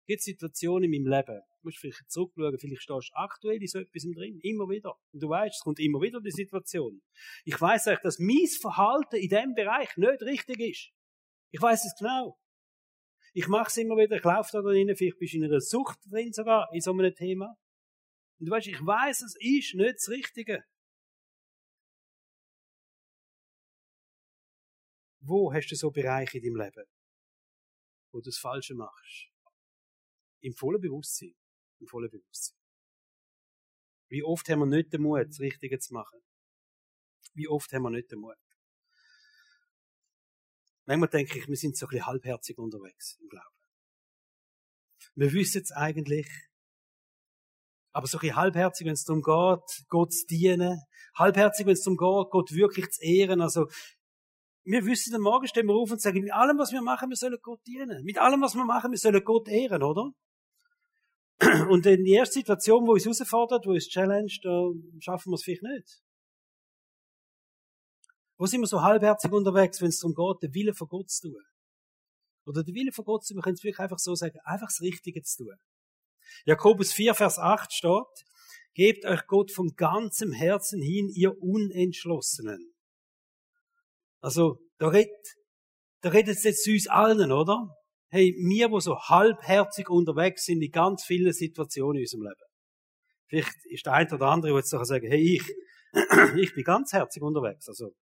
Es 0.01 0.07
gibt 0.07 0.21
Situationen 0.21 0.91
in 0.91 1.03
meinem 1.03 1.11
Leben, 1.11 1.41
du 1.41 1.63
musst 1.63 1.79
vielleicht 1.79 2.11
zurückschauen, 2.11 2.57
vielleicht 2.59 2.81
stehst 2.81 3.09
du 3.09 3.15
aktuell 3.15 3.61
in 3.61 3.67
so 3.67 3.79
etwas 3.79 4.03
drin, 4.03 4.39
immer 4.41 4.69
wieder. 4.69 4.95
Und 5.11 5.21
du 5.21 5.29
weißt, 5.29 5.55
es 5.55 5.61
kommt 5.61 5.79
immer 5.79 6.01
wieder 6.01 6.21
die 6.21 6.31
Situation. 6.31 7.01
Ich 7.45 7.59
weiß 7.59 7.87
eigentlich, 7.87 8.03
dass 8.03 8.19
mein 8.19 8.47
Verhalten 8.61 9.15
in 9.15 9.29
diesem 9.29 9.53
Bereich 9.53 9.95
nicht 9.97 10.21
richtig 10.21 10.59
ist. 10.59 10.91
Ich 11.51 11.61
weiß 11.61 11.85
es 11.85 11.95
genau. 11.97 12.37
Ich 13.39 13.47
mache 13.47 13.67
es 13.67 13.77
immer 13.77 13.95
wieder, 13.97 14.15
ich 14.15 14.23
laufe 14.23 14.49
da 14.51 14.61
drin, 14.63 14.91
vielleicht 14.95 15.19
bist 15.19 15.33
du 15.33 15.37
in 15.37 15.43
einer 15.43 15.61
Sucht 15.61 15.99
drin 16.09 16.33
sogar, 16.33 16.73
in 16.73 16.81
so 16.81 16.91
einem 16.91 17.13
Thema. 17.13 17.55
Und 18.39 18.47
du 18.47 18.51
weißt, 18.51 18.65
ich 18.65 18.83
weiß, 18.83 19.21
es 19.21 19.35
ist 19.39 19.75
nicht 19.75 19.95
das 19.95 20.09
Richtige. 20.09 20.65
Wo 25.19 25.53
hast 25.53 25.67
du 25.67 25.75
so 25.75 25.91
Bereiche 25.91 26.39
in 26.39 26.45
deinem 26.45 26.65
Leben, 26.65 26.89
wo 28.11 28.21
du 28.21 28.23
das 28.23 28.39
Falsche 28.39 28.73
machst? 28.73 29.29
Im 30.41 30.53
vollen 30.55 30.81
Bewusstsein. 30.81 31.35
Im 31.79 31.85
vollen 31.85 32.09
Bewusstsein. 32.09 32.57
Wie 34.09 34.23
oft 34.23 34.49
haben 34.49 34.61
wir 34.61 34.65
nicht 34.65 34.91
den 34.91 35.03
Mut, 35.03 35.27
das 35.27 35.39
Richtige 35.39 35.77
zu 35.77 35.93
machen? 35.93 36.19
Wie 37.35 37.47
oft 37.47 37.71
haben 37.71 37.83
wir 37.83 37.91
nicht 37.91 38.11
den 38.11 38.17
Mut? 38.17 38.46
Manchmal 40.87 41.09
denke 41.09 41.37
ich, 41.37 41.47
wir 41.47 41.55
sind 41.57 41.75
so 41.75 41.85
ein 41.85 41.89
bisschen 41.89 42.07
halbherzig 42.07 42.57
unterwegs 42.57 43.17
im 43.21 43.27
Glauben. 43.27 43.45
Wir 45.15 45.33
wissen 45.33 45.61
es 45.61 45.71
eigentlich, 45.71 46.27
aber 47.91 48.07
so 48.07 48.17
ein 48.17 48.21
bisschen 48.21 48.35
halbherzig, 48.37 48.87
wenn 48.87 48.93
es 48.93 49.03
darum 49.03 49.21
geht, 49.21 49.85
Gott 49.89 50.13
zu 50.13 50.25
dienen, 50.27 50.79
halbherzig, 51.15 51.65
wenn 51.65 51.73
es 51.73 51.83
darum 51.83 51.97
geht, 51.97 52.31
Gott 52.31 52.51
wirklich 52.51 52.89
zu 52.89 53.03
ehren, 53.03 53.41
also, 53.41 53.67
wir 54.63 54.85
wissen, 54.85 55.15
am 55.15 55.21
Morgen 55.21 55.47
stehen 55.47 55.65
wir 55.67 55.75
auf 55.75 55.91
und 55.91 56.01
sagen, 56.01 56.21
mit 56.21 56.33
allem, 56.33 56.57
was 56.57 56.71
wir 56.71 56.81
machen, 56.81 57.09
wir 57.09 57.15
sollen 57.15 57.37
Gott 57.41 57.65
dienen. 57.65 58.03
Mit 58.03 58.17
allem, 58.17 58.41
was 58.41 58.55
wir 58.55 58.65
machen, 58.65 58.91
wir 58.91 58.97
sollen 58.97 59.23
Gott 59.23 59.47
ehren, 59.47 59.81
oder? 59.81 60.11
Und 61.69 61.85
in 61.85 62.03
die 62.03 62.13
erste 62.13 62.39
Situation, 62.39 62.85
wo 62.85 62.93
uns 62.93 63.05
herausfordert, 63.05 63.65
wo 63.65 63.71
uns 63.71 63.87
challenge, 63.87 64.33
da 64.41 64.71
schaffen 64.99 65.31
wir 65.31 65.35
es 65.35 65.43
vielleicht 65.43 65.63
nicht. 65.63 66.01
Wo 68.37 68.45
sind 68.45 68.61
wir 68.61 68.67
so 68.67 68.81
halbherzig 68.81 69.31
unterwegs, 69.31 69.81
wenn 69.81 69.89
es 69.89 69.99
darum 69.99 70.13
geht, 70.13 70.43
den 70.43 70.53
Willen 70.53 70.75
von 70.75 70.87
Gott 70.87 71.09
zu 71.09 71.29
tun? 71.29 71.43
Oder 72.45 72.63
den 72.63 72.75
Willen 72.75 72.93
von 72.93 73.05
Gott 73.05 73.25
zu 73.25 73.33
tun, 73.33 73.39
wir 73.39 73.43
können 73.43 73.55
es 73.55 73.63
wirklich 73.63 73.79
einfach 73.79 73.99
so 73.99 74.15
sagen, 74.15 74.39
einfach 74.43 74.67
das 74.67 74.81
Richtige 74.81 75.21
zu 75.23 75.45
tun. 75.45 75.55
Jakobus 76.45 76.93
4, 76.93 77.15
Vers 77.15 77.39
8 77.39 77.73
steht, 77.73 78.27
Gebt 78.77 79.05
euch 79.05 79.25
Gott 79.25 79.51
von 79.51 79.73
ganzem 79.75 80.31
Herzen 80.31 80.79
hin, 80.79 81.09
ihr 81.09 81.41
Unentschlossenen. 81.41 82.75
Also, 84.21 84.59
da 84.77 84.89
redet, 84.89 85.09
da 86.01 86.09
redet 86.09 86.37
es 86.37 86.43
jetzt 86.43 86.63
zu 86.63 86.69
uns 86.69 86.87
allen, 86.87 87.31
oder? 87.31 87.75
Hey, 88.09 88.35
wir, 88.37 88.69
wo 88.69 88.79
so 88.79 88.99
halbherzig 88.99 89.89
unterwegs 89.89 90.45
sind 90.45 90.61
in 90.61 90.69
ganz 90.69 91.03
vielen 91.03 91.33
Situationen 91.33 91.97
in 91.97 92.03
unserem 92.03 92.21
Leben. 92.21 92.35
Vielleicht 93.25 93.55
ist 93.65 93.87
der 93.87 93.93
eine 93.93 94.13
oder 94.13 94.27
andere, 94.27 94.51
der 94.51 94.59
jetzt 94.59 94.69
sagen, 94.69 95.07
hey, 95.07 95.37
ich, 95.37 95.55
ich 96.37 96.53
bin 96.53 96.63
ganzherzig 96.63 97.23
unterwegs. 97.23 97.67
Also, 97.67 97.95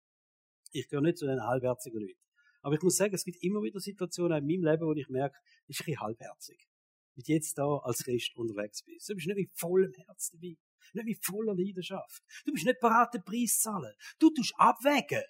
ich 0.73 0.89
gehöre 0.89 1.03
nicht 1.03 1.19
zu 1.19 1.27
den 1.27 1.43
halbherzigen 1.43 2.01
Leuten. 2.01 2.19
Aber 2.63 2.75
ich 2.75 2.83
muss 2.83 2.97
sagen, 2.97 3.15
es 3.15 3.25
gibt 3.25 3.43
immer 3.43 3.63
wieder 3.63 3.81
Situationen 3.81 4.39
in 4.39 4.47
meinem 4.47 4.71
Leben, 4.71 4.87
wo 4.87 4.93
ich 4.93 5.09
merke, 5.09 5.37
ich 5.67 5.79
bin 5.79 5.85
ein 5.85 5.97
bisschen 5.97 6.01
halbherzig. 6.01 6.69
Du 7.15 7.23
jetzt 7.27 7.59
da 7.59 7.65
als 7.79 8.05
Christ 8.05 8.35
unterwegs 8.37 8.83
bist. 8.83 9.09
Du 9.09 9.15
bist 9.15 9.27
nicht 9.27 9.37
mit 9.37 9.51
vollem 9.55 9.93
Herz 9.93 10.31
dabei. 10.31 10.57
Nicht 10.95 11.07
mit 11.07 11.25
voller 11.25 11.55
Leidenschaft. 11.55 12.23
Du 12.45 12.53
bist 12.53 12.65
nicht 12.65 12.81
bereit, 12.81 13.13
den 13.13 13.23
Preis 13.23 13.59
zu 13.59 13.71
zahlen. 13.71 13.93
Du 14.19 14.31
tust 14.31 14.55
abwägen. 14.57 15.25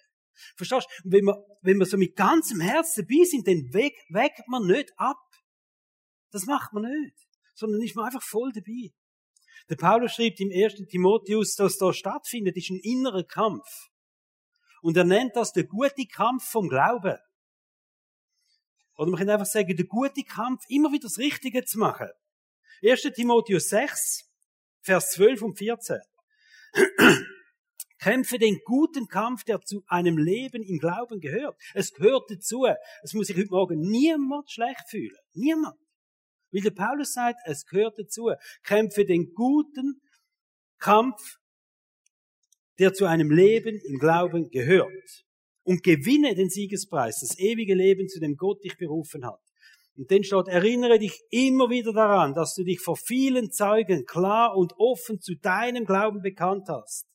Verstehst 0.55 0.87
du? 0.87 1.05
Und 1.05 1.13
wenn 1.13 1.25
wir, 1.25 1.45
wenn 1.61 1.77
wir 1.77 1.85
so 1.85 1.97
mit 1.97 2.15
ganzem 2.15 2.61
Herz 2.61 2.95
dabei 2.95 3.23
sind, 3.25 3.47
dann 3.47 3.73
wägt, 3.73 4.01
wägt 4.09 4.47
man 4.47 4.65
nicht 4.65 4.91
ab. 4.97 5.17
Das 6.31 6.45
macht 6.45 6.73
man 6.73 6.83
nicht. 6.83 7.27
Sondern 7.53 7.81
ist 7.81 7.95
man 7.95 8.05
einfach 8.05 8.23
voll 8.23 8.51
dabei. 8.53 8.91
Der 9.69 9.75
Paulus 9.75 10.13
schreibt 10.13 10.39
im 10.39 10.51
1. 10.51 10.87
Timotheus, 10.89 11.55
dass 11.55 11.77
da 11.77 11.93
stattfindet, 11.93 12.57
ist 12.57 12.69
ein 12.69 12.79
innerer 12.81 13.23
Kampf. 13.23 13.89
Und 14.83 14.97
er 14.97 15.05
nennt 15.05 15.37
das 15.37 15.53
der 15.53 15.63
gute 15.63 16.05
Kampf 16.05 16.43
vom 16.43 16.67
Glauben. 16.67 17.17
Oder 18.97 19.09
man 19.09 19.17
kann 19.17 19.29
einfach 19.29 19.45
sagen, 19.45 19.77
der 19.77 19.85
gute 19.85 20.23
Kampf, 20.23 20.65
immer 20.67 20.91
wieder 20.91 21.03
das 21.03 21.17
Richtige 21.17 21.63
zu 21.63 21.79
machen. 21.79 22.09
1. 22.83 23.01
Timotheus 23.15 23.69
6, 23.69 24.29
Vers 24.81 25.11
12 25.11 25.41
und 25.41 25.57
14. 25.57 26.01
Kämpfe 27.97 28.37
den 28.37 28.59
guten 28.65 29.07
Kampf, 29.07 29.45
der 29.45 29.61
zu 29.61 29.85
einem 29.87 30.17
Leben 30.17 30.61
im 30.61 30.79
Glauben 30.79 31.21
gehört. 31.21 31.55
Es 31.73 31.93
gehört 31.93 32.29
dazu. 32.29 32.67
Es 33.03 33.13
muss 33.13 33.27
sich 33.27 33.37
heute 33.37 33.51
Morgen 33.51 33.79
niemand 33.79 34.51
schlecht 34.51 34.89
fühlen. 34.89 35.17
Niemand. 35.31 35.79
Weil 36.51 36.61
der 36.61 36.71
Paulus 36.71 37.13
sagt, 37.13 37.39
es 37.45 37.65
gehört 37.65 37.97
dazu. 37.97 38.33
Kämpfe 38.63 39.05
den 39.05 39.33
guten 39.33 40.01
Kampf, 40.77 41.37
der 42.79 42.93
zu 42.93 43.05
einem 43.05 43.31
Leben 43.31 43.79
im 43.87 43.99
Glauben 43.99 44.49
gehört. 44.49 45.25
Und 45.63 45.83
gewinne 45.83 46.35
den 46.35 46.49
Siegespreis, 46.49 47.19
das 47.21 47.39
ewige 47.39 47.73
Leben, 47.73 48.09
zu 48.09 48.19
dem 48.19 48.35
Gott 48.35 48.63
dich 48.63 48.77
berufen 48.77 49.25
hat. 49.25 49.39
Und 49.95 50.11
dann 50.11 50.23
steht, 50.23 50.47
erinnere 50.47 50.97
dich 50.99 51.21
immer 51.29 51.69
wieder 51.69 51.93
daran, 51.93 52.33
dass 52.33 52.55
du 52.55 52.63
dich 52.63 52.81
vor 52.81 52.97
vielen 52.97 53.51
Zeugen 53.51 54.05
klar 54.05 54.55
und 54.57 54.73
offen 54.77 55.21
zu 55.21 55.35
deinem 55.35 55.85
Glauben 55.85 56.21
bekannt 56.21 56.67
hast. 56.67 57.05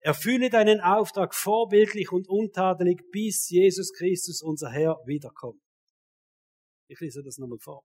Erfülle 0.00 0.50
deinen 0.50 0.80
Auftrag 0.80 1.34
vorbildlich 1.34 2.10
und 2.10 2.28
untadelig, 2.28 3.00
bis 3.10 3.48
Jesus 3.48 3.92
Christus, 3.92 4.42
unser 4.42 4.70
Herr, 4.70 4.98
wiederkommt. 5.04 5.60
Ich 6.88 6.98
lese 7.00 7.22
das 7.22 7.38
nochmal 7.38 7.58
vor. 7.60 7.82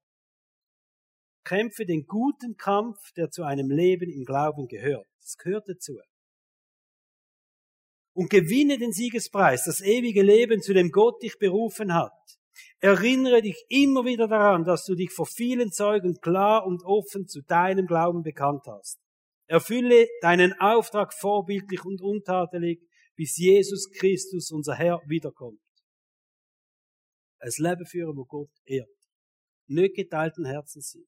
Kämpfe 1.43 1.85
den 1.85 2.05
guten 2.05 2.57
Kampf, 2.57 2.97
der 3.15 3.29
zu 3.29 3.43
einem 3.43 3.69
Leben 3.69 4.09
im 4.09 4.25
Glauben 4.25 4.67
gehört. 4.67 5.07
Das 5.21 5.37
gehört 5.37 5.67
dazu. 5.67 5.97
Und 8.17 8.31
gewinne 8.31 8.79
den 8.79 8.93
Siegespreis, 8.93 9.65
das 9.65 9.79
ewige 9.79 10.23
Leben, 10.23 10.59
zu 10.59 10.73
dem 10.73 10.89
Gott 10.89 11.21
dich 11.21 11.37
berufen 11.37 11.93
hat. 11.93 12.11
Erinnere 12.79 13.43
dich 13.43 13.63
immer 13.69 14.05
wieder 14.05 14.27
daran, 14.27 14.63
dass 14.63 14.85
du 14.85 14.95
dich 14.95 15.11
vor 15.11 15.27
vielen 15.27 15.71
Zeugen 15.71 16.15
klar 16.19 16.65
und 16.65 16.81
offen 16.83 17.27
zu 17.27 17.43
deinem 17.43 17.85
Glauben 17.85 18.23
bekannt 18.23 18.63
hast. 18.65 18.97
Erfülle 19.45 20.07
deinen 20.21 20.59
Auftrag 20.59 21.13
vorbildlich 21.13 21.85
und 21.85 22.01
untadelig, 22.01 22.81
bis 23.15 23.37
Jesus 23.37 23.91
Christus, 23.91 24.49
unser 24.49 24.73
Herr, 24.73 24.99
wiederkommt. 25.05 25.61
Ein 27.37 27.51
Leben 27.57 27.85
führen, 27.85 28.17
wo 28.17 28.25
Gott 28.25 28.49
ehrt. 28.65 28.89
Nicht 29.67 29.95
geteilten 29.95 30.45
Herzen 30.45 30.81
sein. 30.81 31.05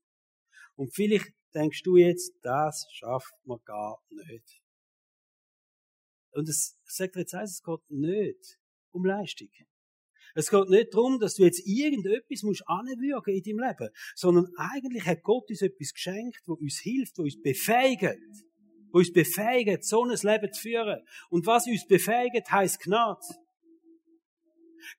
Und 0.76 0.94
vielleicht 0.94 1.32
denkst 1.56 1.82
du 1.82 1.98
jetzt, 1.98 2.34
das 2.44 2.86
schafft 2.92 3.34
man 3.46 3.58
gar 3.66 3.98
nicht. 4.10 4.62
Und 6.32 6.48
es 6.48 6.78
sagt 6.86 7.16
jetzt 7.16 7.34
eins, 7.34 7.52
es 7.52 7.64
geht 7.64 7.90
nicht 7.90 8.60
um 8.92 9.06
Leistung. 9.06 9.50
Es 10.36 10.50
geht 10.50 10.70
nicht 10.70 10.94
darum, 10.94 11.20
dass 11.20 11.36
du 11.36 11.44
jetzt 11.44 11.66
irgendetwas 11.66 12.44
musst 12.44 12.64
anwürgen 12.68 13.36
in 13.36 13.44
deinem 13.44 13.68
Leben, 13.68 13.90
sondern 14.16 14.48
eigentlich 14.58 15.06
hat 15.06 15.24
Gott 15.24 15.50
uns 15.50 15.62
etwas 15.62 15.94
geschenkt, 15.94 16.42
wo 16.46 16.54
uns 16.54 16.80
hilft, 16.80 17.18
wo 17.18 17.24
uns 17.24 17.42
befähigt, 17.42 18.20
wo 18.92 19.00
uns 19.00 19.12
befähigt, 19.12 19.84
so 19.84 20.04
ein 20.04 20.10
Leben 20.12 20.54
zu 20.54 20.62
führen. 20.62 21.02
Und 21.30 21.46
was 21.46 21.68
uns 21.68 21.88
befähigt, 21.88 22.52
heißt 22.52 22.80
Gnade. 22.80 23.26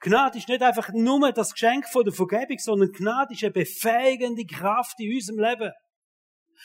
Gnade 0.01 0.39
ist 0.39 0.49
nicht 0.49 0.63
einfach 0.63 0.91
nur 0.93 1.33
das 1.33 1.53
Geschenk 1.53 1.87
von 1.89 2.05
der 2.05 2.13
Vergebung, 2.13 2.59
sondern 2.59 2.93
Gnade 2.93 3.35
ist 3.35 3.43
eine 3.43 3.53
befähigende 3.53 4.45
Kraft 4.45 4.99
in 5.01 5.15
unserem 5.15 5.39
Leben, 5.39 5.73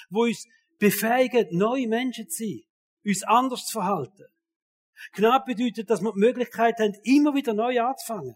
wo 0.09 0.23
uns 0.23 0.45
befähigt, 0.79 1.51
neue 1.51 1.87
Menschen 1.87 2.29
zu 2.29 2.43
sein, 2.43 2.61
uns 3.05 3.23
anders 3.23 3.65
zu 3.65 3.73
verhalten. 3.73 4.25
Gnade 5.13 5.43
bedeutet, 5.45 5.89
dass 5.89 6.01
wir 6.01 6.13
die 6.13 6.19
Möglichkeit 6.19 6.79
haben, 6.79 6.93
immer 7.03 7.33
wieder 7.33 7.53
neu 7.53 7.81
anzufangen. 7.81 8.35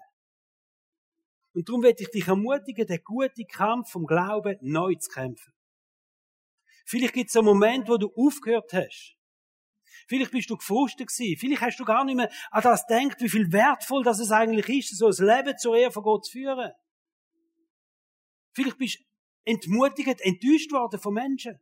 Und 1.53 1.67
darum 1.67 1.83
werde 1.83 2.03
ich 2.03 2.11
dich 2.11 2.27
ermutigen, 2.27 2.85
den 2.85 3.03
guten 3.03 3.47
Kampf 3.47 3.91
vom 3.91 4.05
Glauben 4.05 4.57
neu 4.61 4.95
zu 4.95 5.09
kämpfen. 5.09 5.53
Vielleicht 6.85 7.13
gibt 7.13 7.29
es 7.29 7.35
einen 7.35 7.45
Moment, 7.45 7.87
wo 7.87 7.97
du 7.97 8.11
aufgehört 8.15 8.73
hast. 8.73 9.15
Vielleicht 10.07 10.31
bist 10.31 10.49
du 10.49 10.57
gefrustet 10.57 11.07
gewesen. 11.07 11.37
Vielleicht 11.39 11.61
hast 11.61 11.79
du 11.79 11.85
gar 11.85 12.03
nicht 12.03 12.15
mehr 12.15 12.31
an 12.51 12.63
das 12.63 12.87
gedacht, 12.87 13.21
wie 13.21 13.29
viel 13.29 13.51
wertvoll 13.51 14.03
das 14.03 14.19
es 14.19 14.31
eigentlich 14.31 14.67
ist, 14.69 14.97
so 14.97 15.07
ein 15.07 15.25
Leben 15.25 15.57
zur 15.57 15.75
Ehre 15.75 15.91
von 15.91 16.03
Gott 16.03 16.25
zu 16.25 16.31
führen. 16.31 16.71
Vielleicht 18.53 18.77
bist 18.77 18.99
du 18.99 19.03
entmutigt, 19.45 20.21
enttäuscht 20.21 20.71
worden 20.71 20.99
von 20.99 21.13
Menschen. 21.13 21.59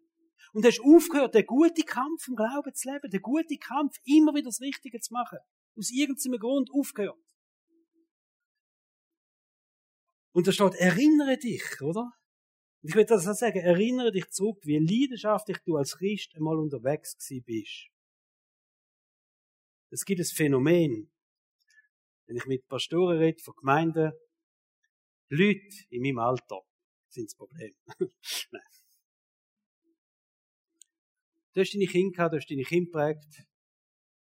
Und 0.53 0.65
hast 0.65 0.79
aufgehört, 0.79 1.35
den 1.35 1.45
guten 1.45 1.85
Kampf 1.85 2.27
im 2.27 2.35
Glauben 2.35 2.73
zu 2.73 2.91
leben, 2.91 3.09
den 3.09 3.21
guten 3.21 3.59
Kampf, 3.59 3.97
immer 4.05 4.33
wieder 4.33 4.45
das 4.45 4.61
Richtige 4.61 4.99
zu 4.99 5.13
machen. 5.13 5.39
Aus 5.75 5.91
irgendeinem 5.91 6.39
Grund 6.39 6.69
aufgehört. 6.71 7.17
Und 10.31 10.47
da 10.47 10.51
steht, 10.51 10.75
erinnere 10.75 11.37
dich, 11.37 11.81
oder? 11.81 12.11
Und 12.81 12.89
ich 12.89 12.95
will 12.95 13.05
das 13.05 13.27
auch 13.27 13.33
sagen, 13.33 13.59
erinnere 13.59 14.11
dich 14.11 14.29
zurück, 14.29 14.59
wie 14.63 14.77
leidenschaftlich 14.77 15.57
du 15.65 15.77
als 15.77 15.97
Christ 15.97 16.35
einmal 16.35 16.57
unterwegs 16.57 17.17
gewesen 17.17 17.43
bist. 17.43 17.89
Es 19.89 20.05
gibt 20.05 20.19
ein 20.19 20.25
Phänomen, 20.25 21.11
wenn 22.27 22.37
ich 22.37 22.45
mit 22.45 22.67
Pastoren 22.67 23.17
rede, 23.17 23.41
von 23.41 23.55
Gemeinden, 23.55 24.11
Leute 25.29 25.85
in 25.89 26.03
meinem 26.03 26.19
Alter 26.19 26.61
sind 27.09 27.25
das 27.25 27.35
Problem. 27.35 27.75
Nein. 28.51 28.61
Du 31.57 31.61
hast 31.61 31.73
deine 31.73 31.87
Kinder 31.87 32.15
gehabt, 32.15 32.33
du 32.33 32.37
hast 32.37 32.51
deine 32.51 32.61
Kinder 32.61 32.85
geprägt, 32.85 33.47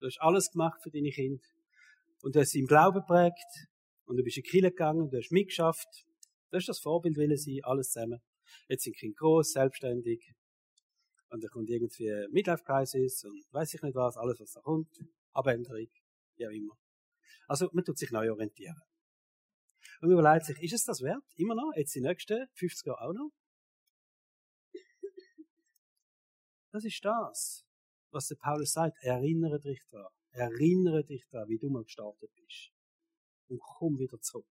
du 0.00 0.06
hast 0.08 0.20
alles 0.20 0.50
gemacht 0.50 0.82
für 0.82 0.90
deine 0.90 1.10
Kinder 1.10 1.40
und 2.22 2.34
du 2.34 2.40
hast 2.40 2.50
sie 2.50 2.58
im 2.58 2.66
Glauben 2.66 3.02
geprägt 3.02 3.68
und 4.06 4.16
du 4.16 4.24
bist 4.24 4.38
in 4.38 4.42
die 4.42 4.50
Kirche 4.50 4.70
gegangen 4.70 5.08
du 5.08 5.16
hast 5.16 5.30
mitgeschafft. 5.30 5.86
Du 6.50 6.56
hast 6.56 6.68
das 6.68 6.80
Vorbild 6.80 7.16
wollen 7.16 7.36
sein, 7.36 7.60
alles 7.62 7.92
zusammen. 7.92 8.18
Jetzt 8.66 8.82
sind 8.82 8.96
Kinder 8.96 9.14
groß, 9.16 9.52
selbstständig 9.52 10.34
und 11.28 11.44
dann 11.44 11.50
kommt 11.50 11.70
irgendwie 11.70 12.10
Midlife 12.32 12.64
Crisis 12.64 13.22
und 13.22 13.44
weiß 13.52 13.74
ich 13.74 13.82
nicht 13.82 13.94
was, 13.94 14.16
alles 14.16 14.40
was 14.40 14.50
da 14.50 14.60
kommt, 14.62 14.90
Abänderung, 15.32 15.86
wie 16.34 16.46
auch 16.48 16.50
immer. 16.50 16.76
Also 17.46 17.70
man 17.72 17.84
tut 17.84 17.96
sich 17.96 18.10
neu 18.10 18.28
orientieren. 18.28 18.74
Und 20.00 20.08
man 20.08 20.18
überlegt 20.18 20.46
sich, 20.46 20.60
ist 20.60 20.72
es 20.72 20.84
das 20.84 21.00
wert? 21.00 21.22
Immer 21.36 21.54
noch? 21.54 21.70
Jetzt 21.76 21.94
die 21.94 22.00
nächsten 22.00 22.48
50 22.54 22.88
Jahre 22.88 23.02
auch 23.02 23.12
noch? 23.12 23.30
Das 26.72 26.84
ist 26.84 27.04
das, 27.04 27.64
was 28.10 28.28
der 28.28 28.36
Paulus 28.36 28.72
sagt. 28.72 28.96
Erinnere 29.02 29.60
dich 29.60 29.80
daran. 29.90 30.12
Erinnere 30.32 31.04
dich 31.04 31.26
daran, 31.30 31.48
wie 31.48 31.58
du 31.58 31.68
mal 31.68 31.82
gestartet 31.82 32.30
bist. 32.36 32.70
Und 33.48 33.60
komm 33.60 33.98
wieder 33.98 34.20
zurück. 34.20 34.46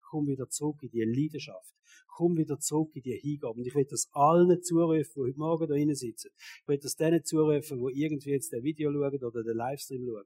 Komm 0.00 0.26
wieder 0.26 0.48
zurück 0.48 0.82
in 0.82 0.90
die 0.90 1.04
Leidenschaft. 1.04 1.74
Komm 2.06 2.36
wieder 2.36 2.58
zurück 2.58 2.94
in 2.96 3.02
die 3.02 3.16
Hingabe. 3.16 3.58
Und 3.58 3.66
ich 3.66 3.74
will 3.74 3.84
das 3.84 4.08
allen 4.12 4.62
zurufen, 4.62 5.12
die 5.14 5.20
heute 5.20 5.38
Morgen 5.38 5.66
da 5.66 5.74
drinnen 5.74 5.94
sitzen. 5.94 6.30
Ich 6.62 6.68
will 6.68 6.78
das 6.78 6.96
denen 6.96 7.24
zurufen, 7.24 7.78
die 7.78 8.02
irgendwie 8.02 8.30
jetzt 8.30 8.52
das 8.52 8.62
Video 8.62 8.92
schauen 8.92 9.24
oder 9.24 9.42
den 9.42 9.56
Livestream 9.56 10.04
schauen. 10.06 10.24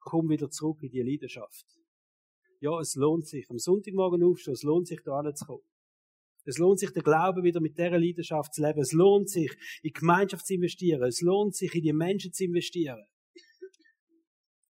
Komm 0.00 0.28
wieder 0.28 0.50
zurück 0.50 0.82
in 0.82 0.90
die 0.90 1.02
Leidenschaft. 1.02 1.66
Ja, 2.60 2.78
es 2.80 2.94
lohnt 2.94 3.26
sich. 3.26 3.48
Am 3.48 3.58
Sonntagmorgen 3.58 4.22
aufstehen, 4.22 4.54
es 4.54 4.62
lohnt 4.62 4.86
sich, 4.86 5.00
da 5.02 5.18
anzukommen. 5.18 5.64
Es 6.44 6.58
lohnt 6.58 6.78
sich, 6.78 6.90
den 6.90 7.02
Glauben 7.02 7.42
wieder 7.44 7.60
mit 7.60 7.78
dieser 7.78 7.98
Leidenschaft 7.98 8.54
zu 8.54 8.62
leben. 8.62 8.80
Es 8.80 8.92
lohnt 8.92 9.28
sich, 9.28 9.50
in 9.82 9.88
die 9.88 9.92
Gemeinschaft 9.92 10.46
zu 10.46 10.54
investieren. 10.54 11.02
Es 11.02 11.20
lohnt 11.20 11.54
sich, 11.54 11.74
in 11.74 11.82
die 11.82 11.92
Menschen 11.92 12.32
zu 12.32 12.44
investieren. 12.44 13.04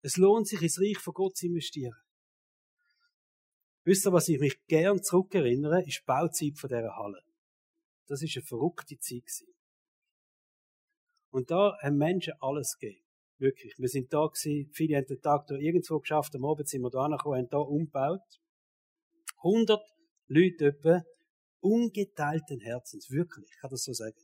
Es 0.03 0.17
lohnt 0.17 0.47
sich, 0.47 0.62
ins 0.62 0.81
Reich 0.81 0.99
von 0.99 1.14
Gott 1.14 1.37
zu 1.37 1.47
investieren. 1.47 1.97
Wisst 3.85 4.07
ihr, 4.07 4.12
was 4.12 4.29
ich 4.29 4.39
mich 4.39 4.64
gern 4.67 5.03
zurückerinnere, 5.03 5.83
ist 5.87 6.01
die 6.01 6.07
Bauzeit 6.07 6.59
von 6.59 6.69
dieser 6.69 6.97
Halle. 6.97 7.23
Das 8.09 8.23
ist 8.23 8.37
eine 8.37 8.45
verrückte 8.45 8.99
Zeit 8.99 9.27
gewesen. 9.27 9.47
Und 11.31 11.51
da 11.51 11.77
haben 11.83 11.97
Menschen 11.97 12.35
alles 12.41 12.77
gegeben. 12.79 13.03
Wirklich. 13.39 13.75
Wir 13.79 13.89
sind 13.89 14.12
da 14.12 14.27
gewesen, 14.27 14.71
viele 14.73 14.97
haben 14.97 15.07
den 15.07 15.21
Tag 15.21 15.47
da 15.47 15.57
irgendwo 15.57 15.99
geschafft, 15.99 16.35
am 16.35 16.45
Abend 16.47 16.69
sind 16.69 16.81
wir 16.81 16.91
da 16.91 17.01
angekommen, 17.01 17.39
haben 17.39 17.49
da 17.51 17.59
umgebaut. 17.59 18.41
100 19.39 19.81
Leute 20.29 20.67
etwa, 20.67 21.03
ungeteilten 21.67 22.61
Herzens, 22.61 23.11
wirklich, 23.11 23.47
ich 23.51 23.59
kann 23.59 23.71
das 23.71 23.83
so 23.83 23.93
sagen, 23.93 24.17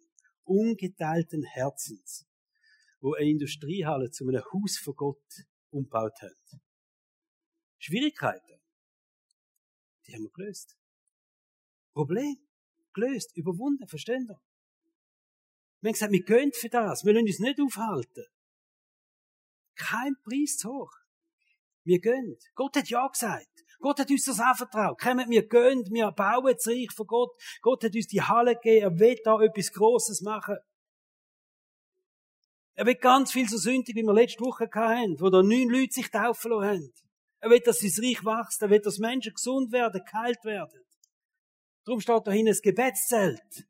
ungeteilten 0.45 1.43
Herzens, 1.43 2.27
wo 3.01 3.15
eine 3.15 3.31
Industriehalle 3.31 4.11
zu 4.11 4.29
einem 4.29 4.43
Haus 4.53 4.79
von 4.79 4.95
Gott 4.95 5.47
umgebaut 5.71 6.21
hat. 6.23 6.61
Schwierigkeiten, 7.79 8.61
die 10.07 10.15
haben 10.15 10.23
wir 10.23 10.31
gelöst. 10.31 10.77
Problem, 11.93 12.37
gelöst, 12.93 13.37
überwunden, 13.37 13.89
verstehen 13.89 14.29
ihr? 14.29 14.41
Wir 15.81 15.89
haben 15.89 15.95
gesagt, 15.95 16.13
wir 16.13 16.23
gehen 16.23 16.53
für 16.53 16.69
das, 16.69 17.05
wir 17.05 17.13
lassen 17.13 17.27
uns 17.27 17.41
nicht 17.41 17.61
aufhalten. 17.61 18.25
Kein 19.75 20.15
Preis 20.23 20.59
zu 20.59 20.69
hoch. 20.69 20.93
Wir 21.83 21.99
gehen. 21.99 22.39
Gott 22.55 22.77
hat 22.77 22.89
Ja 22.89 23.09
gesagt. 23.09 23.52
Gott 23.83 23.99
hat 23.99 24.11
uns 24.11 24.25
das 24.25 24.41
anvertraut. 24.41 24.99
Kommen, 24.99 25.29
wir 25.29 25.47
gehen, 25.47 25.85
wir 25.91 26.13
bauen 26.13 26.55
das 26.55 26.67
Reich 26.69 26.93
von 26.95 27.07
Gott. 27.07 27.31
Gott 27.61 27.85
hat 27.85 27.95
uns 27.95 28.07
die 28.07 28.23
Halle 28.23 28.55
gegeben. 28.55 28.85
Er 28.85 28.99
will 28.99 29.19
da 29.25 29.41
etwas 29.43 29.73
Grosses 29.73 30.23
machen. 30.23 30.57
Er 32.75 32.87
will 32.87 32.95
ganz 32.95 33.33
viel 33.33 33.49
so 33.49 33.59
sündig, 33.59 33.95
wie 33.97 34.03
wir 34.03 34.15
letzte 34.15 34.41
Woche 34.41 34.71
hatten, 34.73 35.21
wo 35.21 35.29
da 35.29 35.43
neun 35.43 35.69
Leute 35.69 35.93
sich 35.93 36.11
taufen 36.11 36.53
lassen. 36.53 36.93
Er 37.41 37.51
will, 37.51 37.61
dass 37.61 37.81
sein 37.81 38.05
Reich 38.05 38.25
wächst. 38.25 38.63
Er 38.63 38.71
will, 38.71 38.81
dass 38.81 38.99
Menschen 38.99 39.35
gesund 39.35 39.73
werden, 39.73 40.01
geheilt 40.05 40.45
werden. 40.45 40.81
Darum 41.85 42.01
steht 42.01 42.25
da 42.25 42.31
hinten 42.31 42.53
ein 42.53 42.61
Gebetszelt. 42.63 43.67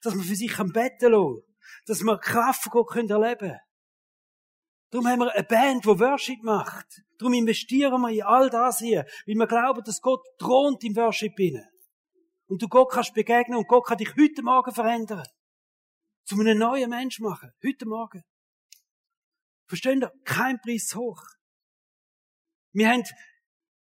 Dass 0.00 0.14
man 0.14 0.24
für 0.24 0.36
sich 0.36 0.56
beten 0.56 1.12
lassen 1.12 1.42
Dass 1.86 2.02
man 2.02 2.20
Kraft 2.20 2.62
von 2.62 2.70
Gott 2.70 2.96
erleben 2.96 3.38
können. 3.38 3.60
Darum 4.90 5.08
haben 5.08 5.18
wir 5.20 5.34
eine 5.34 5.44
Band, 5.44 5.84
die 5.84 5.88
Worship 5.88 6.42
macht. 6.42 7.02
Darum 7.18 7.34
investieren 7.34 8.00
wir 8.00 8.10
in 8.10 8.22
all 8.22 8.50
das 8.50 8.78
hier, 8.78 9.04
weil 9.26 9.34
wir 9.34 9.46
glauben, 9.46 9.82
dass 9.84 10.00
Gott 10.00 10.24
thront 10.38 10.84
im 10.84 10.94
Worship 10.96 11.38
inne. 11.38 11.68
Und 12.46 12.62
du 12.62 12.68
Gott 12.68 12.92
kannst 12.92 13.14
begegnen 13.14 13.58
und 13.58 13.66
Gott 13.66 13.86
kann 13.86 13.98
dich 13.98 14.14
heute 14.16 14.42
Morgen 14.42 14.72
verändern. 14.72 15.26
Zu 16.24 16.38
einem 16.38 16.58
neuen 16.58 16.90
Mensch 16.90 17.18
machen. 17.18 17.52
Heute 17.64 17.86
Morgen. 17.86 18.22
Verstehen 19.66 20.02
ihr? 20.02 20.12
Kein 20.24 20.60
Preis 20.60 20.94
hoch. 20.94 21.22
Wir 22.72 22.90
haben 22.90 23.02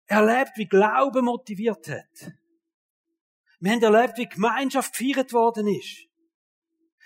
erlebt, 0.06 0.52
wie 0.56 0.66
Glaube 0.66 1.22
motiviert 1.22 1.88
hat. 1.88 2.32
Wir 3.58 3.72
haben 3.72 3.82
erlebt, 3.82 4.18
wie 4.18 4.26
Gemeinschaft 4.26 4.96
gefeiert 4.96 5.32
worden 5.32 5.66
ist. 5.66 6.06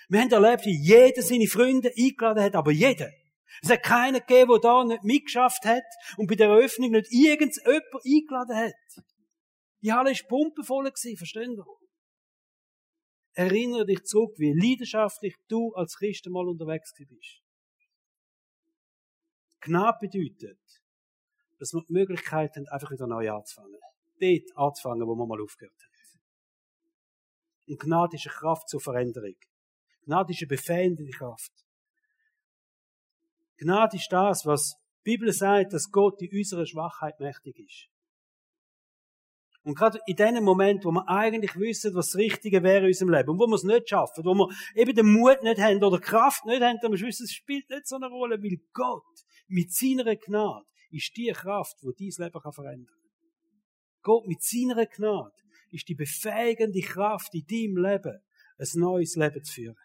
Wir 0.08 0.20
haben 0.20 0.30
erlebt, 0.30 0.66
wie 0.66 0.76
jeder 0.76 1.22
seine 1.22 1.46
Freunde 1.46 1.92
eingeladen 1.96 2.42
hat, 2.42 2.54
aber 2.54 2.72
jeder. 2.72 3.10
Es 3.62 3.70
hat 3.70 3.82
keinen 3.82 4.20
gegeben, 4.20 4.50
der 4.50 4.60
da 4.60 4.84
nicht 4.84 5.04
mitgeschafft 5.04 5.64
hat 5.64 5.84
und 6.16 6.28
bei 6.28 6.34
der 6.34 6.48
Eröffnung 6.48 6.90
nicht 6.90 7.12
irgendjemand 7.12 7.92
eingeladen 8.04 8.56
hat. 8.56 9.04
Die 9.82 9.92
Halle 9.92 10.10
war 10.10 10.28
pumpenvoll, 10.28 10.90
verstehen 11.16 11.56
ihr? 11.56 11.64
Erinnere 13.34 13.86
dich 13.86 14.02
zurück, 14.04 14.34
wie 14.38 14.52
leidenschaftlich 14.52 15.36
du 15.48 15.72
als 15.74 15.96
Christ 15.96 16.26
mal 16.28 16.48
unterwegs 16.48 16.92
bist. 16.96 17.40
Gnade 19.60 19.98
bedeutet, 20.00 20.58
dass 21.58 21.72
wir 21.72 21.82
die 21.82 21.92
Möglichkeit 21.92 22.56
haben, 22.56 22.66
einfach 22.68 22.90
wieder 22.90 23.06
neu 23.06 23.30
anzufangen. 23.30 23.78
Dort 24.20 24.56
anzufangen, 24.56 25.06
wo 25.06 25.14
wir 25.14 25.26
mal 25.26 25.40
aufgehört 25.40 25.74
haben. 25.80 25.98
Und 27.68 27.80
Gnade 27.80 28.16
ist 28.16 28.26
eine 28.26 28.34
Kraft 28.34 28.68
zur 28.68 28.80
Veränderung. 28.80 29.36
Gnade 30.04 30.32
ist 30.32 30.40
eine 30.40 30.48
befähigende 30.48 31.10
Kraft. 31.10 31.52
Gnade 33.58 33.96
ist 33.96 34.10
das, 34.10 34.46
was 34.46 34.76
die 35.04 35.16
Bibel 35.16 35.32
sagt, 35.32 35.72
dass 35.72 35.90
Gott 35.90 36.22
in 36.22 36.36
unserer 36.36 36.66
Schwachheit 36.66 37.18
mächtig 37.20 37.58
ist. 37.58 37.88
Und 39.62 39.76
gerade 39.76 39.98
in 40.06 40.16
dem 40.16 40.44
Moment, 40.44 40.84
wo 40.84 40.92
wir 40.92 41.06
eigentlich 41.08 41.54
wissen, 41.56 41.94
was 41.94 42.12
das 42.12 42.16
Richtige 42.16 42.62
wäre 42.62 42.84
in 42.84 42.86
unserem 42.86 43.10
Leben, 43.10 43.28
und 43.28 43.38
wo 43.38 43.46
wir 43.46 43.54
es 43.54 43.64
nicht 43.64 43.88
schaffen, 43.88 44.24
wo 44.24 44.34
wir 44.34 44.48
eben 44.74 44.94
den 44.94 45.12
Mut 45.12 45.42
nicht 45.42 45.60
haben 45.60 45.82
oder 45.82 45.98
Kraft 45.98 46.46
nicht 46.46 46.62
haben, 46.62 46.78
dann 46.80 46.92
wissen, 46.92 47.24
es 47.24 47.32
spielt 47.32 47.68
nicht 47.68 47.86
so 47.86 47.96
eine 47.96 48.06
Rolle, 48.06 48.42
weil 48.42 48.58
Gott 48.72 49.04
mit 49.46 49.72
seiner 49.72 50.16
Gnade 50.16 50.64
ist 50.90 51.14
die 51.16 51.32
Kraft, 51.32 51.76
die 51.82 52.10
dein 52.10 52.26
Leben 52.26 52.52
verändern 52.52 52.86
kann. 52.86 53.10
Gott 54.02 54.26
mit 54.26 54.42
seiner 54.42 54.86
Gnade 54.86 55.34
ist 55.70 55.88
die 55.88 55.94
befähigende 55.94 56.80
Kraft 56.80 57.34
in 57.34 57.44
deinem 57.46 57.76
Leben, 57.76 58.20
ein 58.58 58.80
neues 58.80 59.16
Leben 59.16 59.44
zu 59.44 59.52
führen. 59.52 59.76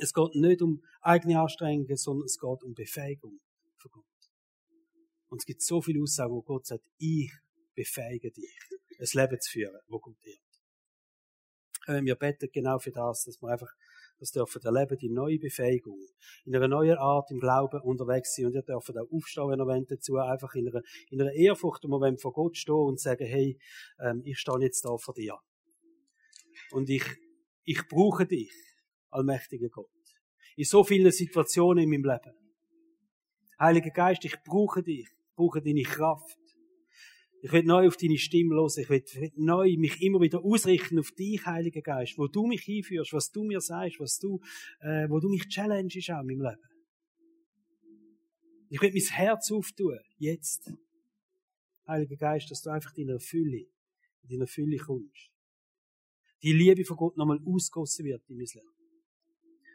Es 0.00 0.14
geht 0.14 0.34
nicht 0.34 0.62
um 0.62 0.82
eigene 1.02 1.40
Anstrengungen, 1.40 1.96
sondern 1.96 2.24
es 2.24 2.38
geht 2.38 2.62
um 2.62 2.74
Befähigung 2.74 3.38
von 3.76 3.90
Gott. 3.90 4.04
Und 5.28 5.38
es 5.38 5.46
gibt 5.46 5.62
so 5.62 5.82
viele 5.82 6.02
Aussagen, 6.02 6.32
wo 6.32 6.42
Gott 6.42 6.66
sagt, 6.66 6.84
ich 6.98 7.30
befähige 7.74 8.30
dich, 8.30 8.58
ein 8.98 9.06
Leben 9.12 9.40
zu 9.40 9.50
führen, 9.50 9.80
wo 9.88 9.98
Gott 9.98 10.16
ehrt. 10.22 10.38
Wenn 11.86 12.06
wir 12.06 12.14
beten 12.14 12.48
genau 12.52 12.78
für 12.78 12.92
das, 12.92 13.24
dass 13.24 13.40
wir 13.42 13.48
einfach 13.48 13.70
das 14.18 14.32
dürfen 14.32 14.62
erleben, 14.62 14.98
die 14.98 15.08
neue 15.08 15.38
Befähigung. 15.38 15.98
In 16.44 16.54
einer 16.54 16.68
neuen 16.68 16.98
Art 16.98 17.30
im 17.30 17.40
Glauben 17.40 17.80
unterwegs 17.80 18.34
sein. 18.36 18.46
Und 18.46 18.54
ihr 18.54 18.62
dürft 18.62 18.90
auch 18.90 19.10
aufstehen, 19.10 19.48
wenn 19.48 19.60
ihr 19.60 19.66
wollt, 19.66 19.90
dazu. 19.90 20.16
Einfach 20.16 20.54
in 20.54 20.68
einer, 20.68 20.82
in 21.08 21.20
einer 21.20 21.32
Ehrfurcht, 21.32 21.84
wo 21.84 21.98
wir 21.98 22.18
vor 22.18 22.32
Gott 22.32 22.56
stehen 22.56 22.74
und 22.74 23.00
sagen, 23.00 23.26
hey, 23.26 23.58
ähm, 23.98 24.20
ich 24.24 24.38
stehe 24.38 24.58
jetzt 24.60 24.84
da 24.84 24.96
vor 24.98 25.14
dir. 25.14 25.38
Und 26.70 26.90
ich, 26.90 27.04
ich 27.64 27.88
brauche 27.88 28.26
dich 28.26 28.52
allmächtiger 29.10 29.68
Gott. 29.68 29.90
In 30.56 30.64
so 30.64 30.84
vielen 30.84 31.10
Situationen 31.12 31.84
in 31.84 31.90
meinem 31.90 32.04
Leben. 32.04 32.36
Heiliger 33.58 33.90
Geist, 33.90 34.24
ich 34.24 34.36
brauche 34.42 34.82
dich. 34.82 35.06
Ich 35.06 35.34
brauche 35.36 35.60
deine 35.62 35.82
Kraft. 35.82 36.38
Ich 37.42 37.52
will 37.52 37.62
neu 37.62 37.88
auf 37.88 37.96
deine 37.96 38.18
Stimme 38.18 38.54
los. 38.54 38.76
Ich 38.76 38.88
will 38.90 39.02
neu 39.36 39.74
mich 39.76 40.02
immer 40.02 40.20
wieder 40.20 40.44
ausrichten 40.44 40.98
auf 40.98 41.10
dich, 41.12 41.44
Heiliger 41.46 41.80
Geist, 41.80 42.18
wo 42.18 42.26
du 42.26 42.46
mich 42.46 42.62
hinführst, 42.62 43.12
was 43.12 43.30
du 43.30 43.44
mir 43.44 43.60
sagst, 43.60 43.98
was 43.98 44.18
du, 44.18 44.40
äh, 44.80 45.08
wo 45.08 45.20
du 45.20 45.28
mich 45.28 45.48
challenges 45.48 46.10
auch 46.10 46.20
in 46.20 46.26
meinem 46.26 46.42
Leben. 46.42 46.70
Ich 48.68 48.80
will 48.80 48.92
mein 48.92 49.02
Herz 49.02 49.50
auftun, 49.50 49.98
jetzt. 50.18 50.70
Heiliger 51.86 52.16
Geist, 52.16 52.50
dass 52.50 52.62
du 52.62 52.70
einfach 52.70 52.94
in 52.96 53.08
deiner 53.08 53.20
Fülle, 53.20 53.66
in 54.22 54.28
deiner 54.28 54.46
Fülle 54.46 54.76
kommst. 54.76 55.30
Die 56.42 56.52
Liebe 56.52 56.84
von 56.84 56.96
Gott 56.96 57.16
nochmal 57.16 57.40
ausgossen 57.44 58.04
wird 58.04 58.22
in 58.28 58.36
mein 58.36 58.46
Leben. 58.46 58.79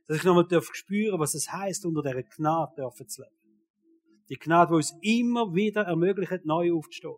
Dass 0.07 0.17
ich 0.17 0.23
nochmal 0.23 0.47
spüren 0.73 1.19
was 1.19 1.33
es 1.33 1.51
heißt, 1.51 1.85
unter 1.85 2.01
dieser 2.01 2.23
Gnade 2.23 2.75
dürfen 2.77 3.07
zu 3.07 3.23
leben. 3.23 3.35
Die 4.29 4.37
Gnade, 4.37 4.69
die 4.69 4.75
uns 4.75 4.93
immer 5.01 5.53
wieder 5.53 5.83
ermöglicht, 5.83 6.45
neu 6.45 6.73
aufzustehen. 6.73 7.17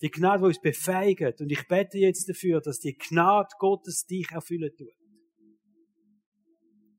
Die 0.00 0.10
Gnade, 0.10 0.40
die 0.40 0.46
uns 0.46 0.60
befähigt. 0.60 1.40
Und 1.40 1.50
ich 1.50 1.66
bete 1.66 1.98
jetzt 1.98 2.28
dafür, 2.28 2.60
dass 2.60 2.80
die 2.80 2.96
Gnade 2.96 3.48
Gottes 3.58 4.06
dich 4.06 4.30
erfüllen 4.30 4.70
tut. 4.76 4.88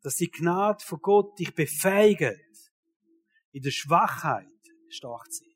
Dass 0.02 0.16
die 0.16 0.30
Gnade 0.30 0.84
von 0.84 1.00
Gott 1.02 1.40
dich 1.40 1.54
befähigt, 1.54 2.72
in 3.52 3.62
der 3.62 3.72
Schwachheit 3.72 4.48
stark 4.90 5.32
zu 5.32 5.44
sein. 5.44 5.55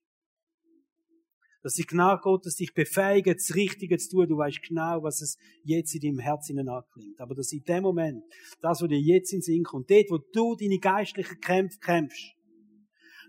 Dass 1.61 1.73
die 1.73 1.85
Gnade 1.85 2.21
Gottes 2.21 2.55
dich 2.55 2.73
befähigt, 2.73 3.27
das 3.27 3.53
Richtige 3.53 3.97
zu 3.97 4.09
tun. 4.09 4.29
Du 4.29 4.37
weißt 4.37 4.61
genau, 4.61 5.03
was 5.03 5.21
es 5.21 5.37
jetzt 5.63 5.93
in 5.93 6.01
deinem 6.01 6.19
Herzen 6.19 6.57
anklingt. 6.67 7.19
Aber 7.19 7.35
dass 7.35 7.51
in 7.51 7.63
dem 7.63 7.83
Moment, 7.83 8.23
das, 8.61 8.81
was 8.81 8.89
dir 8.89 8.99
jetzt 8.99 9.33
in 9.33 9.39
den 9.39 9.43
Sinn 9.43 9.63
kommt, 9.63 9.89
dort, 9.89 10.09
wo 10.09 10.17
du 10.17 10.55
deine 10.55 10.79
geistlichen 10.79 11.39
Kämpfe 11.41 11.77
kämpfst, 11.79 12.33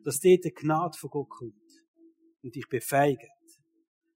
dass 0.05 0.21
dort 0.21 0.45
die 0.45 0.53
Gnade 0.55 0.97
von 0.97 1.11
Gott 1.11 1.29
kommt 1.29 1.55
und 2.43 2.55
dich 2.55 2.69
befähigt, 2.69 3.27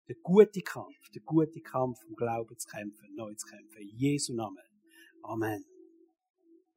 der 0.09 0.17
gute 0.23 0.61
Kampf, 0.61 1.11
der 1.15 1.23
gute 1.23 1.61
Kampf 1.61 1.99
um 2.09 2.15
Glauben 2.15 2.57
zu 2.59 2.69
kämpfen, 2.69 3.15
neu 3.15 3.35
zu 3.35 3.47
kämpfen. 3.47 3.81
In 3.81 3.97
Jesu 3.97 4.35
Namen. 4.35 4.59
Amen. 5.23 5.74